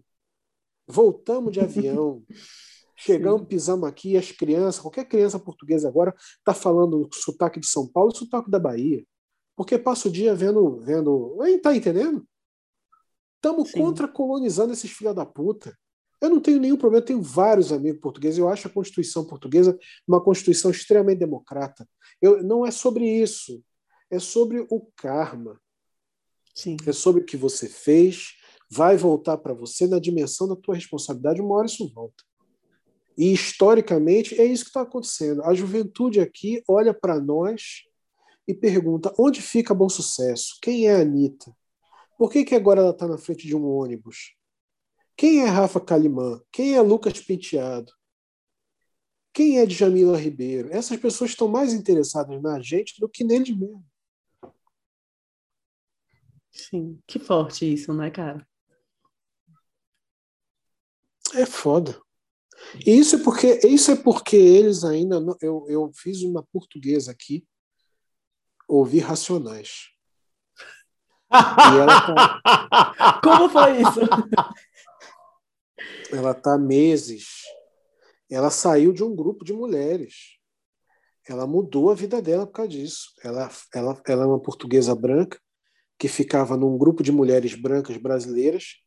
Voltamos 0.88 1.52
de 1.52 1.60
avião. 1.60 2.24
Chegamos, 2.96 3.42
Sim. 3.42 3.48
pisamos 3.48 3.88
aqui, 3.88 4.18
as 4.18 4.32
crianças, 4.32 4.82
qualquer 4.82 5.06
criança 5.06 5.38
portuguesa 5.38 5.88
agora 5.88 6.16
está 6.40 6.54
falando 6.54 7.08
sotaque 7.14 7.60
de 7.60 7.68
São 7.68 7.88
Paulo 7.88 8.12
e 8.12 8.18
sotaque 8.18 8.50
da 8.50 8.58
Bahia. 8.58 9.06
Porque 9.56 9.78
passa 9.78 10.08
o 10.08 10.12
dia 10.12 10.34
vendo. 10.34 10.80
vendo 10.80 11.38
está 11.44 11.76
entendendo? 11.76 12.26
Estamos 13.38 13.72
contra 13.72 14.08
colonizando 14.08 14.74
esses 14.74 14.92
filha 14.92 15.14
da 15.14 15.26
puta. 15.26 15.78
Eu 16.20 16.30
não 16.30 16.40
tenho 16.40 16.60
nenhum 16.60 16.78
problema, 16.78 17.02
eu 17.02 17.06
tenho 17.06 17.22
vários 17.22 17.72
amigos 17.72 18.02
portugueses. 18.02 18.40
Eu 18.40 18.50
acho 18.50 18.68
a 18.68 18.72
Constituição 18.72 19.24
portuguesa 19.24 19.78
uma 20.08 20.22
Constituição 20.22 20.72
extremamente 20.72 21.20
democrata. 21.20 21.88
Eu, 22.22 22.44
não 22.44 22.66
é 22.66 22.72
sobre 22.72 23.06
isso. 23.06 23.64
É 24.10 24.20
sobre 24.20 24.66
o 24.70 24.82
karma. 24.96 25.62
Sim. 26.56 26.76
É 26.88 26.92
sobre 26.92 27.22
o 27.22 27.26
que 27.26 27.38
você 27.38 27.70
fez, 27.70 28.32
vai 28.70 28.98
voltar 28.98 29.38
para 29.38 29.54
você 29.54 29.86
na 29.86 30.00
dimensão 30.00 30.48
da 30.48 30.56
tua 30.56 30.74
responsabilidade. 30.74 31.40
Uma 31.40 31.56
hora 31.56 31.68
isso 31.68 31.88
volta. 31.94 32.24
E 33.16 33.32
historicamente 33.32 34.40
é 34.40 34.46
isso 34.46 34.64
que 34.64 34.70
está 34.70 34.82
acontecendo. 34.82 35.44
A 35.44 35.54
juventude 35.54 36.20
aqui 36.20 36.64
olha 36.68 36.94
para 36.94 37.20
nós 37.20 37.84
e 38.48 38.56
pergunta: 38.56 39.14
onde 39.20 39.42
fica 39.42 39.74
bom 39.74 39.90
sucesso? 39.90 40.58
Quem 40.62 40.88
é 40.88 40.96
a 40.96 41.02
Anitta? 41.02 41.52
Por 42.18 42.32
que, 42.32 42.44
que 42.44 42.56
agora 42.56 42.82
ela 42.82 42.92
está 42.92 43.08
na 43.08 43.18
frente 43.18 43.46
de 43.46 43.56
um 43.56 43.66
ônibus? 43.66 44.36
Quem 45.16 45.42
é 45.42 45.46
Rafa 45.46 45.80
Calimã? 45.80 46.42
Quem 46.52 46.76
é 46.76 46.82
Lucas 46.82 47.20
Penteado? 47.20 47.92
Quem 49.34 49.60
é 49.60 49.66
Djamila 49.66 50.18
Ribeiro? 50.18 50.70
Essas 50.72 51.00
pessoas 51.00 51.32
estão 51.32 51.48
mais 51.48 51.74
interessadas 51.74 52.42
na 52.42 52.60
gente 52.60 53.00
do 53.00 53.08
que 53.08 53.24
neles 53.24 53.56
mesmos. 53.56 53.86
Sim, 56.52 57.00
que 57.06 57.20
forte 57.20 57.72
isso, 57.72 57.94
né, 57.94 58.10
cara? 58.10 58.48
É 61.36 61.46
foda. 61.46 62.02
E 62.86 62.98
isso 62.98 63.18
é 63.18 63.24
porque, 63.24 63.60
isso 63.68 63.92
é 63.92 63.96
porque 63.96 64.36
eles 64.36 64.84
ainda. 64.84 65.20
Não, 65.20 65.38
eu, 65.40 65.66
eu 65.70 65.92
fiz 65.94 66.24
uma 66.24 66.44
portuguesa 66.44 67.12
aqui, 67.12 67.46
ouvir 68.68 69.00
Racionais. 69.00 69.97
Tá... 71.30 72.42
Como 73.24 73.50
foi 73.50 73.82
isso? 73.82 74.00
Ela 76.12 76.32
está 76.32 76.56
há 76.56 76.58
meses. 76.58 77.44
Ela 78.30 78.50
saiu 78.50 78.94
de 78.94 79.04
um 79.04 79.16
grupo 79.16 79.44
de 79.44 79.54
mulheres. 79.54 80.38
Ela 81.28 81.46
mudou 81.46 81.92
a 81.92 81.96
vida 81.96 82.22
dela 82.22 82.46
por 82.46 82.54
causa 82.54 82.72
disso. 82.72 83.14
Ela, 83.24 83.50
ela, 83.74 84.02
ela 84.08 84.24
é 84.24 84.28
uma 84.28 84.42
portuguesa 84.42 84.96
branca 84.96 85.40
que 86.00 86.08
ficava 86.08 86.56
num 86.56 86.78
grupo 86.78 87.04
de 87.04 87.12
mulheres 87.12 87.56
brancas 87.56 87.98
brasileiras 87.98 88.78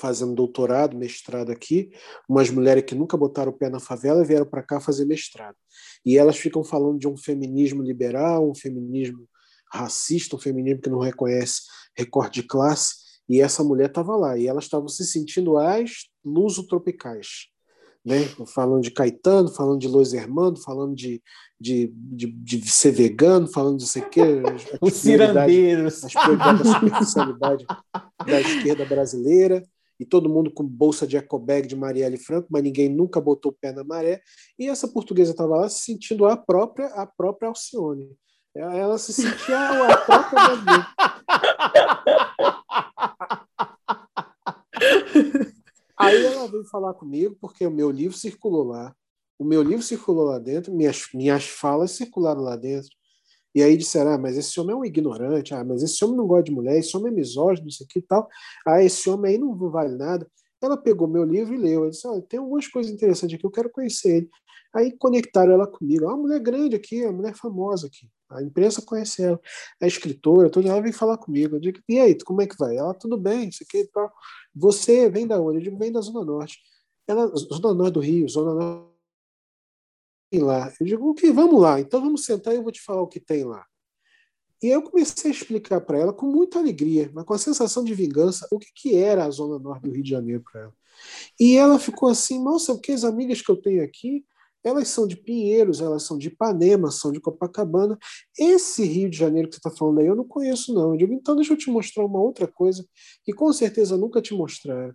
fazendo 0.00 0.34
doutorado, 0.34 0.96
mestrado 0.96 1.50
aqui, 1.50 1.90
umas 2.28 2.48
mulheres 2.48 2.84
que 2.84 2.94
nunca 2.94 3.16
botaram 3.16 3.52
o 3.52 3.54
pé 3.56 3.68
na 3.68 3.78
favela 3.78 4.24
vieram 4.24 4.46
para 4.46 4.62
cá 4.62 4.80
fazer 4.80 5.04
mestrado. 5.04 5.56
E 6.04 6.16
elas 6.16 6.38
ficam 6.38 6.64
falando 6.64 6.98
de 6.98 7.06
um 7.06 7.16
feminismo 7.16 7.82
liberal, 7.82 8.48
um 8.48 8.54
feminismo 8.54 9.28
racista, 9.72 10.36
um 10.36 10.38
feminismo 10.38 10.80
que 10.80 10.90
não 10.90 10.98
reconhece 10.98 11.62
recorte 12.00 12.40
de 12.40 12.46
classe, 12.46 12.94
e 13.28 13.40
essa 13.40 13.62
mulher 13.62 13.88
estava 13.88 14.16
lá, 14.16 14.36
e 14.36 14.46
elas 14.46 14.64
estavam 14.64 14.88
se 14.88 15.04
sentindo 15.04 15.56
as 15.56 16.08
luso-tropicais. 16.24 17.48
Né? 18.04 18.24
Falando 18.46 18.82
de 18.82 18.90
Caetano, 18.90 19.48
falando 19.48 19.78
de 19.78 19.86
Luiz 19.86 20.14
Hermando, 20.14 20.60
falando 20.60 20.94
de, 20.94 21.22
de, 21.60 21.92
de, 21.94 22.26
de, 22.26 22.70
ser 22.70 22.92
vegano, 22.92 23.46
falando 23.46 23.76
de 23.76 23.86
sei 23.86 24.02
o 24.02 24.08
quê. 24.08 24.22
Os 24.80 24.94
cirandeiros. 24.94 26.02
As 26.04 26.12
da 26.12 26.64
superficialidade 26.64 27.66
da 28.26 28.40
esquerda 28.40 28.86
brasileira 28.86 29.62
e 30.00 30.06
todo 30.06 30.30
mundo 30.30 30.50
com 30.50 30.66
bolsa 30.66 31.06
de 31.06 31.18
ecobag 31.18 31.68
de 31.68 31.76
Marielle 31.76 32.16
Franco, 32.16 32.48
mas 32.50 32.62
ninguém 32.62 32.88
nunca 32.88 33.20
botou 33.20 33.52
o 33.52 33.54
pé 33.54 33.70
na 33.70 33.84
maré. 33.84 34.22
E 34.58 34.66
essa 34.66 34.88
portuguesa 34.88 35.32
estava 35.32 35.58
lá 35.58 35.68
se 35.68 35.84
sentindo 35.84 36.24
a 36.24 36.38
própria 36.38 36.86
a 36.86 37.06
própria 37.06 37.48
Alcione. 37.48 38.08
Ela 38.54 38.98
se 38.98 39.12
sentia 39.12 39.58
a 39.58 39.96
própria 39.98 40.40
Aí 45.96 46.24
ela 46.24 46.48
veio 46.48 46.64
falar 46.64 46.94
comigo, 46.94 47.36
porque 47.40 47.66
o 47.66 47.70
meu 47.70 47.90
livro 47.90 48.16
circulou 48.16 48.64
lá. 48.64 48.94
O 49.38 49.44
meu 49.44 49.62
livro 49.62 49.82
circulou 49.82 50.24
lá 50.24 50.38
dentro, 50.38 50.74
minhas, 50.74 51.08
minhas 51.14 51.44
falas 51.44 51.92
circularam 51.92 52.40
lá 52.40 52.56
dentro. 52.56 52.90
E 53.54 53.62
aí 53.62 53.76
disseram, 53.76 54.12
ah, 54.12 54.18
mas 54.18 54.36
esse 54.36 54.58
homem 54.60 54.74
é 54.74 54.78
um 54.78 54.84
ignorante, 54.84 55.54
ah, 55.54 55.64
mas 55.64 55.82
esse 55.82 56.04
homem 56.04 56.16
não 56.16 56.26
gosta 56.26 56.44
de 56.44 56.52
mulher, 56.52 56.78
esse 56.78 56.96
homem 56.96 57.12
é 57.12 57.14
misógino, 57.14 57.68
isso 57.68 57.84
aqui 57.84 57.98
e 57.98 58.02
tal. 58.02 58.28
Ah, 58.66 58.82
esse 58.82 59.10
homem 59.10 59.32
aí 59.32 59.38
não 59.38 59.54
vale 59.70 59.96
nada. 59.96 60.26
Ela 60.62 60.76
pegou 60.76 61.08
meu 61.08 61.24
livro 61.24 61.54
e 61.54 61.56
leu. 61.58 61.82
Ela 61.82 61.90
disse, 61.90 62.06
ah, 62.06 62.20
tem 62.28 62.38
algumas 62.40 62.66
coisas 62.68 62.92
interessantes 62.92 63.36
aqui, 63.36 63.46
eu 63.46 63.50
quero 63.50 63.70
conhecer 63.70 64.16
ele. 64.18 64.30
Aí 64.74 64.96
conectaram 64.96 65.52
ela 65.52 65.66
comigo. 65.66 66.06
Ah, 66.06 66.14
uma 66.14 66.22
mulher 66.22 66.40
grande 66.40 66.76
aqui, 66.76 67.02
uma 67.04 67.12
mulher 67.12 67.34
famosa 67.34 67.88
aqui. 67.88 68.08
A 68.28 68.42
imprensa 68.42 68.80
conhece 68.82 69.22
ela. 69.22 69.40
A 69.80 69.86
escritora, 69.86 70.50
toda 70.50 70.68
ela 70.68 70.80
vem 70.80 70.92
falar 70.92 71.18
comigo. 71.18 71.56
Eu 71.56 71.60
digo, 71.60 71.80
e 71.88 71.98
aí, 71.98 72.16
como 72.22 72.40
é 72.42 72.46
que 72.46 72.56
vai? 72.56 72.76
Ela, 72.76 72.94
tudo 72.94 73.16
bem, 73.18 73.48
isso 73.48 73.64
aqui 73.64 73.78
e 73.78 73.86
tal. 73.88 74.12
Você 74.54 75.10
vem 75.10 75.26
da 75.26 75.40
onde? 75.40 75.58
Eu 75.58 75.62
digo, 75.62 75.78
vem 75.78 75.90
da 75.90 76.00
Zona 76.00 76.24
Norte. 76.24 76.58
Ela, 77.06 77.26
Zona 77.36 77.74
Norte 77.74 77.94
do 77.94 78.00
Rio, 78.00 78.28
Zona 78.28 78.54
Norte 78.54 78.90
lá. 80.38 80.72
Eu 80.78 80.86
digo, 80.86 81.10
ok, 81.10 81.32
vamos 81.32 81.60
lá, 81.60 81.80
então 81.80 82.00
vamos 82.00 82.24
sentar 82.24 82.54
e 82.54 82.58
eu 82.58 82.62
vou 82.62 82.70
te 82.70 82.80
falar 82.80 83.02
o 83.02 83.08
que 83.08 83.18
tem 83.18 83.44
lá. 83.44 83.66
E 84.62 84.66
aí 84.66 84.72
eu 84.72 84.82
comecei 84.82 85.30
a 85.30 85.34
explicar 85.34 85.80
para 85.80 85.98
ela 85.98 86.12
com 86.12 86.26
muita 86.26 86.58
alegria, 86.58 87.10
mas 87.14 87.24
com 87.24 87.32
a 87.32 87.38
sensação 87.38 87.82
de 87.82 87.94
vingança, 87.94 88.46
o 88.52 88.58
que, 88.58 88.68
que 88.74 88.94
era 88.94 89.24
a 89.24 89.30
Zona 89.30 89.58
Norte 89.58 89.82
do 89.82 89.90
Rio 89.90 90.02
de 90.02 90.10
Janeiro 90.10 90.42
para 90.42 90.60
ela. 90.62 90.74
E 91.38 91.56
ela 91.56 91.78
ficou 91.78 92.10
assim, 92.10 92.42
nossa, 92.42 92.74
porque 92.74 92.92
as 92.92 93.04
amigas 93.04 93.40
que 93.40 93.50
eu 93.50 93.56
tenho 93.56 93.82
aqui, 93.82 94.24
elas 94.64 94.88
são 94.88 95.06
de 95.06 95.16
Pinheiros, 95.16 95.80
elas 95.80 96.02
são 96.02 96.18
de 96.18 96.28
Ipanema, 96.28 96.90
são 96.90 97.10
de 97.10 97.20
Copacabana. 97.20 97.98
Esse 98.38 98.84
Rio 98.84 99.10
de 99.10 99.16
Janeiro 99.16 99.48
que 99.48 99.54
você 99.54 99.58
está 99.58 99.70
falando 99.70 100.00
aí, 100.00 100.06
eu 100.06 100.16
não 100.16 100.26
conheço, 100.26 100.74
não. 100.74 100.92
Eu 100.92 100.96
digo, 100.98 101.12
então 101.12 101.34
deixa 101.34 101.52
eu 101.52 101.56
te 101.56 101.70
mostrar 101.70 102.04
uma 102.04 102.20
outra 102.20 102.46
coisa 102.46 102.84
que 103.24 103.32
com 103.32 103.52
certeza 103.52 103.96
nunca 103.96 104.20
te 104.20 104.34
mostraram. 104.34 104.94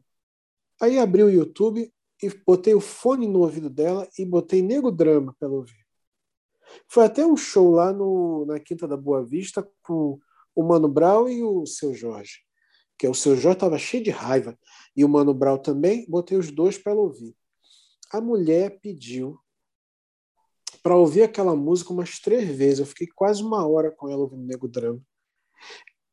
Aí 0.82 1.00
abri 1.00 1.24
o 1.24 1.30
YouTube, 1.30 1.92
e 2.22 2.30
botei 2.46 2.74
o 2.74 2.82
fone 2.82 3.28
no 3.28 3.40
ouvido 3.40 3.70
dela 3.70 4.08
e 4.18 4.26
botei 4.26 4.62
Nego 4.62 4.92
Drama 4.92 5.36
para 5.38 5.48
ela 5.48 5.58
ouvir. 5.58 5.86
Foi 6.88 7.06
até 7.06 7.26
um 7.26 7.38
show 7.38 7.72
lá 7.72 7.94
no, 7.94 8.46
na 8.46 8.60
Quinta 8.60 8.88
da 8.88 8.98
Boa 8.98 9.24
Vista 9.24 9.68
com 9.84 10.20
o 10.54 10.64
Mano 10.64 10.88
Brown 10.88 11.30
e 11.30 11.44
o 11.44 11.66
Seu 11.66 11.94
Jorge. 11.94 12.40
Que 12.98 13.06
é 13.06 13.10
o 13.10 13.14
Seu 13.14 13.36
Jorge 13.36 13.58
estava 13.58 13.78
cheio 13.78 14.04
de 14.04 14.10
raiva. 14.10 14.58
E 14.96 15.04
o 15.04 15.10
Mano 15.10 15.34
Brown 15.34 15.58
também, 15.58 16.06
botei 16.10 16.38
os 16.38 16.52
dois 16.52 16.78
para 16.78 16.94
ela 16.94 17.02
ouvir. 17.02 17.36
A 18.12 18.22
mulher 18.22 18.80
pediu 18.82 19.38
para 20.86 20.96
ouvir 20.96 21.24
aquela 21.24 21.56
música 21.56 21.92
umas 21.92 22.20
três 22.20 22.48
vezes. 22.56 22.78
Eu 22.78 22.86
fiquei 22.86 23.08
quase 23.08 23.42
uma 23.42 23.68
hora 23.68 23.90
com 23.90 24.08
ela 24.08 24.22
ouvindo 24.22 24.46
Nego 24.46 24.68
Drama. 24.68 25.02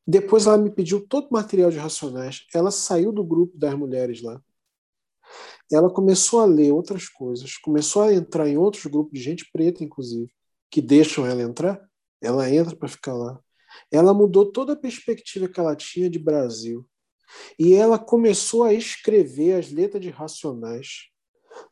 Depois 0.05 0.47
ela 0.47 0.57
me 0.57 0.71
pediu 0.71 1.07
todo 1.07 1.27
o 1.27 1.33
material 1.33 1.69
de 1.69 1.77
Racionais. 1.77 2.47
Ela 2.51 2.71
saiu 2.71 3.11
do 3.11 3.23
grupo 3.23 3.55
das 3.55 3.75
mulheres 3.75 4.23
lá 4.23 4.41
ela 5.71 5.89
começou 5.89 6.39
a 6.39 6.45
ler 6.45 6.71
outras 6.71 7.07
coisas, 7.07 7.57
começou 7.57 8.03
a 8.03 8.13
entrar 8.13 8.47
em 8.47 8.57
outros 8.57 8.85
grupos 8.85 9.17
de 9.17 9.23
gente 9.23 9.49
preta, 9.51 9.83
inclusive, 9.83 10.31
que 10.69 10.81
deixam 10.81 11.25
ela 11.25 11.41
entrar, 11.41 11.81
ela 12.21 12.49
entra 12.49 12.75
para 12.75 12.87
ficar 12.87 13.13
lá. 13.13 13.39
Ela 13.91 14.13
mudou 14.13 14.51
toda 14.51 14.73
a 14.73 14.77
perspectiva 14.77 15.47
que 15.47 15.59
ela 15.59 15.75
tinha 15.75 16.09
de 16.09 16.19
Brasil. 16.19 16.87
E 17.57 17.73
ela 17.73 17.97
começou 17.97 18.63
a 18.63 18.73
escrever 18.73 19.55
as 19.55 19.71
letras 19.71 20.01
de 20.01 20.09
Racionais 20.09 21.12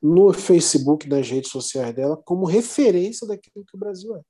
no 0.01 0.33
Facebook, 0.33 1.07
nas 1.07 1.29
redes 1.29 1.51
sociais 1.51 1.93
dela, 1.93 2.17
como 2.17 2.45
referência 2.45 3.27
daquilo 3.27 3.65
que 3.65 3.75
o 3.75 3.79
Brasil 3.79 4.15
é. 4.15 4.21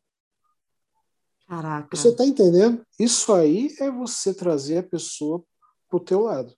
Caraca. 1.47 1.95
Você 1.95 2.09
está 2.09 2.25
entendendo? 2.25 2.85
Isso 2.97 3.33
aí 3.33 3.75
é 3.79 3.91
você 3.91 4.33
trazer 4.33 4.77
a 4.77 4.83
pessoa 4.83 5.43
para 5.89 5.97
o 5.97 5.99
teu 5.99 6.21
lado. 6.21 6.53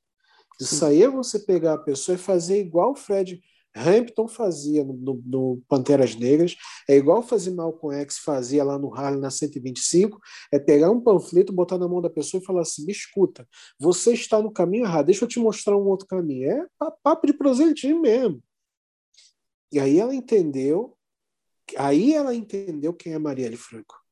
Isso 0.61 0.85
aí 0.85 1.01
é 1.01 1.09
você 1.09 1.39
pegar 1.39 1.73
a 1.73 1.79
pessoa 1.79 2.15
e 2.15 2.19
fazer 2.19 2.59
igual 2.59 2.91
o 2.91 2.95
Fred 2.95 3.41
Hampton 3.75 4.27
fazia 4.27 4.83
no, 4.83 4.93
no, 4.93 5.23
no, 5.25 5.61
Panteras 5.67 6.15
Negras, 6.15 6.55
é 6.87 6.95
igual 6.95 7.23
fazer 7.23 7.51
Malcolm 7.51 7.95
X 8.01 8.19
fazia 8.19 8.63
lá 8.63 8.77
no 8.77 8.93
Harlem 8.93 9.19
na 9.19 9.31
125, 9.31 10.19
é 10.51 10.59
pegar 10.59 10.91
um 10.91 11.01
panfleto, 11.01 11.51
botar 11.51 11.77
na 11.77 11.87
mão 11.87 12.01
da 12.01 12.09
pessoa 12.09 12.41
e 12.41 12.45
falar 12.45 12.61
assim, 12.61 12.85
me 12.85 12.91
escuta, 12.91 13.47
você 13.79 14.13
está 14.13 14.41
no 14.41 14.51
caminho 14.51 14.85
errado, 14.85 15.07
deixa 15.07 15.25
eu 15.25 15.27
te 15.27 15.39
mostrar 15.39 15.75
um 15.75 15.87
outro 15.87 16.05
caminho. 16.05 16.51
É 16.51 16.65
papo 17.01 17.25
de 17.25 17.33
proselitismo 17.33 18.01
mesmo. 18.01 18.43
E 19.73 19.79
aí 19.79 19.99
ela 19.99 20.15
entendeu 20.15 20.97
Aí 21.77 22.13
ela 22.13 22.35
entendeu 22.35 22.93
quem 22.93 23.13
é 23.13 23.17
Marielle 23.17 23.57
Franco 23.57 24.03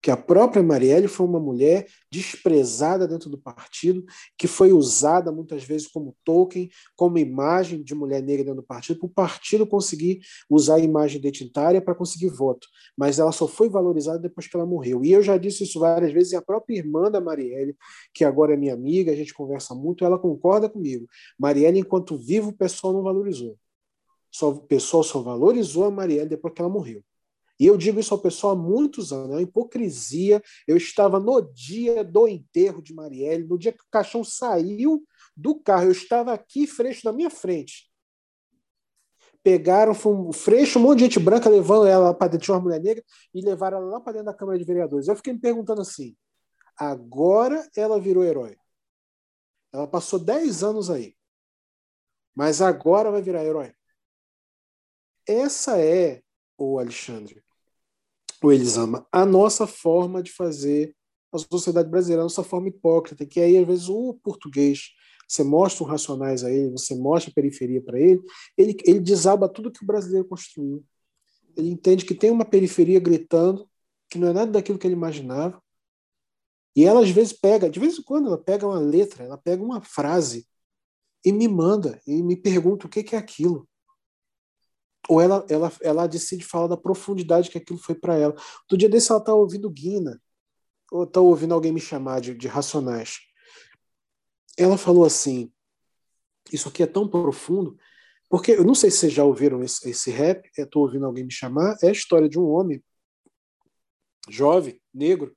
que 0.00 0.10
a 0.10 0.16
própria 0.16 0.62
Marielle 0.62 1.08
foi 1.08 1.26
uma 1.26 1.40
mulher 1.40 1.86
desprezada 2.10 3.06
dentro 3.06 3.28
do 3.28 3.36
partido, 3.36 4.04
que 4.36 4.46
foi 4.46 4.72
usada 4.72 5.32
muitas 5.32 5.64
vezes 5.64 5.88
como 5.88 6.16
token, 6.24 6.70
como 6.96 7.18
imagem 7.18 7.82
de 7.82 7.94
mulher 7.94 8.22
negra 8.22 8.44
dentro 8.44 8.62
do 8.62 8.66
partido, 8.66 9.00
para 9.00 9.06
o 9.06 9.10
partido 9.10 9.66
conseguir 9.66 10.20
usar 10.48 10.76
a 10.76 10.80
imagem 10.80 11.18
identitária 11.18 11.82
para 11.82 11.94
conseguir 11.94 12.28
voto. 12.28 12.68
Mas 12.96 13.18
ela 13.18 13.32
só 13.32 13.48
foi 13.48 13.68
valorizada 13.68 14.18
depois 14.18 14.46
que 14.46 14.56
ela 14.56 14.66
morreu. 14.66 15.04
E 15.04 15.12
eu 15.12 15.22
já 15.22 15.36
disse 15.36 15.64
isso 15.64 15.80
várias 15.80 16.12
vezes, 16.12 16.32
e 16.32 16.36
a 16.36 16.42
própria 16.42 16.76
irmã 16.76 17.10
da 17.10 17.20
Marielle, 17.20 17.76
que 18.14 18.24
agora 18.24 18.54
é 18.54 18.56
minha 18.56 18.74
amiga, 18.74 19.12
a 19.12 19.16
gente 19.16 19.34
conversa 19.34 19.74
muito, 19.74 20.04
ela 20.04 20.18
concorda 20.18 20.68
comigo. 20.68 21.06
Marielle, 21.38 21.80
enquanto 21.80 22.16
vivo, 22.16 22.50
o 22.50 22.56
pessoal 22.56 22.92
não 22.92 23.02
valorizou. 23.02 23.58
Só, 24.38 24.50
o 24.50 24.60
pessoal 24.60 25.02
só 25.02 25.20
valorizou 25.20 25.84
a 25.84 25.90
Marielle 25.90 26.28
depois 26.28 26.54
que 26.54 26.62
ela 26.62 26.70
morreu. 26.70 27.02
E 27.58 27.66
eu 27.66 27.76
digo 27.76 27.98
isso 27.98 28.14
ao 28.14 28.20
pessoal 28.20 28.52
há 28.52 28.56
muitos 28.56 29.12
anos, 29.12 29.30
é 29.30 29.32
uma 29.32 29.42
hipocrisia. 29.42 30.40
Eu 30.64 30.76
estava 30.76 31.18
no 31.18 31.40
dia 31.40 32.04
do 32.04 32.28
enterro 32.28 32.80
de 32.80 32.94
Marielle, 32.94 33.48
no 33.48 33.58
dia 33.58 33.72
que 33.72 33.82
o 33.82 33.90
caixão 33.90 34.22
saiu 34.22 35.04
do 35.36 35.58
carro, 35.58 35.86
eu 35.86 35.90
estava 35.90 36.32
aqui, 36.32 36.68
Freixo, 36.68 37.04
na 37.04 37.12
minha 37.12 37.30
frente. 37.30 37.90
Pegaram 39.42 39.90
um 40.06 40.32
Freixo, 40.32 40.78
um 40.78 40.82
monte 40.82 40.98
de 40.98 41.04
gente 41.06 41.18
branca 41.18 41.50
levando 41.50 41.88
ela 41.88 42.14
para 42.14 42.28
dentro 42.28 42.44
de 42.44 42.52
uma 42.52 42.60
mulher 42.60 42.80
negra 42.80 43.04
e 43.34 43.40
levaram 43.40 43.78
ela 43.78 43.90
lá 43.90 44.00
para 44.00 44.12
dentro 44.12 44.26
da 44.26 44.34
Câmara 44.34 44.56
de 44.56 44.64
Vereadores. 44.64 45.08
Eu 45.08 45.16
fiquei 45.16 45.32
me 45.32 45.40
perguntando 45.40 45.80
assim: 45.80 46.16
agora 46.76 47.68
ela 47.74 48.00
virou 48.00 48.22
herói. 48.22 48.56
Ela 49.72 49.88
passou 49.88 50.20
10 50.20 50.62
anos 50.62 50.90
aí, 50.90 51.16
mas 52.36 52.62
agora 52.62 53.10
vai 53.10 53.20
virar 53.20 53.44
herói. 53.44 53.74
Essa 55.28 55.78
é, 55.78 56.22
o 56.56 56.78
Alexandre, 56.78 57.42
o 58.42 58.50
Elisama, 58.50 59.06
a 59.12 59.26
nossa 59.26 59.66
forma 59.66 60.22
de 60.22 60.32
fazer 60.32 60.96
a 61.30 61.36
sociedade 61.36 61.90
brasileira, 61.90 62.22
a 62.22 62.24
nossa 62.24 62.42
forma 62.42 62.68
hipócrita, 62.68 63.26
que 63.26 63.38
aí, 63.38 63.58
às 63.58 63.66
vezes, 63.66 63.88
o 63.90 64.14
português, 64.24 64.88
você 65.28 65.44
mostra 65.44 65.84
os 65.84 65.90
racionais 65.90 66.42
a 66.42 66.50
ele, 66.50 66.70
você 66.70 66.94
mostra 66.94 67.30
a 67.30 67.34
periferia 67.34 67.82
para 67.82 68.00
ele, 68.00 68.22
ele, 68.56 68.74
ele 68.86 69.00
desaba 69.00 69.50
tudo 69.50 69.70
que 69.70 69.82
o 69.84 69.86
brasileiro 69.86 70.26
construiu. 70.26 70.82
Ele 71.54 71.68
entende 71.68 72.06
que 72.06 72.14
tem 72.14 72.30
uma 72.30 72.46
periferia 72.46 72.98
gritando, 72.98 73.68
que 74.08 74.16
não 74.16 74.28
é 74.28 74.32
nada 74.32 74.50
daquilo 74.50 74.78
que 74.78 74.86
ele 74.86 74.94
imaginava, 74.94 75.62
e 76.74 76.86
ela, 76.86 77.02
às 77.02 77.10
vezes, 77.10 77.34
pega, 77.34 77.68
de 77.68 77.78
vez 77.78 77.98
em 77.98 78.02
quando, 78.02 78.28
ela 78.28 78.38
pega 78.38 78.66
uma 78.66 78.78
letra, 78.78 79.24
ela 79.24 79.36
pega 79.36 79.62
uma 79.62 79.82
frase 79.82 80.48
e 81.22 81.32
me 81.32 81.46
manda, 81.48 82.00
e 82.06 82.22
me 82.22 82.34
pergunta 82.34 82.86
o 82.86 82.88
que, 82.88 83.02
que 83.02 83.14
é 83.14 83.18
aquilo 83.18 83.67
ou 85.08 85.20
ela, 85.20 85.44
ela, 85.48 85.72
ela 85.80 86.06
decide 86.06 86.44
falar 86.44 86.66
da 86.66 86.76
profundidade 86.76 87.50
que 87.50 87.58
aquilo 87.58 87.78
foi 87.78 87.94
para 87.94 88.16
ela. 88.16 88.34
Do 88.68 88.76
dia 88.76 88.88
desse 88.88 89.10
ela 89.10 89.20
está 89.20 89.32
ouvindo 89.32 89.70
Guina, 89.70 90.20
ou 90.92 91.04
está 91.04 91.20
ouvindo 91.20 91.54
alguém 91.54 91.72
me 91.72 91.80
chamar 91.80 92.20
de, 92.20 92.34
de 92.34 92.46
Racionais. 92.46 93.18
Ela 94.56 94.76
falou 94.76 95.04
assim: 95.04 95.50
Isso 96.52 96.68
aqui 96.68 96.82
é 96.82 96.86
tão 96.86 97.08
profundo, 97.08 97.76
porque 98.28 98.52
eu 98.52 98.64
não 98.64 98.74
sei 98.74 98.90
se 98.90 98.98
vocês 98.98 99.12
já 99.12 99.24
ouviram 99.24 99.62
esse, 99.62 99.88
esse 99.88 100.10
rap, 100.10 100.48
estou 100.56 100.82
ouvindo 100.82 101.06
alguém 101.06 101.24
me 101.24 101.32
chamar, 101.32 101.76
é 101.82 101.88
a 101.88 101.92
história 101.92 102.28
de 102.28 102.38
um 102.38 102.46
homem 102.46 102.82
jovem, 104.28 104.78
negro, 104.92 105.34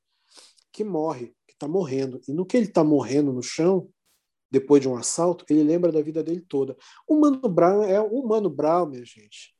que 0.71 0.83
morre, 0.83 1.33
que 1.47 1.53
está 1.53 1.67
morrendo. 1.67 2.19
E 2.27 2.33
no 2.33 2.45
que 2.45 2.57
ele 2.57 2.65
está 2.65 2.83
morrendo 2.83 3.31
no 3.31 3.41
chão, 3.41 3.89
depois 4.51 4.81
de 4.81 4.89
um 4.89 4.97
assalto, 4.97 5.45
ele 5.49 5.63
lembra 5.63 5.93
da 5.93 6.01
vida 6.01 6.21
dele 6.21 6.41
toda. 6.41 6.75
O 7.07 7.17
Mano 7.17 7.47
Brown 7.47 7.83
é 7.83 8.01
o 8.01 8.21
Mano 8.27 8.49
Brown, 8.49 8.87
minha 8.87 9.05
gente. 9.05 9.55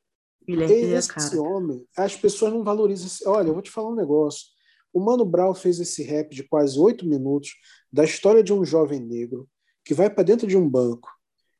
É, 0.60 0.98
esse 0.98 1.10
cara. 1.10 1.42
homem, 1.42 1.86
as 1.96 2.16
pessoas 2.16 2.54
não 2.54 2.64
valorizam. 2.64 3.08
Esse... 3.08 3.28
Olha, 3.28 3.48
eu 3.48 3.54
vou 3.54 3.62
te 3.62 3.72
falar 3.72 3.90
um 3.90 3.96
negócio. 3.96 4.48
O 4.94 5.00
Mano 5.00 5.26
Brown 5.26 5.54
fez 5.54 5.80
esse 5.80 6.04
rap 6.04 6.36
de 6.36 6.44
quase 6.44 6.78
oito 6.80 7.06
minutos 7.06 7.52
da 7.92 8.04
história 8.04 8.44
de 8.44 8.54
um 8.54 8.66
jovem 8.66 9.00
negro 9.00 9.48
que 9.86 9.94
vai 9.94 10.10
para 10.10 10.24
dentro 10.24 10.48
de 10.48 10.58
um 10.58 10.68
banco. 10.70 11.10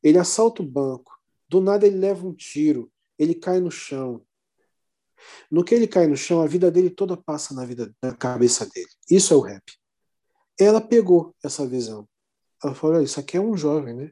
Ele 0.04 0.18
assalta 0.18 0.62
o 0.62 0.66
banco. 0.66 1.12
Do 1.48 1.62
nada 1.62 1.88
ele 1.88 1.98
leva 1.98 2.28
um 2.28 2.34
tiro. 2.34 2.92
Ele 3.18 3.36
cai 3.36 3.60
no 3.60 3.72
chão. 3.72 4.26
No 5.50 5.64
que 5.64 5.76
ele 5.76 5.88
cai 5.88 6.08
no 6.08 6.18
chão, 6.18 6.42
a 6.42 6.48
vida 6.48 6.72
dele 6.72 6.90
toda 6.90 7.16
passa 7.16 7.54
na 7.54 7.66
vida 7.66 7.94
na 8.02 8.16
cabeça 8.16 8.66
dele. 8.66 8.90
Isso 9.10 9.34
é 9.34 9.38
o 9.38 9.42
rap. 9.42 9.64
Ela 10.60 10.82
pegou 10.82 11.36
essa 11.44 11.66
visão. 11.66 12.08
Ela 12.64 12.74
falou: 12.74 13.02
Isso 13.02 13.20
aqui 13.20 13.38
é 13.38 13.42
um 13.42 13.56
jovem, 13.56 13.94
né? 13.94 14.12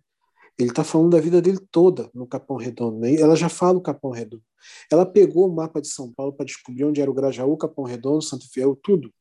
Ele 0.59 0.69
está 0.69 0.83
falando 0.83 1.11
da 1.11 1.21
vida 1.21 1.41
dele 1.41 1.59
toda 1.71 2.11
no 2.13 2.27
Capão 2.27 2.57
Redondo. 2.57 2.99
Né? 2.99 3.15
Ela 3.15 3.35
já 3.35 3.47
fala 3.47 3.77
o 3.77 3.81
Capão 3.81 4.11
Redondo. 4.11 4.43
Ela 4.91 5.05
pegou 5.05 5.47
o 5.47 5.55
mapa 5.55 5.81
de 5.81 5.87
São 5.87 6.11
Paulo 6.13 6.33
para 6.33 6.45
descobrir 6.45 6.83
onde 6.83 6.99
era 6.99 7.09
o 7.09 7.13
Grajaú, 7.13 7.55
Capão 7.55 7.85
Redondo, 7.85 8.21
Santo 8.21 8.49
Fiel, 8.51 8.75
tudo. 8.75 9.13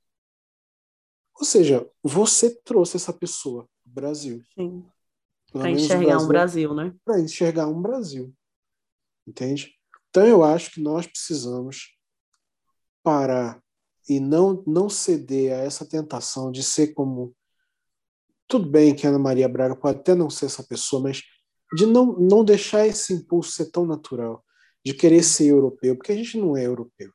Ou 1.38 1.44
seja, 1.44 1.88
você 2.02 2.50
trouxe 2.62 2.96
essa 2.96 3.12
pessoa 3.12 3.68
do 3.86 3.92
Brasil. 3.92 4.42
Sim. 4.52 4.84
Para 5.52 5.70
enxergar 5.70 6.06
Brasil, 6.06 6.24
um 6.24 6.28
Brasil, 6.28 6.74
né? 6.74 6.94
Para 7.04 7.20
enxergar 7.20 7.68
um 7.68 7.80
Brasil. 7.80 8.34
Entende? 9.24 9.72
Então 10.10 10.26
eu 10.26 10.42
acho 10.42 10.72
que 10.72 10.80
nós 10.80 11.06
precisamos 11.06 11.96
parar 13.00 13.62
e 14.08 14.18
não, 14.18 14.64
não 14.66 14.88
ceder 14.88 15.52
a 15.52 15.58
essa 15.58 15.86
tentação 15.86 16.50
de 16.50 16.64
ser 16.64 16.94
como 16.94 17.32
tudo 18.48 18.68
bem 18.68 18.94
que 18.94 19.06
a 19.06 19.10
Ana 19.10 19.18
Maria 19.18 19.48
Braga 19.48 19.76
pode 19.76 19.98
até 19.98 20.14
não 20.14 20.30
ser 20.30 20.46
essa 20.46 20.64
pessoa, 20.64 21.02
mas 21.02 21.22
de 21.76 21.84
não, 21.84 22.18
não 22.18 22.42
deixar 22.42 22.86
esse 22.86 23.12
impulso 23.12 23.52
ser 23.52 23.70
tão 23.70 23.84
natural, 23.84 24.42
de 24.84 24.94
querer 24.94 25.22
ser 25.22 25.48
europeu, 25.48 25.94
porque 25.94 26.12
a 26.12 26.16
gente 26.16 26.38
não 26.38 26.56
é 26.56 26.66
europeu. 26.66 27.12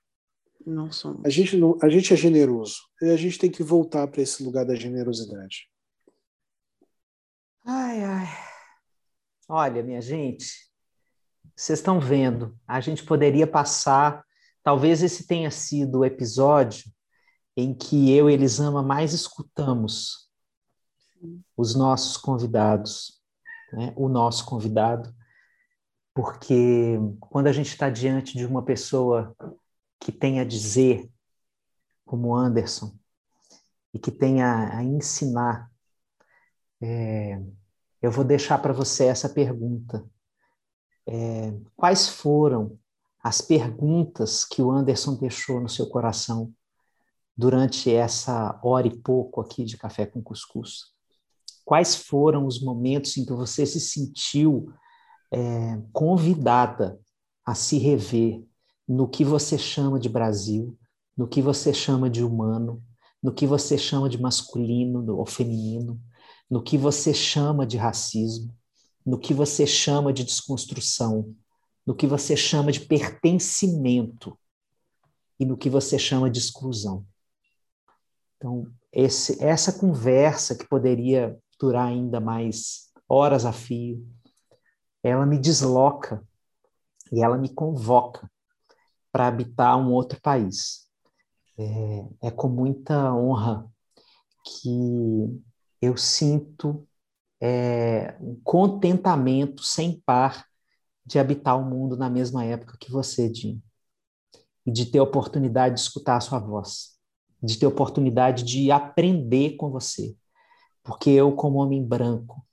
Não 0.66 0.92
somos. 0.92 1.26
A 1.26 1.30
gente, 1.30 1.58
não, 1.58 1.78
a 1.82 1.90
gente 1.90 2.14
é 2.14 2.16
generoso 2.16 2.78
e 3.02 3.10
a 3.10 3.18
gente 3.18 3.40
tem 3.40 3.50
que 3.50 3.64
voltar 3.64 4.08
para 4.08 4.22
esse 4.22 4.44
lugar 4.44 4.64
da 4.64 4.76
generosidade. 4.76 5.68
Ai, 7.66 8.04
ai. 8.04 8.28
Olha, 9.50 9.84
minha 9.84 10.02
gente, 10.02 10.46
vocês 11.56 11.80
estão 11.80 12.00
vendo, 12.00 12.58
a 12.68 12.80
gente 12.80 13.04
poderia 13.04 13.48
passar. 13.48 14.24
Talvez 14.64 15.02
esse 15.04 15.28
tenha 15.28 15.52
sido 15.52 16.00
o 16.00 16.06
episódio 16.06 16.86
em 17.58 17.74
que 17.74 18.12
eu 18.12 18.30
e 18.30 18.34
Elisama 18.34 18.82
mais 18.82 19.14
escutamos 19.14 20.23
os 21.56 21.76
nossos 21.76 22.18
convidados, 22.18 23.22
né? 23.72 23.94
o 23.96 24.08
nosso 24.10 24.46
convidado, 24.46 25.14
porque 26.14 26.98
quando 27.20 27.48
a 27.48 27.52
gente 27.52 27.70
está 27.70 27.90
diante 27.90 28.38
de 28.38 28.46
uma 28.46 28.64
pessoa 28.64 29.36
que 30.00 30.12
tem 30.12 30.40
a 30.40 30.46
dizer, 30.46 31.10
como 32.06 32.36
Anderson, 32.36 32.96
e 33.94 34.00
que 34.00 34.12
tem 34.12 34.42
a, 34.42 34.78
a 34.78 34.84
ensinar, 34.84 35.72
é, 36.82 37.42
eu 38.02 38.12
vou 38.12 38.24
deixar 38.24 38.58
para 38.60 38.74
você 38.74 39.06
essa 39.06 39.30
pergunta. 39.30 40.06
É, 41.08 41.54
quais 41.76 42.10
foram 42.10 42.78
as 43.24 43.40
perguntas 43.42 44.44
que 44.44 44.62
o 44.62 44.72
Anderson 44.72 45.16
deixou 45.16 45.62
no 45.62 45.70
seu 45.70 45.88
coração 45.88 46.54
durante 47.36 47.94
essa 47.94 48.60
hora 48.64 48.88
e 48.88 48.98
pouco 48.98 49.42
aqui 49.42 49.64
de 49.64 49.78
café 49.78 50.06
com 50.06 50.22
cuscuz? 50.22 50.93
Quais 51.66 51.96
foram 51.96 52.46
os 52.46 52.62
momentos 52.62 53.18
em 53.18 53.26
que 53.26 53.34
você 53.34 53.66
se 53.66 53.80
sentiu 53.80 54.72
é, 55.32 55.82
convidada 55.92 57.00
a 57.46 57.56
se 57.56 57.78
rever 57.78 58.44
no 58.88 59.08
que 59.08 59.24
você 59.24 59.58
chama 59.58 60.00
de 60.00 60.10
Brasil, 60.10 60.78
no 61.18 61.28
que 61.28 61.42
você 61.42 61.74
chama 61.74 62.10
de 62.10 62.24
humano, 62.24 62.84
no 63.22 63.34
que 63.34 63.48
você 63.48 63.78
chama 63.78 64.10
de 64.10 64.22
masculino 64.22 65.16
ou 65.16 65.26
feminino, 65.26 66.00
no 66.50 66.62
que 66.62 66.78
você 66.78 67.14
chama 67.14 67.66
de 67.66 67.78
racismo, 67.78 68.54
no 69.06 69.18
que 69.18 69.34
você 69.34 69.66
chama 69.66 70.12
de 70.12 70.24
desconstrução, 70.24 71.34
no 71.86 71.96
que 71.96 72.08
você 72.08 72.36
chama 72.36 72.72
de 72.72 72.82
pertencimento 72.82 74.38
e 75.40 75.46
no 75.46 75.58
que 75.58 75.70
você 75.70 75.98
chama 75.98 76.30
de 76.30 76.40
exclusão. 76.40 77.06
Então, 78.38 78.68
esse, 78.92 79.44
essa 79.44 79.72
conversa 79.74 80.56
que 80.56 80.68
poderia 80.68 81.38
durar 81.64 81.88
ainda 81.88 82.20
mais 82.20 82.92
horas 83.08 83.46
a 83.46 83.54
fio, 83.54 84.06
ela 85.02 85.26
me 85.26 85.40
desloca 85.40 86.22
e 87.10 87.24
ela 87.24 87.38
me 87.38 87.48
convoca 87.48 88.30
para 89.10 89.28
habitar 89.28 89.78
um 89.78 89.94
outro 89.94 90.20
país. 90.22 90.90
É, 91.58 92.28
é, 92.28 92.32
com 92.32 92.50
muita 92.50 93.14
honra 93.14 93.66
que 94.44 95.42
eu 95.82 95.96
sinto 95.96 96.86
é, 97.42 98.18
um 98.20 98.38
contentamento 98.44 99.64
sem 99.64 100.02
par 100.02 100.46
de 101.06 101.18
habitar 101.18 101.58
o 101.58 101.64
mundo 101.64 101.96
na 101.96 102.10
mesma 102.10 102.44
época 102.44 102.78
que 102.78 102.92
você, 102.92 103.34
Jim. 103.34 103.62
E 104.66 104.72
de 104.72 104.88
ter 104.88 105.00
oportunidade 105.00 105.76
de 105.76 105.82
escutar 105.82 106.18
a 106.18 106.22
sua 106.22 106.40
voz, 106.40 106.98
de 107.42 107.58
ter 107.58 107.68
oportunidade 107.68 108.44
de 108.44 108.70
aprender 108.72 109.56
com 109.56 109.70
você, 109.70 110.16
porque 110.84 111.10
eu, 111.10 111.32
como 111.34 111.60
homem 111.60 111.84
branco, 111.84 112.46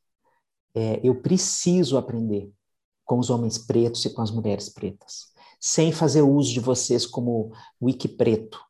é, 0.75 1.01
eu 1.03 1.21
preciso 1.21 1.99
aprender 1.99 2.51
com 3.05 3.19
os 3.19 3.29
homens 3.29 3.59
pretos 3.59 4.05
e 4.05 4.11
com 4.11 4.23
as 4.23 4.31
mulheres 4.31 4.69
pretas, 4.69 5.33
sem 5.59 5.91
fazer 5.91 6.23
uso 6.23 6.53
de 6.53 6.61
vocês 6.61 7.05
como 7.05 7.53
wiki 7.83 8.09
preto, 8.09 8.61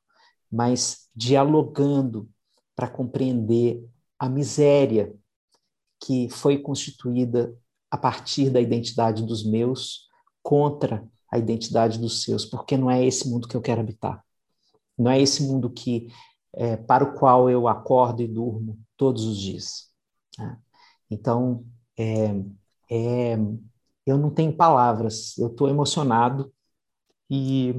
mas 0.50 1.08
dialogando 1.14 2.28
para 2.74 2.88
compreender 2.88 3.86
a 4.18 4.28
miséria 4.28 5.14
que 6.02 6.28
foi 6.30 6.58
constituída 6.58 7.54
a 7.90 7.98
partir 7.98 8.48
da 8.48 8.60
identidade 8.60 9.22
dos 9.24 9.44
meus 9.44 10.08
contra 10.42 11.06
a 11.30 11.38
identidade 11.38 11.98
dos 11.98 12.22
seus, 12.22 12.46
porque 12.46 12.76
não 12.76 12.90
é 12.90 13.04
esse 13.04 13.28
mundo 13.28 13.46
que 13.46 13.56
eu 13.56 13.60
quero 13.60 13.80
habitar. 13.80 14.24
Não 14.96 15.10
é 15.10 15.20
esse 15.20 15.42
mundo 15.42 15.70
que 15.70 16.08
é, 16.54 16.76
para 16.76 17.04
o 17.04 17.14
qual 17.14 17.48
eu 17.50 17.68
acordo 17.68 18.22
e 18.22 18.26
durmo 18.26 18.78
todos 19.00 19.24
os 19.24 19.38
dias. 19.38 19.90
Né? 20.38 20.60
Então, 21.10 21.64
é, 21.98 22.26
é, 22.90 23.34
eu 24.04 24.18
não 24.18 24.30
tenho 24.30 24.54
palavras, 24.54 25.38
eu 25.38 25.46
estou 25.46 25.70
emocionado 25.70 26.52
e, 27.30 27.74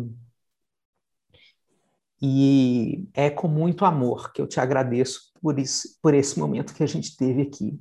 e 2.20 3.08
é 3.14 3.30
com 3.30 3.48
muito 3.48 3.86
amor 3.86 4.34
que 4.34 4.42
eu 4.42 4.48
te 4.48 4.60
agradeço 4.60 5.32
por, 5.40 5.60
isso, 5.60 5.96
por 6.02 6.16
esse 6.16 6.40
momento 6.40 6.74
que 6.74 6.82
a 6.82 6.88
gente 6.88 7.16
teve 7.16 7.44
aqui, 7.44 7.80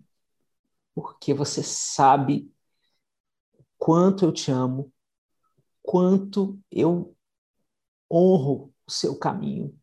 porque 0.94 1.32
você 1.32 1.62
sabe 1.62 2.52
quanto 3.78 4.26
eu 4.26 4.32
te 4.32 4.50
amo, 4.50 4.92
quanto 5.82 6.60
eu 6.70 7.16
honro 8.12 8.70
o 8.86 8.90
seu 8.90 9.18
caminho, 9.18 9.74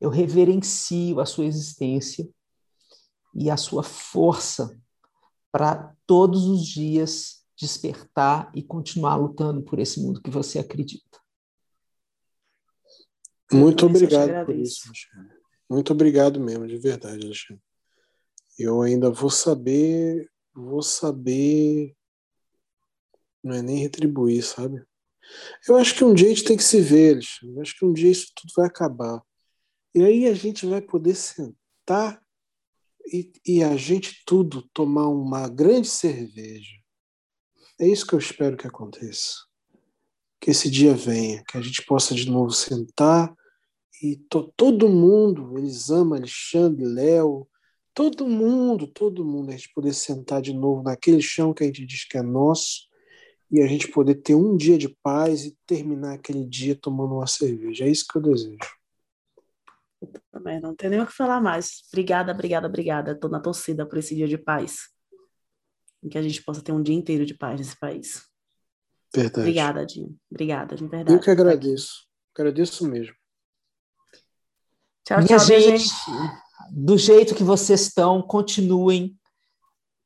eu 0.00 0.08
reverencio 0.08 1.20
a 1.20 1.26
sua 1.26 1.44
existência 1.44 2.26
e 3.34 3.50
a 3.50 3.56
sua 3.56 3.82
força 3.82 4.78
para 5.50 5.94
todos 6.06 6.46
os 6.46 6.66
dias 6.66 7.44
despertar 7.56 8.50
e 8.54 8.62
continuar 8.62 9.16
lutando 9.16 9.62
por 9.62 9.78
esse 9.78 10.00
mundo 10.00 10.20
que 10.20 10.30
você 10.30 10.58
acredita. 10.58 11.20
Muito 13.52 13.86
obrigado 13.86 14.46
por 14.46 14.54
isso, 14.54 14.88
Alexandre. 14.88 15.38
Muito 15.70 15.92
obrigado 15.92 16.40
mesmo, 16.40 16.66
de 16.66 16.76
verdade, 16.76 17.24
Alexandre. 17.24 17.62
Eu 18.58 18.82
ainda 18.82 19.10
vou 19.10 19.30
saber, 19.30 20.30
vou 20.52 20.82
saber, 20.82 21.94
não 23.42 23.54
é 23.54 23.62
nem 23.62 23.78
retribuir, 23.78 24.42
sabe? 24.42 24.84
Eu 25.68 25.76
acho 25.76 25.94
que 25.94 26.04
um 26.04 26.14
dia 26.14 26.26
a 26.26 26.30
gente 26.30 26.44
tem 26.44 26.56
que 26.56 26.64
se 26.64 26.80
ver, 26.80 27.14
Alexandre. 27.14 27.56
Eu 27.56 27.62
acho 27.62 27.78
que 27.78 27.84
um 27.84 27.92
dia 27.92 28.10
isso 28.10 28.32
tudo 28.34 28.52
vai 28.56 28.66
acabar. 28.66 29.22
E 29.94 30.02
aí 30.02 30.26
a 30.26 30.34
gente 30.34 30.66
vai 30.66 30.80
poder 30.80 31.14
sentar 31.14 32.23
e, 33.06 33.32
e 33.46 33.62
a 33.62 33.76
gente 33.76 34.22
tudo 34.26 34.62
tomar 34.72 35.08
uma 35.08 35.48
grande 35.48 35.88
cerveja. 35.88 36.72
É 37.80 37.86
isso 37.86 38.06
que 38.06 38.14
eu 38.14 38.18
espero 38.18 38.56
que 38.56 38.66
aconteça. 38.66 39.34
Que 40.40 40.50
esse 40.50 40.70
dia 40.70 40.94
venha, 40.94 41.42
que 41.48 41.56
a 41.56 41.60
gente 41.60 41.84
possa 41.84 42.14
de 42.14 42.30
novo 42.30 42.50
sentar 42.50 43.34
e 44.02 44.16
to, 44.28 44.52
todo 44.56 44.88
mundo, 44.88 45.56
eles 45.58 45.90
amam 45.90 46.18
Alexandre, 46.18 46.84
Léo, 46.84 47.48
todo 47.94 48.26
mundo, 48.26 48.86
todo 48.86 49.24
mundo, 49.24 49.50
a 49.50 49.56
gente 49.56 49.72
poder 49.72 49.94
sentar 49.94 50.42
de 50.42 50.52
novo 50.52 50.82
naquele 50.82 51.22
chão 51.22 51.54
que 51.54 51.62
a 51.62 51.66
gente 51.66 51.86
diz 51.86 52.04
que 52.04 52.18
é 52.18 52.22
nosso 52.22 52.88
e 53.50 53.62
a 53.62 53.66
gente 53.66 53.88
poder 53.88 54.16
ter 54.16 54.34
um 54.34 54.56
dia 54.56 54.76
de 54.76 54.88
paz 54.88 55.44
e 55.44 55.56
terminar 55.66 56.14
aquele 56.14 56.44
dia 56.44 56.74
tomando 56.74 57.14
uma 57.14 57.26
cerveja. 57.26 57.84
É 57.84 57.88
isso 57.88 58.04
que 58.06 58.18
eu 58.18 58.22
desejo. 58.22 58.58
Também 60.30 60.60
não 60.60 60.74
tem 60.74 60.90
nem 60.90 61.00
o 61.00 61.06
que 61.06 61.12
falar 61.12 61.40
mais. 61.40 61.82
Obrigada, 61.88 62.32
obrigada, 62.32 62.66
obrigada. 62.66 63.12
Estou 63.12 63.30
na 63.30 63.40
torcida 63.40 63.86
por 63.86 63.98
esse 63.98 64.14
dia 64.14 64.28
de 64.28 64.38
paz. 64.38 64.88
Em 66.02 66.08
que 66.08 66.18
a 66.18 66.22
gente 66.22 66.42
possa 66.42 66.62
ter 66.62 66.72
um 66.72 66.82
dia 66.82 66.94
inteiro 66.94 67.24
de 67.24 67.34
paz 67.34 67.58
nesse 67.58 67.78
país. 67.78 68.22
Verdade. 69.14 69.40
Obrigada, 69.40 69.86
Dinho. 69.86 70.16
Obrigada, 70.30 70.76
de 70.76 70.86
verdade. 70.86 71.16
Eu 71.16 71.20
que 71.20 71.30
agradeço. 71.30 72.06
Agradeço 72.34 72.86
mesmo. 72.88 73.14
Tchau, 75.04 75.18
Minha 75.18 75.38
tchau, 75.38 75.46
gente, 75.46 75.84
gente. 75.84 75.94
Do 76.72 76.98
jeito 76.98 77.34
que 77.34 77.44
vocês 77.44 77.82
estão, 77.82 78.20
continuem. 78.22 79.16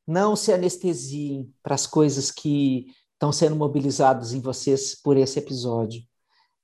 Não 0.05 0.35
se 0.35 0.51
anestesiem 0.51 1.53
para 1.61 1.75
as 1.75 1.85
coisas 1.85 2.31
que 2.31 2.87
estão 3.13 3.31
sendo 3.31 3.55
mobilizadas 3.55 4.33
em 4.33 4.41
vocês 4.41 4.95
por 4.95 5.17
esse 5.17 5.37
episódio. 5.37 6.01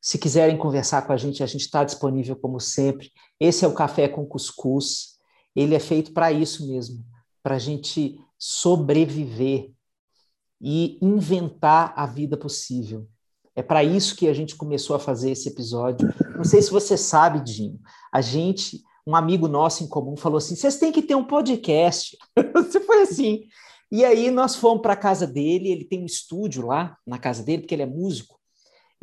Se 0.05 0.19
quiserem 0.19 0.55
conversar 0.55 1.01
com 1.01 1.13
a 1.13 1.17
gente, 1.17 1.41
a 1.41 1.47
gente 1.47 1.61
está 1.61 1.83
disponível 1.83 2.35
como 2.35 2.59
sempre. 2.59 3.11
Esse 3.39 3.65
é 3.65 3.67
o 3.67 3.73
Café 3.73 4.07
com 4.07 4.23
Cuscuz. 4.23 5.17
Ele 5.55 5.73
é 5.73 5.79
feito 5.79 6.13
para 6.13 6.31
isso 6.31 6.67
mesmo, 6.67 7.03
para 7.41 7.55
a 7.55 7.57
gente 7.57 8.15
sobreviver 8.37 9.71
e 10.61 10.99
inventar 11.01 11.91
a 11.95 12.05
vida 12.05 12.37
possível. 12.37 13.07
É 13.55 13.63
para 13.63 13.83
isso 13.83 14.15
que 14.15 14.27
a 14.27 14.33
gente 14.33 14.55
começou 14.55 14.95
a 14.95 14.99
fazer 14.99 15.31
esse 15.31 15.49
episódio. 15.49 16.07
Não 16.35 16.43
sei 16.43 16.61
se 16.61 16.69
você 16.69 16.95
sabe, 16.95 17.39
Dinho, 17.39 17.79
a 18.13 18.21
gente, 18.21 18.83
um 19.07 19.15
amigo 19.15 19.47
nosso 19.47 19.83
em 19.83 19.87
comum, 19.87 20.15
falou 20.15 20.37
assim: 20.37 20.55
vocês 20.55 20.77
têm 20.77 20.91
que 20.91 21.01
ter 21.01 21.15
um 21.15 21.25
podcast. 21.25 22.15
Você 22.53 22.79
foi 22.79 23.01
assim. 23.01 23.45
E 23.91 24.05
aí 24.05 24.29
nós 24.29 24.55
fomos 24.55 24.83
para 24.83 24.93
a 24.93 24.97
casa 24.97 25.25
dele, 25.25 25.71
ele 25.71 25.85
tem 25.85 26.03
um 26.03 26.05
estúdio 26.05 26.67
lá 26.67 26.95
na 27.07 27.17
casa 27.17 27.41
dele, 27.41 27.63
porque 27.63 27.73
ele 27.73 27.81
é 27.81 27.87
músico. 27.87 28.35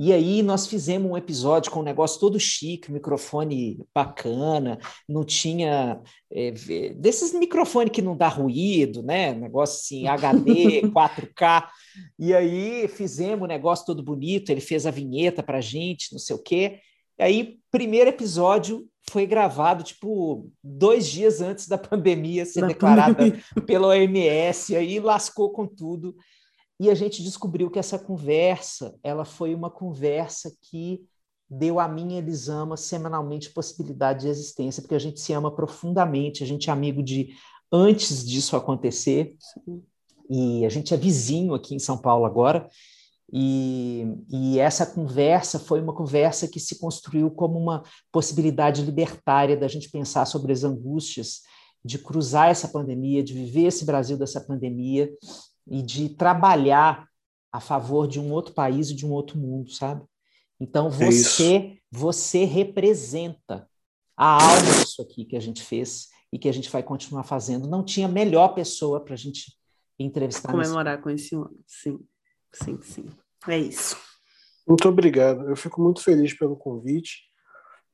E 0.05 0.13
aí 0.13 0.43
nós 0.43 0.67
fizemos 0.67 1.09
um 1.09 1.17
episódio 1.17 1.71
com 1.71 1.79
um 1.79 1.85
negócio 1.85 2.19
todo 2.19 2.41
chique, 2.41 2.91
microfone 2.91 3.79
bacana, 3.95 4.77
não 5.09 5.23
tinha 5.23 6.01
é, 6.29 6.51
desses 6.97 7.33
microfones 7.33 7.93
que 7.93 8.03
não 8.03 8.17
dá 8.17 8.27
ruído, 8.27 9.01
né? 9.01 9.33
Negócio 9.33 9.77
assim, 9.77 10.09
HD, 10.11 10.83
4K. 10.91 11.69
E 12.19 12.35
aí 12.35 12.89
fizemos 12.89 13.45
um 13.45 13.47
negócio 13.47 13.87
todo 13.87 14.03
bonito, 14.03 14.51
ele 14.51 14.61
fez 14.61 14.87
a 14.87 14.91
vinheta 14.91 15.41
pra 15.41 15.61
gente, 15.61 16.11
não 16.11 16.19
sei 16.19 16.35
o 16.35 16.43
quê. 16.43 16.81
E 17.17 17.23
aí, 17.23 17.59
primeiro 17.71 18.11
episódio 18.11 18.85
foi 19.09 19.25
gravado, 19.25 19.85
tipo, 19.85 20.51
dois 20.65 21.09
dias 21.09 21.41
antes 21.41 21.69
da 21.69 21.79
pandemia 21.79 22.45
ser 22.45 22.67
declarada 22.67 23.15
pandemia. 23.15 23.43
pela 23.65 23.87
OMS, 23.87 24.75
aí 24.75 24.99
lascou 24.99 25.53
com 25.53 25.65
tudo. 25.65 26.17
E 26.83 26.91
a 26.91 26.97
gente 26.97 27.23
descobriu 27.23 27.71
que 27.71 27.79
essa 27.79 27.97
conversa, 27.97 28.99
ela 29.05 29.25
foi 29.25 29.55
uma 29.55 29.71
conversa 29.71 30.53
que 30.63 31.01
deu 31.49 31.79
a 31.79 31.87
mim, 31.87 32.17
Elisama, 32.17 32.77
semanalmente 32.77 33.53
possibilidade 33.53 34.23
de 34.23 34.29
existência, 34.29 34.83
porque 34.83 34.97
a 34.97 34.99
gente 34.99 35.21
se 35.21 35.33
ama 35.33 35.55
profundamente, 35.55 36.43
a 36.43 36.47
gente 36.47 36.69
é 36.69 36.73
amigo 36.73 37.01
de 37.01 37.37
antes 37.71 38.27
disso 38.27 38.57
acontecer, 38.57 39.37
e 40.29 40.67
a 40.67 40.69
gente 40.69 40.93
é 40.93 40.97
vizinho 40.97 41.55
aqui 41.55 41.77
em 41.77 41.79
São 41.79 41.97
Paulo 41.97 42.25
agora, 42.25 42.69
e, 43.33 44.05
e, 44.29 44.59
essa 44.59 44.85
conversa 44.85 45.61
foi 45.61 45.81
uma 45.81 45.95
conversa 45.95 46.49
que 46.49 46.59
se 46.59 46.81
construiu 46.81 47.31
como 47.31 47.61
uma 47.61 47.85
possibilidade 48.11 48.83
libertária 48.83 49.57
da 49.57 49.69
gente 49.69 49.89
pensar 49.89 50.27
sobre 50.27 50.53
as 50.53 50.65
angústias 50.65 51.43
de 51.85 51.97
cruzar 51.97 52.49
essa 52.49 52.67
pandemia, 52.67 53.23
de 53.23 53.35
viver 53.35 53.67
esse 53.67 53.85
Brasil 53.85 54.19
dessa 54.19 54.41
pandemia 54.41 55.09
e 55.67 55.83
de 55.83 56.09
trabalhar 56.11 57.07
a 57.53 57.61
favor 57.61 58.09
de 58.09 58.19
um 58.19 58.33
outro 58.33 58.55
país 58.55 58.91
e 58.91 58.95
de 58.95 59.07
um 59.07 59.11
outro 59.11 59.39
mundo, 59.39 59.71
sabe? 59.71 60.05
Então 60.59 60.87
é 60.87 60.91
você 60.91 61.57
é 61.57 61.77
você 61.91 62.45
representa 62.45 63.69
a 64.17 64.43
alma 64.43 64.73
disso 64.81 65.03
aqui 65.03 65.25
que 65.25 65.37
a 65.37 65.41
gente 65.41 65.63
fez 65.63 66.09
e 66.33 66.39
que 66.39 66.49
a 66.49 66.53
gente 66.53 66.71
vai 66.71 66.83
continuar 66.83 67.25
fazendo. 67.25 67.69
Não 67.69 67.85
tinha 67.85 68.09
melhor 68.09 68.55
pessoa 68.55 69.05
para 69.05 69.15
a 69.15 69.17
gente 69.17 69.53
entrevistar. 69.99 70.51
Comemorar 70.51 70.95
nesse... 70.95 71.03
com 71.03 71.11
esse 71.11 71.35
ano, 71.35 71.61
sim, 71.67 72.01
sim, 72.53 72.81
sim. 72.81 73.05
É 73.49 73.59
isso. 73.59 73.97
Muito 74.67 74.89
obrigado. 74.89 75.49
Eu 75.49 75.57
fico 75.57 75.83
muito 75.83 76.01
feliz 76.03 76.33
pelo 76.33 76.57
convite 76.57 77.25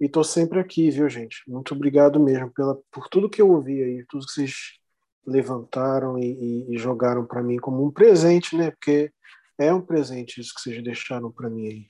e 0.00 0.04
estou 0.04 0.22
sempre 0.22 0.60
aqui, 0.60 0.90
viu, 0.90 1.08
gente? 1.08 1.42
Muito 1.48 1.74
obrigado 1.74 2.20
mesmo 2.20 2.52
pela, 2.52 2.78
por 2.90 3.08
tudo 3.08 3.28
que 3.28 3.42
eu 3.42 3.50
ouvi 3.50 3.82
aí, 3.82 4.04
tudo 4.08 4.26
que 4.26 4.32
vocês 4.32 4.78
levantaram 5.26 6.18
e, 6.18 6.66
e 6.68 6.78
jogaram 6.78 7.26
para 7.26 7.42
mim 7.42 7.56
como 7.56 7.84
um 7.84 7.90
presente, 7.90 8.56
né? 8.56 8.70
Porque 8.70 9.12
é 9.58 9.72
um 9.72 9.80
presente 9.80 10.40
isso 10.40 10.54
que 10.54 10.60
vocês 10.60 10.82
deixaram 10.82 11.30
para 11.30 11.50
mim 11.50 11.66
aí. 11.66 11.86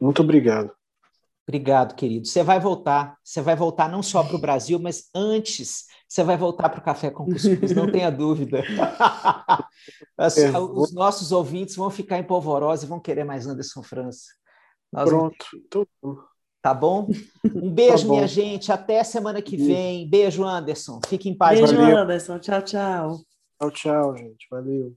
Muito 0.00 0.22
obrigado. 0.22 0.72
Obrigado, 1.48 1.94
querido. 1.94 2.26
Você 2.26 2.42
vai 2.42 2.58
voltar. 2.58 3.16
Você 3.22 3.40
vai 3.40 3.54
voltar 3.54 3.88
não 3.88 4.02
só 4.02 4.24
para 4.24 4.36
o 4.36 4.40
Brasil, 4.40 4.78
mas 4.80 5.08
antes 5.14 5.86
você 6.08 6.24
vai 6.24 6.36
voltar 6.36 6.68
para 6.68 6.80
o 6.80 6.84
Café 6.84 7.10
com 7.10 7.24
Cuscuz, 7.24 7.72
não 7.74 7.90
tenha 7.90 8.10
dúvida. 8.10 8.62
É, 10.18 10.58
os 10.58 10.92
nossos 10.92 11.30
ouvintes 11.30 11.76
vão 11.76 11.90
ficar 11.90 12.18
em 12.18 12.24
polvorosa 12.24 12.84
e 12.84 12.88
vão 12.88 12.98
querer 12.98 13.22
mais 13.22 13.46
Anderson 13.46 13.82
França. 13.82 14.24
Nós 14.90 15.08
Pronto. 15.08 15.46
Vamos... 16.02 16.18
Tá 16.66 16.74
bom? 16.74 17.06
Um 17.44 17.70
beijo, 17.70 18.08
tá 18.08 18.12
minha 18.12 18.26
gente. 18.26 18.72
Até 18.72 19.04
semana 19.04 19.40
que 19.40 19.56
vem. 19.56 20.10
Beijo, 20.10 20.42
Anderson. 20.42 20.98
Fique 21.06 21.28
em 21.28 21.34
paz. 21.36 21.60
Beijo, 21.60 21.76
Valeu. 21.76 21.96
Anderson. 21.96 22.40
Tchau, 22.40 22.60
tchau. 22.60 23.18
Tchau, 23.60 23.70
tchau, 23.70 24.16
gente. 24.16 24.48
Valeu. 24.50 24.92